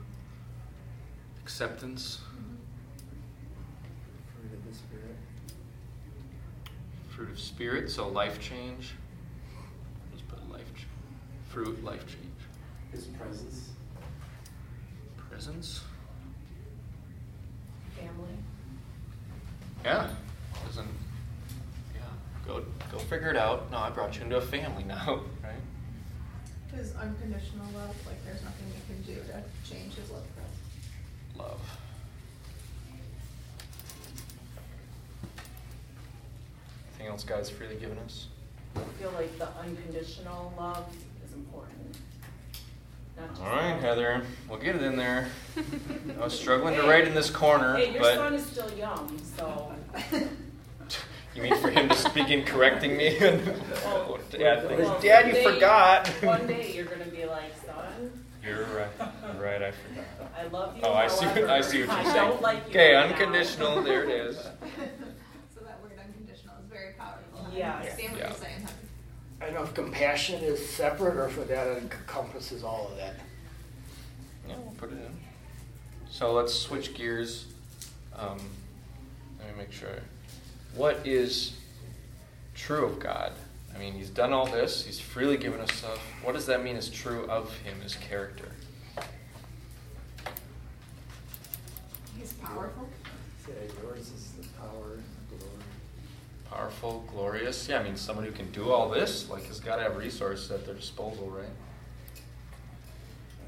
acceptance, 1.44 2.20
Fruit 4.41 4.54
of 4.54 4.66
the 4.68 4.74
Spirit. 4.76 5.16
fruit 7.10 7.30
of 7.32 7.39
spirit. 7.39 7.91
So 7.91 8.08
life 8.08 8.39
change. 8.39 8.94
Let's 10.12 10.24
put 10.24 10.50
life, 10.52 10.74
ch- 10.76 10.88
fruit, 11.50 11.84
life 11.84 12.06
change. 12.08 12.20
His 12.91 13.06
presence. 13.06 13.70
Presence. 15.30 15.82
Family. 17.98 18.38
Yeah. 19.84 20.10
Doesn't. 20.66 20.88
Yeah. 21.96 22.02
Go 22.48 22.64
go 22.91 22.98
figure 23.00 23.30
it 23.30 23.38
out. 23.38 23.70
No, 23.72 23.78
I 23.80 23.89
brought 23.89 24.16
you 24.16 24.24
into 24.24 24.38
a 24.38 24.41
family 24.41 24.84
now, 24.88 25.22
right? 25.44 25.54
His 26.76 26.96
unconditional 26.96 27.66
love, 27.76 27.96
like 28.08 28.24
there's 28.26 28.41
nothing 28.44 28.66
you 28.74 28.82
can 28.96 29.04
do 29.04 29.22
to 29.32 29.44
change 29.70 29.94
his 29.96 30.10
love 30.10 30.24
for 30.36 30.41
us. 30.41 30.53
Love. 31.38 31.59
Anything 36.89 37.07
else 37.07 37.23
God's 37.23 37.49
freely 37.49 37.75
given 37.75 37.97
us? 37.99 38.27
I 38.75 38.79
feel 38.99 39.11
like 39.11 39.38
the 39.38 39.47
unconditional 39.59 40.53
love 40.57 40.86
is 41.25 41.34
important. 41.34 41.97
All 43.41 43.45
right. 43.47 43.79
Heather, 43.79 44.23
we'll 44.49 44.59
get 44.59 44.75
it 44.75 44.81
in 44.81 44.95
there. 44.95 45.27
I 46.19 46.23
was 46.23 46.38
struggling 46.38 46.75
to 46.75 46.81
write 46.84 47.07
in 47.07 47.13
this 47.13 47.29
corner, 47.29 47.75
Hey, 47.75 47.91
your 47.93 48.01
but 48.01 48.15
son 48.15 48.34
is 48.34 48.45
still 48.45 48.71
young, 48.73 49.19
so. 49.38 49.71
you 51.36 51.41
mean 51.43 51.55
for 51.57 51.69
him 51.69 51.89
to 51.89 52.11
begin 52.13 52.43
correcting 52.45 52.97
me? 52.97 53.17
Well, 53.84 54.19
Dad, 54.31 54.65
well, 54.67 54.99
Dad, 54.99 55.27
you 55.27 55.34
someday- 55.36 55.53
forgot. 55.53 56.07
One 56.23 56.47
day 56.47 56.73
you're 56.73 56.86
gonna 56.86 57.05
be 57.05 57.25
like, 57.25 57.51
son, 57.63 58.11
You're 58.43 58.63
right. 58.65 58.88
You're 59.31 59.43
right. 59.43 59.61
I 59.61 59.71
forgot. 59.71 59.93
I 60.36 60.47
love 60.47 60.75
you. 60.75 60.81
Oh, 60.84 60.93
I 60.93 61.07
see. 61.07 61.25
What, 61.25 61.49
I 61.49 61.61
see 61.61 61.86
what 61.86 61.88
you're 61.88 61.91
I 61.91 62.03
saying. 62.03 62.15
don't 62.15 62.41
like 62.41 62.63
you 62.65 62.69
okay, 62.71 62.95
right 62.95 63.09
now." 63.09 63.13
unconditional. 63.15 63.81
There 63.84 64.03
it 64.03 64.09
is. 64.09 64.38
So 65.55 65.61
that 65.65 65.81
word 65.84 65.91
unconditional 66.03 66.55
is 66.63 66.69
very 66.71 66.93
powerful. 66.93 67.47
I 67.51 67.55
Yes. 67.55 67.75
understand 67.81 68.11
what 68.13 68.19
Yeah. 68.21 68.27
you're 68.29 68.38
saying, 68.38 68.67
I 69.41 69.45
don't 69.45 69.53
know 69.55 69.63
if 69.63 69.73
compassion 69.73 70.41
is 70.43 70.67
separate 70.67 71.15
or 71.15 71.27
if 71.27 71.47
that 71.47 71.77
encompasses 71.77 72.63
all 72.63 72.88
of 72.91 72.97
that. 72.97 73.15
Yeah, 74.47 74.55
we'll 74.57 74.73
put 74.77 74.91
it 74.91 74.95
in. 74.95 75.15
So 76.09 76.34
let's 76.34 76.53
switch 76.53 76.93
gears. 76.95 77.45
Um, 78.17 78.39
let 79.39 79.49
me 79.55 79.63
make 79.63 79.71
sure. 79.71 79.89
What 80.75 81.05
is 81.05 81.57
true 82.55 82.86
of 82.86 82.99
God? 82.99 83.31
I 83.75 83.77
mean, 83.79 83.93
He's 83.93 84.09
done 84.09 84.34
all 84.34 84.45
this. 84.47 84.86
He's 84.86 84.99
freely 84.99 85.38
given 85.38 85.59
us 85.59 85.71
stuff. 85.73 85.99
What 86.23 86.34
does 86.34 86.45
that 86.47 86.63
mean 86.63 86.75
is 86.75 86.89
true 86.89 87.25
of 87.29 87.55
Him, 87.59 87.79
His 87.81 87.95
character? 87.95 88.49
He's 92.17 92.34
powerful. 92.54 92.89
Say 93.45 93.54
yours 93.82 94.12
is 94.12 94.32
the 94.39 94.47
power 94.60 94.93
and 94.93 95.04
the 95.30 95.36
glory. 95.38 95.54
Powerful, 96.49 97.04
glorious. 97.08 97.68
Yeah, 97.68 97.80
I 97.80 97.84
mean, 97.84 97.95
someone 97.95 98.26
who 98.26 98.32
can 98.32 98.51
do 98.51 98.72
all 98.72 98.89
this, 98.89 99.30
like, 99.30 99.45
has 99.47 99.60
got 99.60 99.78
to 99.78 99.84
have 99.84 99.97
resources 99.97 100.51
at 100.51 100.66
their 100.66 100.76
disposal, 100.76 101.30
right? 101.30 101.45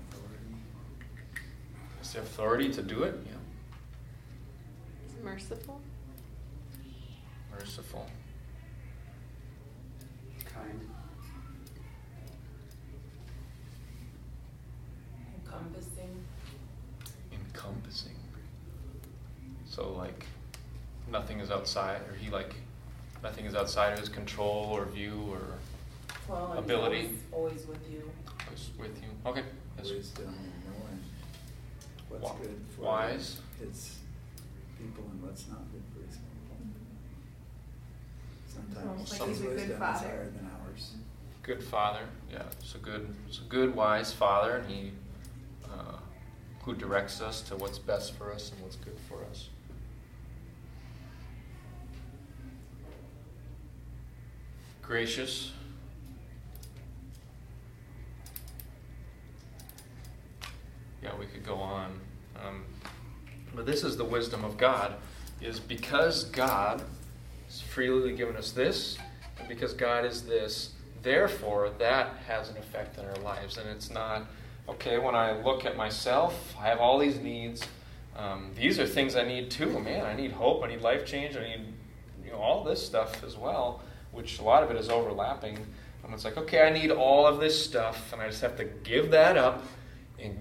Authority. 0.10 0.56
Has 1.99 2.14
the 2.14 2.20
authority 2.20 2.72
to 2.74 2.82
do 2.82 3.03
it? 3.03 3.16
Yeah. 3.26 3.32
Is 5.08 5.24
merciful? 5.24 5.80
Merciful. 7.51 8.08
Kind. 10.53 10.89
Encompassing. 15.45 16.26
encompassing. 17.32 18.14
So 19.76 19.91
like 19.91 20.26
nothing 21.11 21.41
is 21.41 21.51
outside 21.51 21.99
or 22.09 22.15
he 22.17 22.30
like 22.30 22.55
nothing 23.21 23.45
is 23.45 23.55
outside 23.55 23.91
of 23.91 23.99
his 23.99 24.07
control 24.07 24.69
or 24.71 24.86
view 24.86 25.21
or 25.30 25.41
Well, 26.30 26.53
and 26.53 26.59
he's 26.59 26.63
Ability. 26.63 27.09
always, 27.34 27.59
always 27.59 27.67
with 27.67 27.91
you. 27.91 28.09
is 28.53 28.69
with 28.80 28.95
you. 29.03 29.09
Okay. 29.30 29.43
That's 29.76 29.91
Wisdom 29.91 30.28
and 30.30 30.63
knowing 30.65 30.99
what's 32.07 32.23
Wi- 32.23 32.41
good 32.45 32.61
for 32.73 32.82
wise. 32.84 33.41
his 33.59 33.97
people 34.80 35.03
and 35.11 35.21
what's 35.21 35.45
not 35.49 35.59
good 35.73 35.84
for 35.93 36.07
his 36.07 36.15
people. 36.19 36.57
Sometimes 38.47 38.88
Almost 38.88 39.19
like 39.19 39.30
his 39.30 39.38
he's 39.39 39.45
a 39.45 39.49
good 39.49 39.55
wisdom 39.55 39.71
is 39.73 39.78
father. 39.80 40.07
higher 40.07 40.32
than 40.38 40.49
ours. 40.65 40.91
good 41.43 41.61
father. 41.63 42.05
Yeah, 42.32 42.43
it's 42.61 42.76
a 42.76 42.78
good 42.78 43.13
it's 43.28 43.39
a 43.39 43.49
good 43.49 43.76
wise 43.76 44.13
father 44.13 44.55
and 44.55 44.71
he 44.71 44.91
uh, 45.65 45.97
who 46.63 46.73
directs 46.76 47.19
us 47.19 47.41
to 47.41 47.57
what's 47.57 47.78
best 47.78 48.13
for 48.13 48.32
us 48.32 48.53
and 48.53 48.61
what's 48.61 48.78
good 48.78 48.97
for 49.09 49.17
us. 49.30 49.49
Gracious. 54.88 55.51
Yeah, 61.01 61.09
we 61.19 61.25
could 61.25 61.43
go 61.43 61.55
on. 61.55 61.99
Um, 62.36 62.65
but 63.55 63.65
this 63.65 63.83
is 63.83 63.97
the 63.97 64.05
wisdom 64.05 64.43
of 64.45 64.57
God, 64.57 64.93
is 65.41 65.59
because 65.59 66.25
God 66.25 66.83
has 67.47 67.61
freely 67.61 68.15
given 68.15 68.36
us 68.36 68.51
this, 68.51 68.99
and 69.39 69.47
because 69.47 69.73
God 69.73 70.05
is 70.05 70.21
this, 70.21 70.73
therefore 71.01 71.71
that 71.79 72.17
has 72.27 72.49
an 72.49 72.57
effect 72.57 72.99
on 72.99 73.05
our 73.05 73.17
lives. 73.23 73.57
And 73.57 73.67
it's 73.67 73.89
not, 73.89 74.27
okay, 74.69 74.99
when 74.99 75.15
I 75.15 75.41
look 75.41 75.65
at 75.65 75.75
myself, 75.75 76.55
I 76.59 76.67
have 76.67 76.79
all 76.79 76.99
these 76.99 77.19
needs. 77.19 77.63
Um, 78.15 78.51
these 78.55 78.79
are 78.79 78.86
things 78.86 79.15
I 79.15 79.23
need 79.23 79.49
too. 79.49 79.79
Man, 79.79 80.05
I 80.05 80.15
need 80.15 80.31
hope, 80.31 80.63
I 80.63 80.67
need 80.67 80.81
life 80.81 81.07
change, 81.07 81.36
I 81.36 81.41
need 81.41 81.73
you 82.23 82.31
know, 82.31 82.38
all 82.38 82.63
this 82.63 82.86
stuff 82.86 83.23
as 83.23 83.36
well, 83.36 83.81
which 84.16 84.39
a 84.39 84.43
lot 84.43 84.63
of 84.63 84.72
it 84.72 84.78
is 84.78 84.89
overlapping. 84.89 85.57
And 86.03 86.13
it's 86.13 86.24
like, 86.24 86.38
okay, 86.38 86.66
I 86.66 86.72
need 86.72 86.91
all 86.91 87.28
of 87.28 87.39
this 87.39 87.63
stuff, 87.63 88.13
and 88.13 88.22
I 88.22 88.28
just 88.28 88.41
have 88.41 88.57
to 88.57 88.66
give 88.66 89.11
that 89.11 89.38
up 89.38 89.63
and 90.20 90.38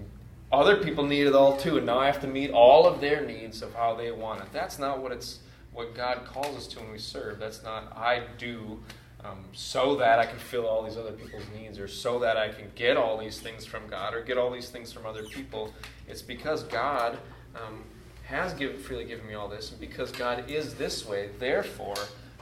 other 0.51 0.77
people 0.77 1.03
need 1.03 1.27
it 1.27 1.35
all 1.35 1.57
too, 1.57 1.77
and 1.77 1.85
now 1.85 1.99
I 1.99 2.05
have 2.05 2.21
to 2.21 2.27
meet 2.27 2.51
all 2.51 2.85
of 2.85 3.01
their 3.01 3.25
needs 3.25 3.61
of 3.61 3.73
how 3.73 3.95
they 3.95 4.11
want 4.11 4.41
it. 4.41 4.47
That's 4.53 4.79
not 4.79 5.01
what 5.01 5.11
it's 5.11 5.39
what 5.73 5.93
God 5.93 6.25
calls 6.25 6.55
us 6.55 6.67
to 6.67 6.79
when 6.79 6.91
we 6.91 6.97
serve. 6.97 7.39
That's 7.39 7.61
not 7.63 7.91
I 7.97 8.23
do 8.37 8.79
um, 9.23 9.43
so 9.51 9.95
that 9.97 10.19
I 10.19 10.25
can 10.25 10.37
fill 10.37 10.65
all 10.65 10.83
these 10.83 10.97
other 10.97 11.11
people's 11.11 11.43
needs, 11.53 11.79
or 11.79 11.87
so 11.87 12.19
that 12.19 12.37
I 12.37 12.49
can 12.49 12.71
get 12.75 12.95
all 12.95 13.17
these 13.17 13.41
things 13.41 13.65
from 13.65 13.87
God, 13.87 14.13
or 14.13 14.21
get 14.21 14.37
all 14.37 14.51
these 14.51 14.69
things 14.69 14.93
from 14.93 15.05
other 15.05 15.23
people. 15.23 15.73
It's 16.07 16.21
because 16.21 16.63
God 16.63 17.17
um, 17.55 17.83
has 18.23 18.53
freely 18.83 19.05
given 19.05 19.27
me 19.27 19.33
all 19.33 19.49
this, 19.49 19.71
and 19.71 19.79
because 19.79 20.11
God 20.11 20.49
is 20.49 20.75
this 20.75 21.05
way. 21.05 21.29
Therefore, 21.39 21.95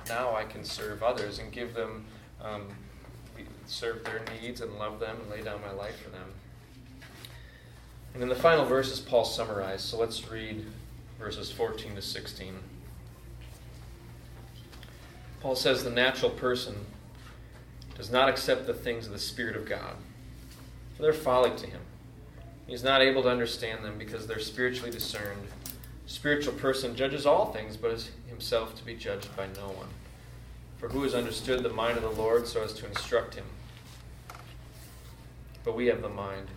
now 0.07 0.35
I 0.35 0.43
can 0.43 0.63
serve 0.63 1.03
others 1.03 1.39
and 1.39 1.51
give 1.51 1.73
them, 1.73 2.05
um, 2.41 2.67
serve 3.65 4.03
their 4.03 4.21
needs 4.41 4.61
and 4.61 4.77
love 4.77 4.99
them 4.99 5.17
and 5.21 5.29
lay 5.29 5.41
down 5.41 5.61
my 5.61 5.71
life 5.71 5.99
for 6.01 6.09
them. 6.09 6.29
And 8.13 8.21
in 8.21 8.29
the 8.29 8.35
final 8.35 8.65
verses, 8.65 8.99
Paul 8.99 9.25
summarized. 9.25 9.85
So 9.85 9.97
let's 9.97 10.29
read 10.29 10.65
verses 11.19 11.51
14 11.51 11.95
to 11.95 12.01
16. 12.01 12.55
Paul 15.41 15.55
says, 15.55 15.83
The 15.83 15.89
natural 15.89 16.31
person 16.31 16.85
does 17.95 18.11
not 18.11 18.29
accept 18.29 18.65
the 18.65 18.73
things 18.73 19.07
of 19.07 19.13
the 19.13 19.19
Spirit 19.19 19.55
of 19.55 19.67
God, 19.67 19.95
for 20.95 21.03
they're 21.03 21.13
folly 21.13 21.55
to 21.57 21.67
him. 21.67 21.81
He 22.67 22.73
is 22.73 22.83
not 22.83 23.01
able 23.01 23.23
to 23.23 23.29
understand 23.29 23.83
them 23.83 23.97
because 23.97 24.25
they're 24.25 24.39
spiritually 24.39 24.91
discerned. 24.91 25.47
Spiritual 26.05 26.53
person 26.53 26.95
judges 26.95 27.25
all 27.25 27.51
things, 27.53 27.77
but 27.77 27.91
is 27.91 28.11
himself 28.27 28.75
to 28.75 28.83
be 28.83 28.95
judged 28.95 29.35
by 29.35 29.47
no 29.55 29.67
one. 29.67 29.87
For 30.77 30.89
who 30.89 31.03
has 31.03 31.15
understood 31.15 31.63
the 31.63 31.69
mind 31.69 31.97
of 31.97 32.03
the 32.03 32.21
Lord 32.21 32.45
so 32.45 32.61
as 32.61 32.73
to 32.73 32.85
instruct 32.85 33.35
him? 33.35 33.45
But 35.63 35.75
we 35.75 35.87
have 35.87 36.01
the 36.01 36.09
mind 36.09 36.47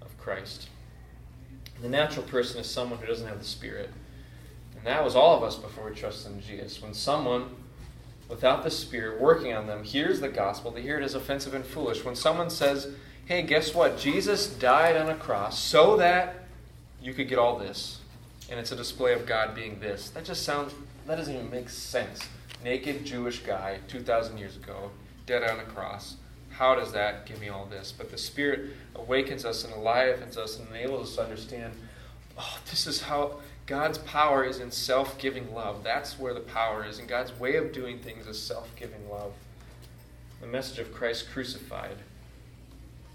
of 0.00 0.16
Christ. 0.18 0.68
The 1.82 1.88
natural 1.88 2.24
person 2.24 2.60
is 2.60 2.66
someone 2.66 2.98
who 2.98 3.06
doesn't 3.06 3.28
have 3.28 3.38
the 3.38 3.44
Spirit. 3.44 3.90
And 4.76 4.86
that 4.86 5.04
was 5.04 5.14
all 5.14 5.36
of 5.36 5.42
us 5.42 5.56
before 5.56 5.90
we 5.90 5.94
trusted 5.94 6.32
in 6.32 6.40
Jesus. 6.40 6.80
When 6.80 6.94
someone 6.94 7.56
without 8.28 8.62
the 8.62 8.70
Spirit 8.70 9.20
working 9.20 9.52
on 9.52 9.66
them, 9.66 9.84
hears 9.84 10.20
the 10.20 10.28
gospel, 10.28 10.70
they 10.70 10.80
hear 10.80 10.98
it 10.98 11.04
as 11.04 11.14
offensive 11.14 11.52
and 11.52 11.64
foolish. 11.64 12.04
When 12.04 12.16
someone 12.16 12.48
says, 12.48 12.88
hey, 13.26 13.42
guess 13.42 13.74
what? 13.74 13.98
Jesus 13.98 14.46
died 14.46 14.96
on 14.96 15.10
a 15.10 15.14
cross 15.14 15.58
so 15.58 15.96
that 15.98 16.46
you 17.02 17.12
could 17.12 17.28
get 17.28 17.38
all 17.38 17.58
this. 17.58 17.98
And 18.52 18.60
it's 18.60 18.70
a 18.70 18.76
display 18.76 19.14
of 19.14 19.24
God 19.24 19.54
being 19.54 19.80
this. 19.80 20.10
That 20.10 20.26
just 20.26 20.42
sounds, 20.42 20.74
that 21.06 21.16
doesn't 21.16 21.34
even 21.34 21.50
make 21.50 21.70
sense. 21.70 22.20
Naked 22.62 23.02
Jewish 23.02 23.38
guy 23.38 23.78
2,000 23.88 24.36
years 24.36 24.56
ago, 24.56 24.90
dead 25.24 25.42
on 25.42 25.58
a 25.58 25.62
cross. 25.62 26.16
How 26.50 26.74
does 26.74 26.92
that 26.92 27.24
give 27.24 27.40
me 27.40 27.48
all 27.48 27.64
this? 27.64 27.94
But 27.96 28.10
the 28.10 28.18
Spirit 28.18 28.72
awakens 28.94 29.46
us 29.46 29.64
and 29.64 29.72
enlivens 29.72 30.36
us 30.36 30.58
and 30.58 30.68
enables 30.68 31.08
us 31.08 31.16
to 31.16 31.22
understand 31.22 31.72
oh, 32.38 32.58
this 32.70 32.86
is 32.86 33.00
how 33.00 33.40
God's 33.64 33.96
power 33.96 34.44
is 34.44 34.60
in 34.60 34.70
self 34.70 35.18
giving 35.18 35.54
love. 35.54 35.82
That's 35.82 36.18
where 36.18 36.34
the 36.34 36.40
power 36.40 36.84
is. 36.84 36.98
And 36.98 37.08
God's 37.08 37.32
way 37.40 37.56
of 37.56 37.72
doing 37.72 38.00
things 38.00 38.26
is 38.26 38.38
self 38.38 38.68
giving 38.76 39.08
love. 39.08 39.32
The 40.42 40.46
message 40.46 40.78
of 40.78 40.92
Christ 40.92 41.30
crucified. 41.32 41.96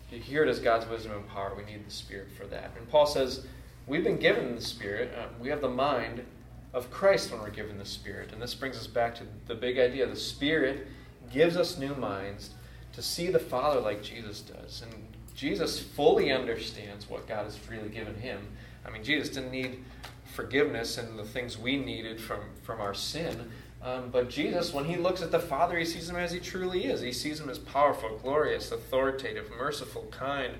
To 0.09 0.17
hear 0.17 0.41
it 0.41 0.49
as 0.49 0.59
God's 0.59 0.87
wisdom 0.87 1.11
and 1.11 1.27
power, 1.29 1.53
we 1.55 1.71
need 1.71 1.85
the 1.85 1.91
Spirit 1.91 2.29
for 2.35 2.45
that. 2.45 2.71
And 2.75 2.89
Paul 2.89 3.05
says, 3.05 3.45
We've 3.87 4.03
been 4.03 4.17
given 4.17 4.53
the 4.53 4.61
Spirit. 4.61 5.13
Uh, 5.17 5.27
we 5.39 5.47
have 5.47 5.61
the 5.61 5.69
mind 5.69 6.25
of 6.73 6.91
Christ 6.91 7.31
when 7.31 7.39
we're 7.39 7.49
given 7.49 7.77
the 7.77 7.85
Spirit. 7.85 8.33
And 8.33 8.41
this 8.41 8.53
brings 8.53 8.75
us 8.75 8.85
back 8.85 9.15
to 9.15 9.23
the 9.47 9.55
big 9.55 9.79
idea. 9.79 10.05
The 10.05 10.15
Spirit 10.15 10.87
gives 11.31 11.55
us 11.55 11.77
new 11.77 11.95
minds 11.95 12.49
to 12.91 13.01
see 13.01 13.27
the 13.27 13.39
Father 13.39 13.79
like 13.79 14.03
Jesus 14.03 14.41
does. 14.41 14.81
And 14.81 14.93
Jesus 15.33 15.79
fully 15.79 16.33
understands 16.33 17.09
what 17.09 17.29
God 17.29 17.45
has 17.45 17.55
freely 17.55 17.87
given 17.87 18.15
him. 18.15 18.45
I 18.85 18.89
mean, 18.89 19.05
Jesus 19.05 19.29
didn't 19.29 19.51
need 19.51 19.85
forgiveness 20.33 20.97
and 20.97 21.17
the 21.17 21.23
things 21.23 21.57
we 21.57 21.77
needed 21.77 22.19
from, 22.19 22.41
from 22.63 22.81
our 22.81 22.93
sin. 22.93 23.49
Um, 23.81 24.09
but 24.11 24.29
Jesus, 24.29 24.73
when 24.73 24.83
he 24.83 24.97
looks 24.97 25.21
at 25.21 25.31
the 25.31 25.39
Father, 25.39 25.77
he 25.77 25.85
sees 25.85 26.09
him 26.09 26.17
as 26.17 26.33
he 26.33 26.41
truly 26.41 26.85
is. 26.85 26.99
He 26.99 27.13
sees 27.13 27.39
him 27.39 27.49
as 27.49 27.59
powerful, 27.59 28.19
glorious, 28.21 28.71
authoritative, 28.71 29.49
merciful, 29.57 30.07
kind, 30.11 30.55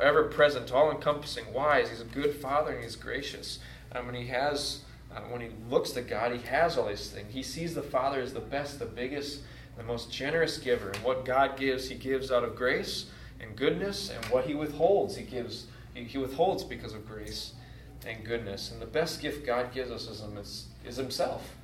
ever 0.00 0.24
present, 0.24 0.72
all 0.72 0.90
encompassing, 0.90 1.52
wise. 1.52 1.90
He's 1.90 2.00
a 2.00 2.04
good 2.04 2.34
Father 2.34 2.72
and 2.72 2.82
he's 2.82 2.96
gracious. 2.96 3.58
Um, 3.92 4.08
and 4.08 4.16
he 4.16 4.26
has, 4.28 4.80
uh, 5.14 5.20
when 5.22 5.40
he 5.40 5.48
looks 5.68 5.90
to 5.92 6.02
God, 6.02 6.32
he 6.32 6.46
has 6.46 6.76
all 6.76 6.88
these 6.88 7.10
things. 7.10 7.32
He 7.32 7.42
sees 7.42 7.74
the 7.74 7.82
Father 7.82 8.20
as 8.20 8.32
the 8.32 8.40
best, 8.40 8.78
the 8.78 8.86
biggest, 8.86 9.40
the 9.76 9.82
most 9.82 10.12
generous 10.12 10.58
giver. 10.58 10.90
And 10.90 11.02
what 11.02 11.24
God 11.24 11.56
gives, 11.56 11.88
he 11.88 11.96
gives 11.96 12.30
out 12.30 12.44
of 12.44 12.54
grace 12.54 13.06
and 13.40 13.56
goodness. 13.56 14.10
And 14.10 14.24
what 14.26 14.46
he 14.46 14.54
withholds, 14.54 15.16
he 15.16 15.24
gives, 15.24 15.66
he, 15.94 16.04
he 16.04 16.18
withholds 16.18 16.62
because 16.62 16.92
of 16.92 17.06
grace 17.06 17.54
and 18.06 18.24
goodness. 18.24 18.70
And 18.70 18.80
the 18.80 18.86
best 18.86 19.20
gift 19.20 19.46
God 19.46 19.72
gives 19.72 19.90
us 19.90 20.08
is, 20.08 20.66
is 20.84 20.96
Himself, 20.96 21.56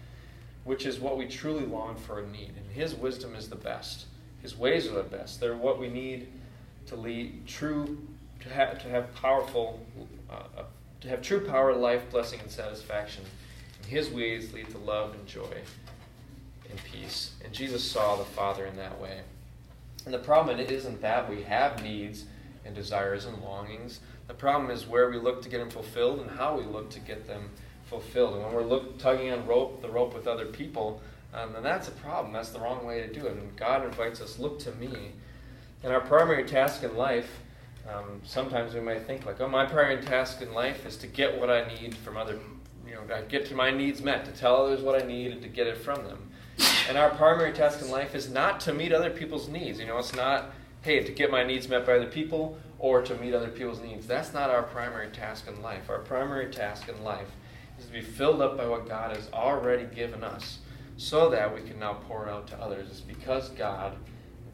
which 0.65 0.87
is 0.87 0.99
what 0.99 1.17
we 1.17 1.27
truly 1.27 1.65
long 1.65 1.97
for 1.97 2.21
and 2.21 2.33
need. 2.33 2.53
And 2.57 2.71
His 2.71 2.95
wisdom 2.95 3.35
is 3.35 3.49
the 3.49 3.57
best. 3.57 4.07
His 4.43 4.57
ways 4.57 4.87
are 4.87 4.95
the 4.95 5.03
best. 5.03 5.41
They're 5.41 5.57
what 5.57 5.79
we 5.79 5.89
need 5.89 6.29
to 6.87 6.97
lead 6.97 7.47
true, 7.47 7.99
to 8.47 8.55
have, 8.55 8.83
to 8.83 8.89
have 8.89 9.15
powerful, 9.15 9.81
uh, 10.31 10.35
uh, 10.59 10.63
to 11.01 11.09
have 11.09 11.23
true 11.23 11.41
power, 11.41 11.75
life, 11.75 12.11
blessing, 12.11 12.41
and 12.41 12.51
satisfaction. 12.51 13.25
And 13.79 13.87
His 13.87 14.11
ways 14.11 14.53
lead 14.53 14.71
to 14.71 14.79
love 14.79 15.15
and 15.15 15.27
joy 15.27 15.63
and 16.71 16.81
peace. 16.85 17.33
And 17.45 17.53
Jesus 17.53 17.85
saw 17.85 18.17
the 18.17 18.25
Father 18.25 18.67
in 18.67 18.77
that 18.77 19.01
way. 19.01 19.21
And 20.05 20.15
the 20.15 20.19
problem 20.19 20.59
isn't 20.61 21.01
that 21.03 21.29
we 21.29 21.43
have 21.43 21.83
needs 21.83 22.25
and 22.65 22.75
desires 22.75 23.25
and 23.25 23.43
longings. 23.43 24.01
The 24.29 24.35
problem 24.35 24.71
is 24.71 24.87
where 24.87 25.11
we 25.11 25.19
look 25.19 25.43
to 25.43 25.49
get 25.49 25.59
them 25.59 25.71
fulfilled 25.71 26.21
and 26.21 26.31
how 26.31 26.57
we 26.57 26.65
look 26.65 26.91
to 26.91 27.01
get 27.01 27.27
them 27.27 27.51
fulfilled. 27.87 28.35
And 28.35 28.45
when 28.45 28.55
we're 28.55 28.65
look, 28.65 28.99
tugging 28.99 29.33
on 29.33 29.47
rope, 29.47 29.83
the 29.83 29.89
rope 29.89 30.15
with 30.15 30.27
other 30.27 30.47
people, 30.47 31.01
um, 31.35 31.53
then 31.53 31.63
that's 31.63 31.89
a 31.89 31.93
problem. 31.93 32.33
That's 32.33 32.51
the 32.51 32.61
wrong 32.61 32.85
way 32.87 33.01
to 33.01 33.13
do 33.13 33.27
it. 33.27 33.33
And 33.33 33.57
God 33.57 33.85
invites 33.85 34.21
us, 34.21 34.39
look 34.39 34.59
to 34.61 34.73
me. 34.73 35.13
And 35.83 35.93
our 35.93 36.01
primary 36.01 36.45
task 36.45 36.83
in 36.83 36.97
life, 36.97 37.41
um, 37.89 38.21
sometimes 38.25 38.75
we 38.75 38.81
might 38.81 39.07
think 39.07 39.27
like, 39.27 39.41
oh, 39.41 39.49
my 39.49 39.65
primary 39.65 40.03
task 40.03 40.43
in 40.43 40.53
life 40.53 40.87
is 40.87 40.97
to 40.99 41.07
get 41.07 41.39
what 41.39 41.51
I 41.51 41.69
need 41.69 41.95
from 41.97 42.17
other, 42.17 42.39
you 42.87 42.95
know, 42.95 43.03
get 43.29 43.47
to 43.47 43.55
my 43.55 43.71
needs 43.71 44.03
met, 44.03 44.25
to 44.25 44.33
tell 44.33 44.65
others 44.65 44.81
what 44.81 45.01
I 45.01 45.07
need 45.07 45.33
and 45.33 45.43
to 45.43 45.49
get 45.49 45.67
it 45.67 45.77
from 45.77 46.05
them. 46.05 46.31
And 46.89 46.97
our 46.97 47.11
primary 47.11 47.53
task 47.53 47.83
in 47.83 47.91
life 47.91 48.15
is 48.15 48.31
not 48.31 48.61
to 48.61 48.73
meet 48.73 48.93
other 48.93 49.11
people's 49.11 49.49
needs. 49.49 49.79
You 49.79 49.87
know, 49.87 49.99
it's 49.99 50.15
not, 50.15 50.53
hey, 50.83 51.03
to 51.03 51.13
get 51.13 51.31
my 51.31 51.45
needs 51.45 51.69
met 51.69 51.87
by 51.87 51.97
other 51.97 52.07
people 52.07 52.59
or 52.79 53.03
to 53.03 53.15
meet 53.17 53.35
other 53.35 53.49
people's 53.49 53.81
needs. 53.81 54.07
That's 54.07 54.33
not 54.33 54.51
our 54.51 54.63
primary 54.63 55.09
task 55.11 55.47
in 55.49 55.63
life. 55.63 55.89
Our 55.89 56.01
primary 56.01 56.51
task 56.51 56.89
in 56.89 57.03
life 57.05 57.29
is 57.79 57.87
to 57.87 57.93
be 57.93 58.01
filled 58.01 58.41
up 58.41 58.57
by 58.57 58.67
what 58.67 58.89
God 58.89 59.15
has 59.15 59.29
already 59.33 59.85
given 59.95 60.25
us 60.25 60.59
so 60.97 61.29
that 61.31 61.55
we 61.55 61.61
can 61.69 61.79
now 61.79 61.95
pour 61.95 62.29
out 62.29 62.47
to 62.49 62.59
others. 62.59 62.89
It's 62.91 63.01
because 63.01 63.51
God, 63.51 63.97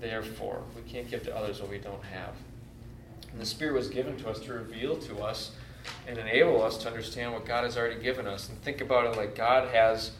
therefore, 0.00 0.62
we 0.74 0.82
can't 0.82 1.08
give 1.08 1.22
to 1.24 1.36
others 1.36 1.60
what 1.60 1.70
we 1.70 1.78
don't 1.78 2.02
have. 2.04 2.34
And 3.32 3.40
the 3.40 3.46
Spirit 3.46 3.74
was 3.74 3.88
given 3.88 4.16
to 4.18 4.28
us 4.28 4.40
to 4.40 4.52
reveal 4.52 4.96
to 4.96 5.20
us 5.20 5.52
and 6.06 6.18
enable 6.18 6.62
us 6.62 6.76
to 6.78 6.88
understand 6.88 7.32
what 7.32 7.44
God 7.44 7.64
has 7.64 7.76
already 7.76 8.00
given 8.00 8.26
us. 8.26 8.48
And 8.48 8.60
think 8.62 8.80
about 8.80 9.06
it 9.06 9.16
like 9.16 9.34
God 9.34 9.68
has 9.68 10.12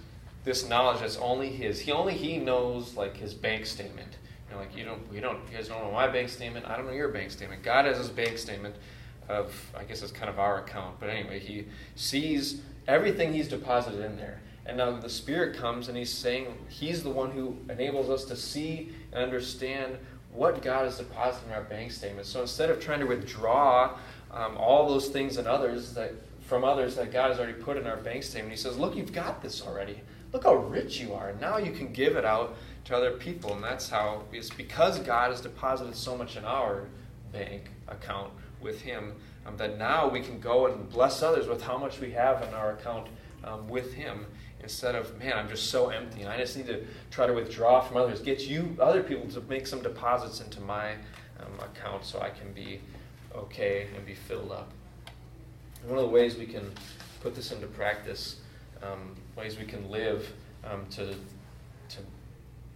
this 0.45 0.69
knowledge 0.69 1.01
that's 1.01 1.17
only 1.19 1.51
His. 1.51 1.81
He 1.81 1.93
only 1.93 2.15
He 2.15 2.39
knows 2.39 2.97
like 2.97 3.17
His 3.17 3.35
bank 3.35 3.67
statement 3.67 4.17
You 4.49 4.55
know, 4.55 4.61
like 4.61 4.77
you 4.77 4.85
don't, 4.85 5.11
we 5.13 5.21
don't, 5.21 5.39
you 5.51 5.57
guys 5.57 5.69
don't 5.69 5.85
know 5.85 5.93
my 5.93 6.09
bank 6.09 6.31
statement. 6.31 6.67
I 6.67 6.77
don't 6.77 6.87
know 6.87 6.93
your 6.93 7.09
bank 7.09 7.31
statement. 7.31 7.63
God 7.63 7.85
has 7.85 7.99
his 7.99 8.09
bank 8.09 8.39
statement 8.39 8.75
of, 9.29 9.55
I 9.77 9.85
guess 9.85 10.03
it's 10.03 10.13
kind 10.13 10.29
of 10.29 10.39
our 10.39 10.65
account. 10.65 10.99
But 10.99 11.11
anyway, 11.11 11.39
he 11.39 11.67
sees 11.95 12.61
everything 12.89 13.33
he's 13.33 13.49
deposited 13.49 14.05
in 14.05 14.17
there. 14.17 14.41
And 14.65 14.77
now 14.77 14.97
the 14.97 15.09
Spirit 15.09 15.57
comes 15.57 15.89
and 15.89 15.97
he's 15.97 16.13
saying 16.13 16.57
he's 16.69 17.03
the 17.03 17.11
one 17.11 17.33
who 17.33 17.57
enables 17.69 18.09
us 18.11 18.25
to 18.27 18.37
see 18.37 18.93
and 19.13 19.23
understand 19.23 19.97
what 20.33 20.63
God 20.63 20.85
has 20.85 20.99
deposited 20.99 21.49
in 21.49 21.53
our 21.53 21.63
bank 21.63 21.93
statement. 21.93 22.27
So 22.27 22.43
instead 22.43 22.71
of 22.71 22.81
trying 22.81 23.01
to 23.01 23.07
withdraw 23.07 23.97
um, 24.31 24.57
all 24.57 24.89
those 24.89 25.09
things 25.09 25.37
and 25.37 25.47
others 25.47 25.93
that 25.95 26.13
from 26.41 26.65
others 26.65 26.97
that 26.97 27.13
God 27.13 27.31
has 27.31 27.39
already 27.39 27.55
put 27.55 27.77
in 27.77 27.87
our 27.87 27.97
bank 27.97 28.23
statement, 28.23 28.51
he 28.53 28.59
says, 28.59 28.77
Look, 28.77 28.97
you've 28.97 29.13
got 29.13 29.43
this 29.43 29.63
already. 29.63 30.01
Look 30.33 30.45
how 30.45 30.55
rich 30.55 30.99
you 31.01 31.15
are. 31.15 31.35
Now 31.41 31.59
you 31.59 31.73
can 31.73 31.93
give 31.93 32.17
it 32.17 32.25
out 32.25 32.57
to 32.87 32.97
other 32.97 33.13
people. 33.13 33.55
And 33.55 33.63
that's 33.63 33.89
how, 33.89 34.23
it's 34.33 34.51
because 34.51 34.99
God 34.99 35.31
has 35.31 35.41
deposited 35.41 35.95
so 35.95 36.17
much 36.17 36.37
in 36.37 36.45
our 36.45 36.89
bank 37.33 37.71
account 37.89 38.33
with 38.61 38.83
Him 38.83 39.15
um, 39.47 39.57
that 39.57 39.79
now 39.79 40.09
we 40.09 40.21
can 40.21 40.41
go 40.41 40.67
and 40.67 40.89
bless 40.89 41.23
others 41.23 41.47
with 41.47 41.63
how 41.63 41.77
much 41.77 42.01
we 42.01 42.13
have 42.13 42.43
in 42.43 42.55
our 42.55 42.73
account 42.73 43.09
um, 43.45 43.69
with 43.69 43.95
Him 43.95 44.27
instead 44.63 44.95
of, 44.95 45.19
man, 45.19 45.33
I'm 45.35 45.49
just 45.49 45.71
so 45.71 45.89
empty 45.89 46.23
and 46.23 46.31
I 46.31 46.39
just 46.39 46.57
need 46.57 46.67
to 46.67 46.85
try 47.11 47.27
to 47.27 47.33
withdraw 47.33 47.81
from 47.81 47.97
others. 47.97 48.21
Get 48.21 48.47
you, 48.47 48.77
other 48.81 49.03
people, 49.03 49.29
to 49.31 49.41
make 49.49 49.67
some 49.67 49.83
deposits 49.83 50.41
into 50.41 50.61
my 50.61 50.93
um, 51.41 51.59
account 51.61 52.05
so 52.05 52.21
I 52.21 52.31
can 52.31 52.53
be 52.53 52.81
okay 53.35 53.89
and 53.97 54.07
be 54.07 54.15
filled 54.15 54.53
up. 54.53 54.71
And 55.83 55.91
one 55.91 55.99
of 55.99 56.05
the 56.05 56.11
ways 56.11 56.37
we 56.37 56.47
can 56.47 56.71
put 57.21 57.35
this 57.35 57.53
into 57.53 57.67
practice, 57.67 58.37
um, 58.83 59.17
ways 59.37 59.59
we 59.59 59.65
can 59.65 59.91
live 59.91 60.33
um, 60.65 60.87
to 60.91 61.15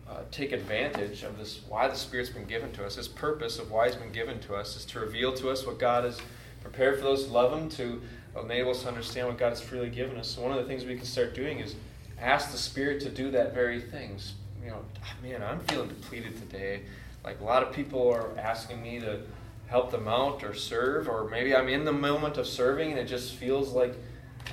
uh, 0.09 0.21
take 0.31 0.53
advantage 0.53 1.25
of 1.25 1.37
this, 1.37 1.63
why 1.69 1.89
the 1.89 1.97
Spirit's 1.97 2.31
been 2.31 2.45
given 2.47 2.71
to 2.73 2.87
us. 2.87 2.95
His 2.95 3.09
purpose 3.09 3.59
of 3.59 3.71
why 3.71 3.87
He's 3.87 3.97
been 3.97 4.13
given 4.13 4.39
to 4.41 4.55
us 4.55 4.77
is 4.77 4.85
to 4.87 5.01
reveal 5.01 5.33
to 5.35 5.51
us 5.51 5.67
what 5.67 5.79
God 5.79 6.05
has 6.05 6.21
prepared 6.63 6.99
for 6.99 7.03
those 7.03 7.27
who 7.27 7.33
love 7.33 7.53
Him, 7.53 7.69
to 7.71 8.01
enable 8.43 8.71
us 8.71 8.83
to 8.83 8.89
understand 8.89 9.29
what 9.29 9.39
God 9.39 9.51
has 9.51 9.61
freely 9.61 9.91
given 9.91 10.17
us. 10.17 10.29
So, 10.29 10.43
one 10.43 10.53
of 10.53 10.59
the 10.59 10.65
things 10.65 10.85
we 10.85 10.97
can 10.97 11.07
start 11.07 11.35
doing 11.35 11.61
is 11.61 11.75
ask 12.21 12.53
the 12.53 12.59
Spirit 12.59 13.01
to 13.03 13.09
do 13.09 13.31
that 13.33 13.55
very 13.55 13.81
things. 13.81 14.35
You 14.63 14.71
know, 14.71 14.85
man, 15.23 15.43
I'm 15.43 15.61
feeling 15.61 15.89
depleted 15.89 16.37
today. 16.37 16.83
Like 17.25 17.41
a 17.41 17.45
lot 17.45 17.63
of 17.63 17.73
people 17.73 18.09
are 18.09 18.37
asking 18.39 18.83
me 18.83 19.01
to 19.01 19.21
help 19.67 19.91
them 19.91 20.07
out 20.07 20.45
or 20.45 20.55
serve, 20.55 21.09
or 21.09 21.29
maybe 21.29 21.55
I'm 21.55 21.69
in 21.69 21.85
the 21.85 21.93
moment 21.93 22.37
of 22.37 22.47
serving 22.47 22.91
and 22.91 22.99
it 22.99 23.07
just 23.07 23.35
feels 23.35 23.73
like 23.73 23.95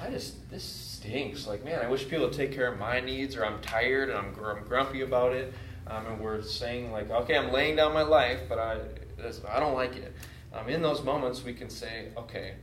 I 0.02 0.10
just 0.10 0.50
this 0.50 0.64
stinks. 0.64 1.48
Like, 1.48 1.64
man, 1.64 1.80
I 1.84 1.90
wish 1.90 2.08
people 2.08 2.26
would 2.26 2.34
take 2.34 2.52
care 2.52 2.72
of 2.72 2.80
my 2.80 3.00
needs, 3.00 3.36
or 3.36 3.46
I'm 3.46 3.62
tired 3.62 4.10
and 4.10 4.18
I'm, 4.18 4.46
I'm 4.46 4.64
grumpy 4.68 5.02
about 5.02 5.34
it. 5.34 5.54
Um, 5.86 6.06
and 6.08 6.20
we're 6.20 6.42
saying 6.42 6.92
like, 6.92 7.10
okay, 7.12 7.38
I'm 7.38 7.52
laying 7.52 7.76
down 7.76 7.94
my 7.94 8.04
life, 8.04 8.40
but 8.48 8.58
I 8.58 8.80
I 9.50 9.60
don't 9.60 9.76
like 9.76 9.96
it. 9.96 10.14
Um, 10.54 10.70
in 10.70 10.82
those 10.82 11.04
moments, 11.04 11.44
we 11.44 11.54
can 11.54 11.70
say, 11.70 12.10
okay, 12.18 12.54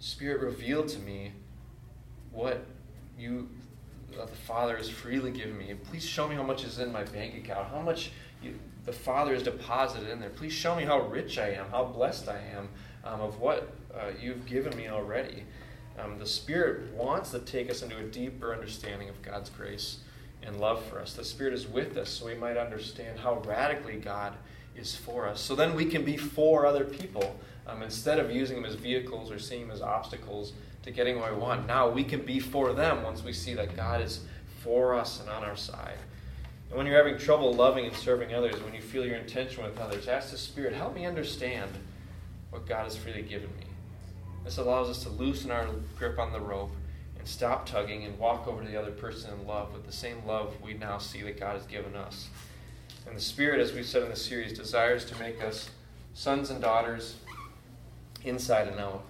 Spirit, 0.00 0.40
reveal 0.40 0.84
to 0.86 0.98
me 1.00 1.32
what 2.30 2.64
you, 3.18 3.48
uh, 4.18 4.24
the 4.24 4.32
Father, 4.32 4.76
has 4.76 4.88
freely 4.88 5.30
given 5.30 5.58
me. 5.58 5.74
Please 5.90 6.04
show 6.04 6.28
me 6.28 6.36
how 6.36 6.42
much 6.42 6.64
is 6.64 6.78
in 6.78 6.92
my 6.92 7.04
bank 7.04 7.36
account, 7.36 7.68
how 7.68 7.80
much 7.80 8.12
you, 8.42 8.54
the 8.84 8.92
Father 8.92 9.34
has 9.34 9.42
deposited 9.42 10.08
in 10.08 10.20
there. 10.20 10.30
Please 10.30 10.52
show 10.52 10.76
me 10.76 10.84
how 10.84 11.00
rich 11.00 11.38
I 11.38 11.50
am, 11.50 11.68
how 11.70 11.84
blessed 11.84 12.28
I 12.28 12.38
am 12.56 12.68
um, 13.04 13.20
of 13.20 13.40
what 13.40 13.72
uh, 13.94 14.10
you've 14.20 14.46
given 14.46 14.76
me 14.76 14.88
already. 14.88 15.44
Um, 15.98 16.18
the 16.18 16.26
Spirit 16.26 16.92
wants 16.94 17.32
to 17.32 17.40
take 17.40 17.68
us 17.68 17.82
into 17.82 17.98
a 17.98 18.04
deeper 18.04 18.54
understanding 18.54 19.08
of 19.08 19.20
God's 19.20 19.50
grace 19.50 19.98
and 20.42 20.60
love 20.60 20.84
for 20.86 21.00
us. 21.00 21.14
The 21.14 21.24
Spirit 21.24 21.54
is 21.54 21.66
with 21.66 21.96
us 21.96 22.08
so 22.08 22.26
we 22.26 22.34
might 22.34 22.56
understand 22.56 23.18
how 23.18 23.42
radically 23.44 23.96
God 23.96 24.34
is 24.76 24.94
for 24.94 25.26
us. 25.26 25.40
So 25.40 25.56
then 25.56 25.74
we 25.74 25.86
can 25.86 26.04
be 26.04 26.16
for 26.16 26.66
other 26.66 26.84
people 26.84 27.36
um, 27.68 27.82
instead 27.82 28.18
of 28.18 28.30
using 28.30 28.56
them 28.56 28.64
as 28.64 28.74
vehicles 28.74 29.30
or 29.30 29.38
seeing 29.38 29.62
them 29.62 29.70
as 29.70 29.82
obstacles 29.82 30.52
to 30.82 30.90
getting 30.90 31.20
what 31.20 31.32
we 31.32 31.38
want. 31.38 31.66
Now 31.66 31.88
we 31.88 32.02
can 32.02 32.22
be 32.22 32.40
for 32.40 32.72
them 32.72 33.02
once 33.02 33.22
we 33.22 33.32
see 33.32 33.54
that 33.54 33.76
God 33.76 34.00
is 34.00 34.20
for 34.62 34.94
us 34.94 35.20
and 35.20 35.28
on 35.28 35.44
our 35.44 35.56
side. 35.56 35.98
And 36.68 36.76
when 36.76 36.86
you're 36.86 36.96
having 36.96 37.18
trouble 37.18 37.52
loving 37.52 37.86
and 37.86 37.96
serving 37.96 38.34
others, 38.34 38.62
when 38.62 38.74
you 38.74 38.80
feel 38.80 39.04
your 39.04 39.16
intention 39.16 39.62
with 39.62 39.78
others, 39.78 40.08
ask 40.08 40.30
the 40.30 40.38
Spirit, 40.38 40.74
help 40.74 40.94
me 40.94 41.06
understand 41.06 41.70
what 42.50 42.66
God 42.66 42.84
has 42.84 42.96
freely 42.96 43.22
given 43.22 43.48
me. 43.58 43.66
This 44.44 44.58
allows 44.58 44.88
us 44.88 45.02
to 45.02 45.10
loosen 45.10 45.50
our 45.50 45.66
grip 45.98 46.18
on 46.18 46.32
the 46.32 46.40
rope 46.40 46.70
and 47.18 47.26
stop 47.26 47.66
tugging 47.66 48.04
and 48.04 48.18
walk 48.18 48.46
over 48.46 48.62
to 48.62 48.68
the 48.68 48.80
other 48.80 48.90
person 48.90 49.30
in 49.38 49.46
love 49.46 49.72
with 49.72 49.86
the 49.86 49.92
same 49.92 50.24
love 50.26 50.54
we 50.62 50.74
now 50.74 50.98
see 50.98 51.22
that 51.22 51.38
God 51.38 51.56
has 51.56 51.66
given 51.66 51.94
us. 51.94 52.28
And 53.06 53.16
the 53.16 53.20
Spirit, 53.20 53.60
as 53.60 53.72
we've 53.72 53.86
said 53.86 54.02
in 54.02 54.10
the 54.10 54.16
series, 54.16 54.52
desires 54.52 55.04
to 55.06 55.18
make 55.18 55.42
us 55.42 55.70
sons 56.14 56.50
and 56.50 56.60
daughters 56.60 57.16
inside 58.24 58.68
and 58.68 58.80
out. 58.80 59.04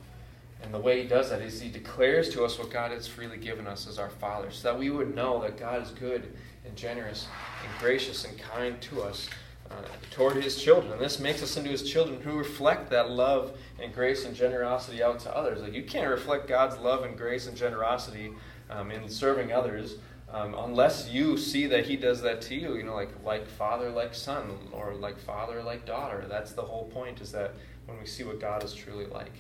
And 0.63 0.75
the 0.75 0.79
way 0.79 1.03
He 1.03 1.09
does 1.09 1.31
that 1.31 1.41
is 1.41 1.61
He 1.61 1.69
declares 1.69 2.29
to 2.31 2.45
us 2.45 2.59
what 2.59 2.71
God 2.71 2.91
has 2.91 3.07
freely 3.07 3.37
given 3.37 3.67
us 3.67 3.87
as 3.87 3.99
our 3.99 4.11
Father, 4.11 4.51
so 4.51 4.73
that 4.73 4.79
we 4.79 4.91
would 4.91 5.15
know 5.15 5.41
that 5.43 5.59
God 5.59 5.83
is 5.83 5.91
good 5.91 6.33
and 6.65 6.77
generous 6.77 7.27
and 7.65 7.81
gracious 7.81 8.25
and 8.25 8.39
kind 8.39 8.81
to 8.83 9.03
us. 9.03 9.29
Uh, 9.71 9.75
toward 10.11 10.43
his 10.43 10.63
children. 10.63 10.93
And 10.93 11.01
this 11.01 11.21
makes 11.21 11.43
us 11.43 11.59
into 11.59 11.69
his 11.69 11.83
children 11.83 12.23
who 12.23 12.39
reflect 12.39 12.89
that 12.89 13.11
love 13.11 13.53
and 13.79 13.93
grace 13.93 14.25
and 14.25 14.35
generosity 14.35 15.03
out 15.03 15.19
to 15.21 15.37
others. 15.37 15.61
Like 15.61 15.75
you 15.75 15.83
can't 15.83 16.09
reflect 16.09 16.49
God's 16.49 16.79
love 16.79 17.05
and 17.05 17.19
grace 17.19 17.47
and 17.47 17.55
generosity 17.55 18.33
um, 18.71 18.91
in 18.91 19.07
serving 19.11 19.53
others 19.53 19.97
um, 20.33 20.55
unless 20.59 21.09
you 21.09 21.39
see 21.39 21.67
that 21.67 21.87
he 21.87 21.97
does 21.97 22.21
that 22.23 22.41
to 22.43 22.55
you. 22.55 22.77
You 22.77 22.83
know, 22.83 22.95
like 22.95 23.11
like 23.25 23.47
father, 23.47 23.91
like 23.91 24.15
son, 24.15 24.59
or 24.73 24.95
like 24.95 25.19
father, 25.19 25.63
like 25.63 25.87
daughter. 25.87 26.27
That's 26.29 26.53
the 26.53 26.63
whole 26.63 26.85
point. 26.87 27.21
Is 27.21 27.33
that 27.33 27.55
when 27.89 27.99
we 27.99 28.07
see 28.07 28.23
what 28.23 28.41
God 28.41 28.63
is 28.63 28.75
truly 28.75 29.07
like. 29.07 29.33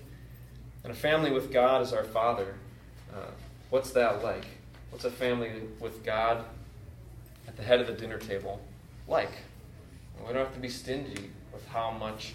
And 0.82 0.92
a 0.92 0.96
family 0.96 1.30
with 1.30 1.52
God 1.52 1.82
as 1.82 1.92
our 1.92 2.04
Father, 2.04 2.54
uh, 3.14 3.30
what's 3.70 3.90
that 3.92 4.24
like? 4.24 4.46
What's 4.90 5.04
a 5.04 5.10
family 5.10 5.52
with 5.80 6.02
God 6.02 6.44
at 7.46 7.56
the 7.56 7.62
head 7.62 7.80
of 7.80 7.86
the 7.86 7.92
dinner 7.92 8.18
table 8.18 8.60
like? 9.06 9.32
We 10.20 10.32
don't 10.32 10.44
have 10.44 10.54
to 10.54 10.60
be 10.60 10.68
stingy 10.68 11.30
with 11.52 11.66
how 11.68 11.90
much 11.90 12.34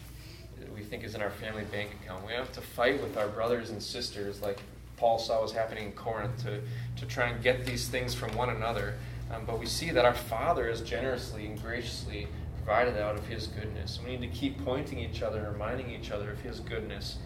we 0.73 0.81
think 0.81 1.03
is 1.03 1.15
in 1.15 1.21
our 1.21 1.31
family 1.31 1.63
bank 1.65 1.91
account. 2.01 2.23
We 2.25 2.31
don't 2.31 2.39
have 2.39 2.53
to 2.53 2.61
fight 2.61 3.01
with 3.01 3.17
our 3.17 3.27
brothers 3.27 3.71
and 3.71 3.81
sisters 3.81 4.41
like 4.41 4.59
Paul 4.97 5.19
saw 5.19 5.41
was 5.41 5.51
happening 5.51 5.85
in 5.85 5.91
Corinth 5.93 6.43
to, 6.43 6.61
to 6.97 7.05
try 7.05 7.29
and 7.29 7.43
get 7.43 7.65
these 7.65 7.87
things 7.87 8.13
from 8.13 8.35
one 8.35 8.49
another. 8.49 8.95
Um, 9.31 9.43
but 9.45 9.59
we 9.59 9.65
see 9.65 9.89
that 9.89 10.05
our 10.05 10.13
Father 10.13 10.69
is 10.69 10.81
generously 10.81 11.45
and 11.47 11.61
graciously 11.61 12.27
provided 12.63 12.97
out 12.97 13.17
of 13.17 13.25
His 13.27 13.47
goodness. 13.47 13.99
We 14.03 14.15
need 14.15 14.31
to 14.31 14.37
keep 14.37 14.63
pointing 14.63 14.99
each 14.99 15.21
other 15.21 15.49
reminding 15.51 15.89
each 15.89 16.11
other 16.11 16.31
of 16.31 16.39
His 16.39 16.59
goodness, 16.59 17.17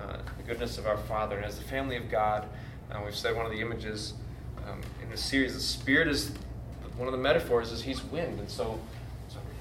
uh, 0.00 0.18
the 0.36 0.42
goodness 0.42 0.78
of 0.78 0.86
our 0.86 0.98
Father. 0.98 1.36
And 1.36 1.44
as 1.44 1.58
the 1.58 1.64
family 1.64 1.96
of 1.96 2.10
God, 2.10 2.48
uh, 2.90 3.00
we've 3.04 3.16
said 3.16 3.34
one 3.36 3.46
of 3.46 3.52
the 3.52 3.60
images 3.60 4.14
um, 4.68 4.80
in 5.02 5.10
the 5.10 5.16
series, 5.16 5.54
the 5.54 5.60
Spirit 5.60 6.08
is 6.08 6.32
one 6.96 7.08
of 7.08 7.12
the 7.12 7.18
metaphors 7.18 7.72
is 7.72 7.82
He's 7.82 8.02
wind. 8.04 8.38
And 8.38 8.48
so 8.48 8.78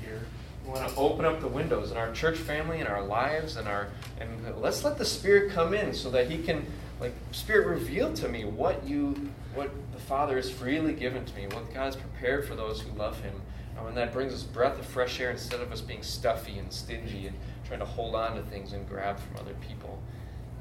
here. 0.04 0.22
We 0.64 0.72
want 0.72 0.90
to 0.90 0.96
open 0.96 1.26
up 1.26 1.42
the 1.42 1.48
windows 1.48 1.92
in 1.92 1.98
our 1.98 2.12
church 2.14 2.38
family 2.38 2.80
and 2.80 2.88
our 2.88 3.04
lives 3.04 3.58
and 3.58 3.68
our 3.68 3.90
and 4.20 4.30
let's 4.62 4.84
let 4.84 4.98
the 4.98 5.06
Spirit 5.06 5.52
come 5.52 5.74
in 5.74 5.94
so 5.94 6.10
that 6.12 6.30
He 6.30 6.42
can 6.42 6.66
like 7.02 7.14
Spirit 7.32 7.68
reveal 7.68 8.14
to 8.14 8.30
me 8.30 8.46
what 8.46 8.86
you 8.86 9.30
what 9.56 9.72
the 9.92 10.00
Father 10.00 10.38
has 10.38 10.50
freely 10.50 10.94
given 10.94 11.26
to 11.26 11.36
me, 11.36 11.48
what 11.48 11.74
God 11.74 11.86
has 11.86 11.96
prepared 11.96 12.48
for 12.48 12.56
those 12.56 12.82
who 12.82 12.92
love 12.98 13.20
Him. 13.22 13.42
And 13.88 13.98
that 13.98 14.12
brings 14.12 14.34
us 14.34 14.42
breath 14.42 14.80
of 14.80 14.86
fresh 14.86 15.20
air 15.20 15.30
instead 15.30 15.60
of 15.60 15.72
us 15.72 15.80
being 15.80 16.02
stuffy 16.02 16.58
and 16.58 16.74
stingy 16.74 17.28
and 17.28 17.36
trying 17.66 17.80
to 17.80 17.86
hold 17.86 18.16
on 18.16 18.36
to 18.36 18.42
things 18.42 18.74
and 18.74 18.90
grab 18.90 19.20
from 19.20 19.38
other 19.40 19.54
people. 19.68 20.00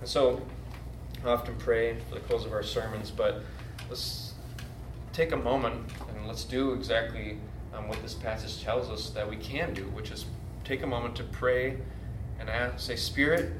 And 0.00 0.08
so 0.08 0.42
I 1.24 1.28
often 1.28 1.54
pray 1.56 1.96
for 2.08 2.16
the 2.16 2.20
close 2.20 2.44
of 2.44 2.52
our 2.52 2.62
sermons, 2.62 3.10
but 3.10 3.42
let's 3.88 4.34
take 5.12 5.32
a 5.32 5.36
moment 5.36 5.90
and 6.08 6.26
let's 6.26 6.44
do 6.44 6.72
exactly 6.72 7.38
um, 7.74 7.88
what 7.88 8.02
this 8.02 8.14
passage 8.14 8.62
tells 8.62 8.90
us 8.90 9.10
that 9.10 9.28
we 9.28 9.36
can 9.36 9.72
do, 9.72 9.84
which 9.94 10.10
is 10.10 10.26
take 10.64 10.82
a 10.82 10.86
moment 10.86 11.16
to 11.16 11.24
pray 11.24 11.78
and 12.38 12.50
ask, 12.50 12.80
say, 12.80 12.96
Spirit, 12.96 13.52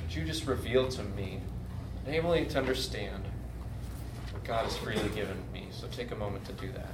would 0.00 0.14
you 0.14 0.24
just 0.24 0.46
reveal 0.46 0.88
to 0.88 1.02
me, 1.02 1.40
me 2.06 2.44
to 2.44 2.58
understand 2.58 3.24
what 4.30 4.44
God 4.44 4.64
has 4.64 4.76
freely 4.76 5.08
given 5.10 5.36
me? 5.52 5.66
So 5.70 5.86
take 5.88 6.12
a 6.12 6.16
moment 6.16 6.44
to 6.46 6.52
do 6.52 6.70
that. 6.72 6.88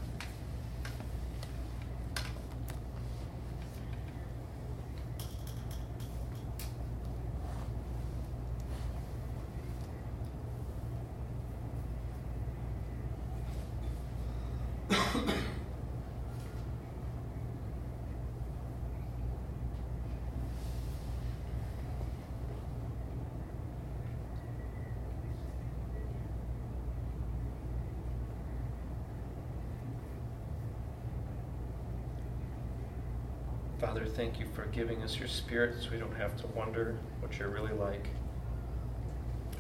Father, 33.81 34.05
thank 34.05 34.39
you 34.39 34.47
for 34.55 34.67
giving 34.81 35.03
us 35.03 35.19
your 35.19 35.29
spirit 35.29 35.75
so 35.79 35.91
we 35.91 35.99
don't 35.99 36.17
have 36.17 36.35
to 36.39 36.47
wonder 36.57 36.97
what 37.21 37.39
you're 37.39 37.51
really 37.51 37.75
like. 37.75 38.07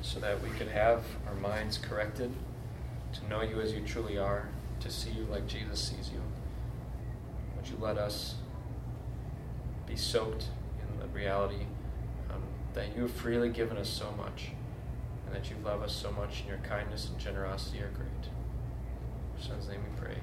So 0.00 0.18
that 0.18 0.42
we 0.42 0.48
could 0.48 0.68
have 0.68 1.04
our 1.28 1.34
minds 1.34 1.76
corrected 1.76 2.32
to 3.12 3.28
know 3.28 3.42
you 3.42 3.60
as 3.60 3.74
you 3.74 3.82
truly 3.82 4.16
are, 4.16 4.48
to 4.80 4.90
see 4.90 5.10
you 5.10 5.24
like 5.24 5.46
Jesus 5.46 5.78
sees 5.78 6.10
you. 6.10 6.22
Would 7.54 7.68
you 7.68 7.76
let 7.78 7.98
us 7.98 8.36
be 9.86 9.94
soaked 9.94 10.46
in 10.80 10.98
the 10.98 11.06
reality 11.08 11.66
um, 12.32 12.42
that 12.72 12.96
you 12.96 13.02
have 13.02 13.10
freely 13.10 13.50
given 13.50 13.76
us 13.76 13.90
so 13.90 14.10
much 14.12 14.52
and 15.26 15.34
that 15.34 15.50
you 15.50 15.56
love 15.62 15.82
us 15.82 15.92
so 15.92 16.10
much 16.10 16.40
and 16.40 16.48
your 16.48 16.66
kindness 16.66 17.10
and 17.10 17.18
generosity 17.18 17.80
are 17.80 17.90
great. 17.90 18.08
In 18.08 19.38
your 19.38 19.46
son's 19.50 19.68
name 19.68 19.82
we 19.82 20.00
pray. 20.00 20.16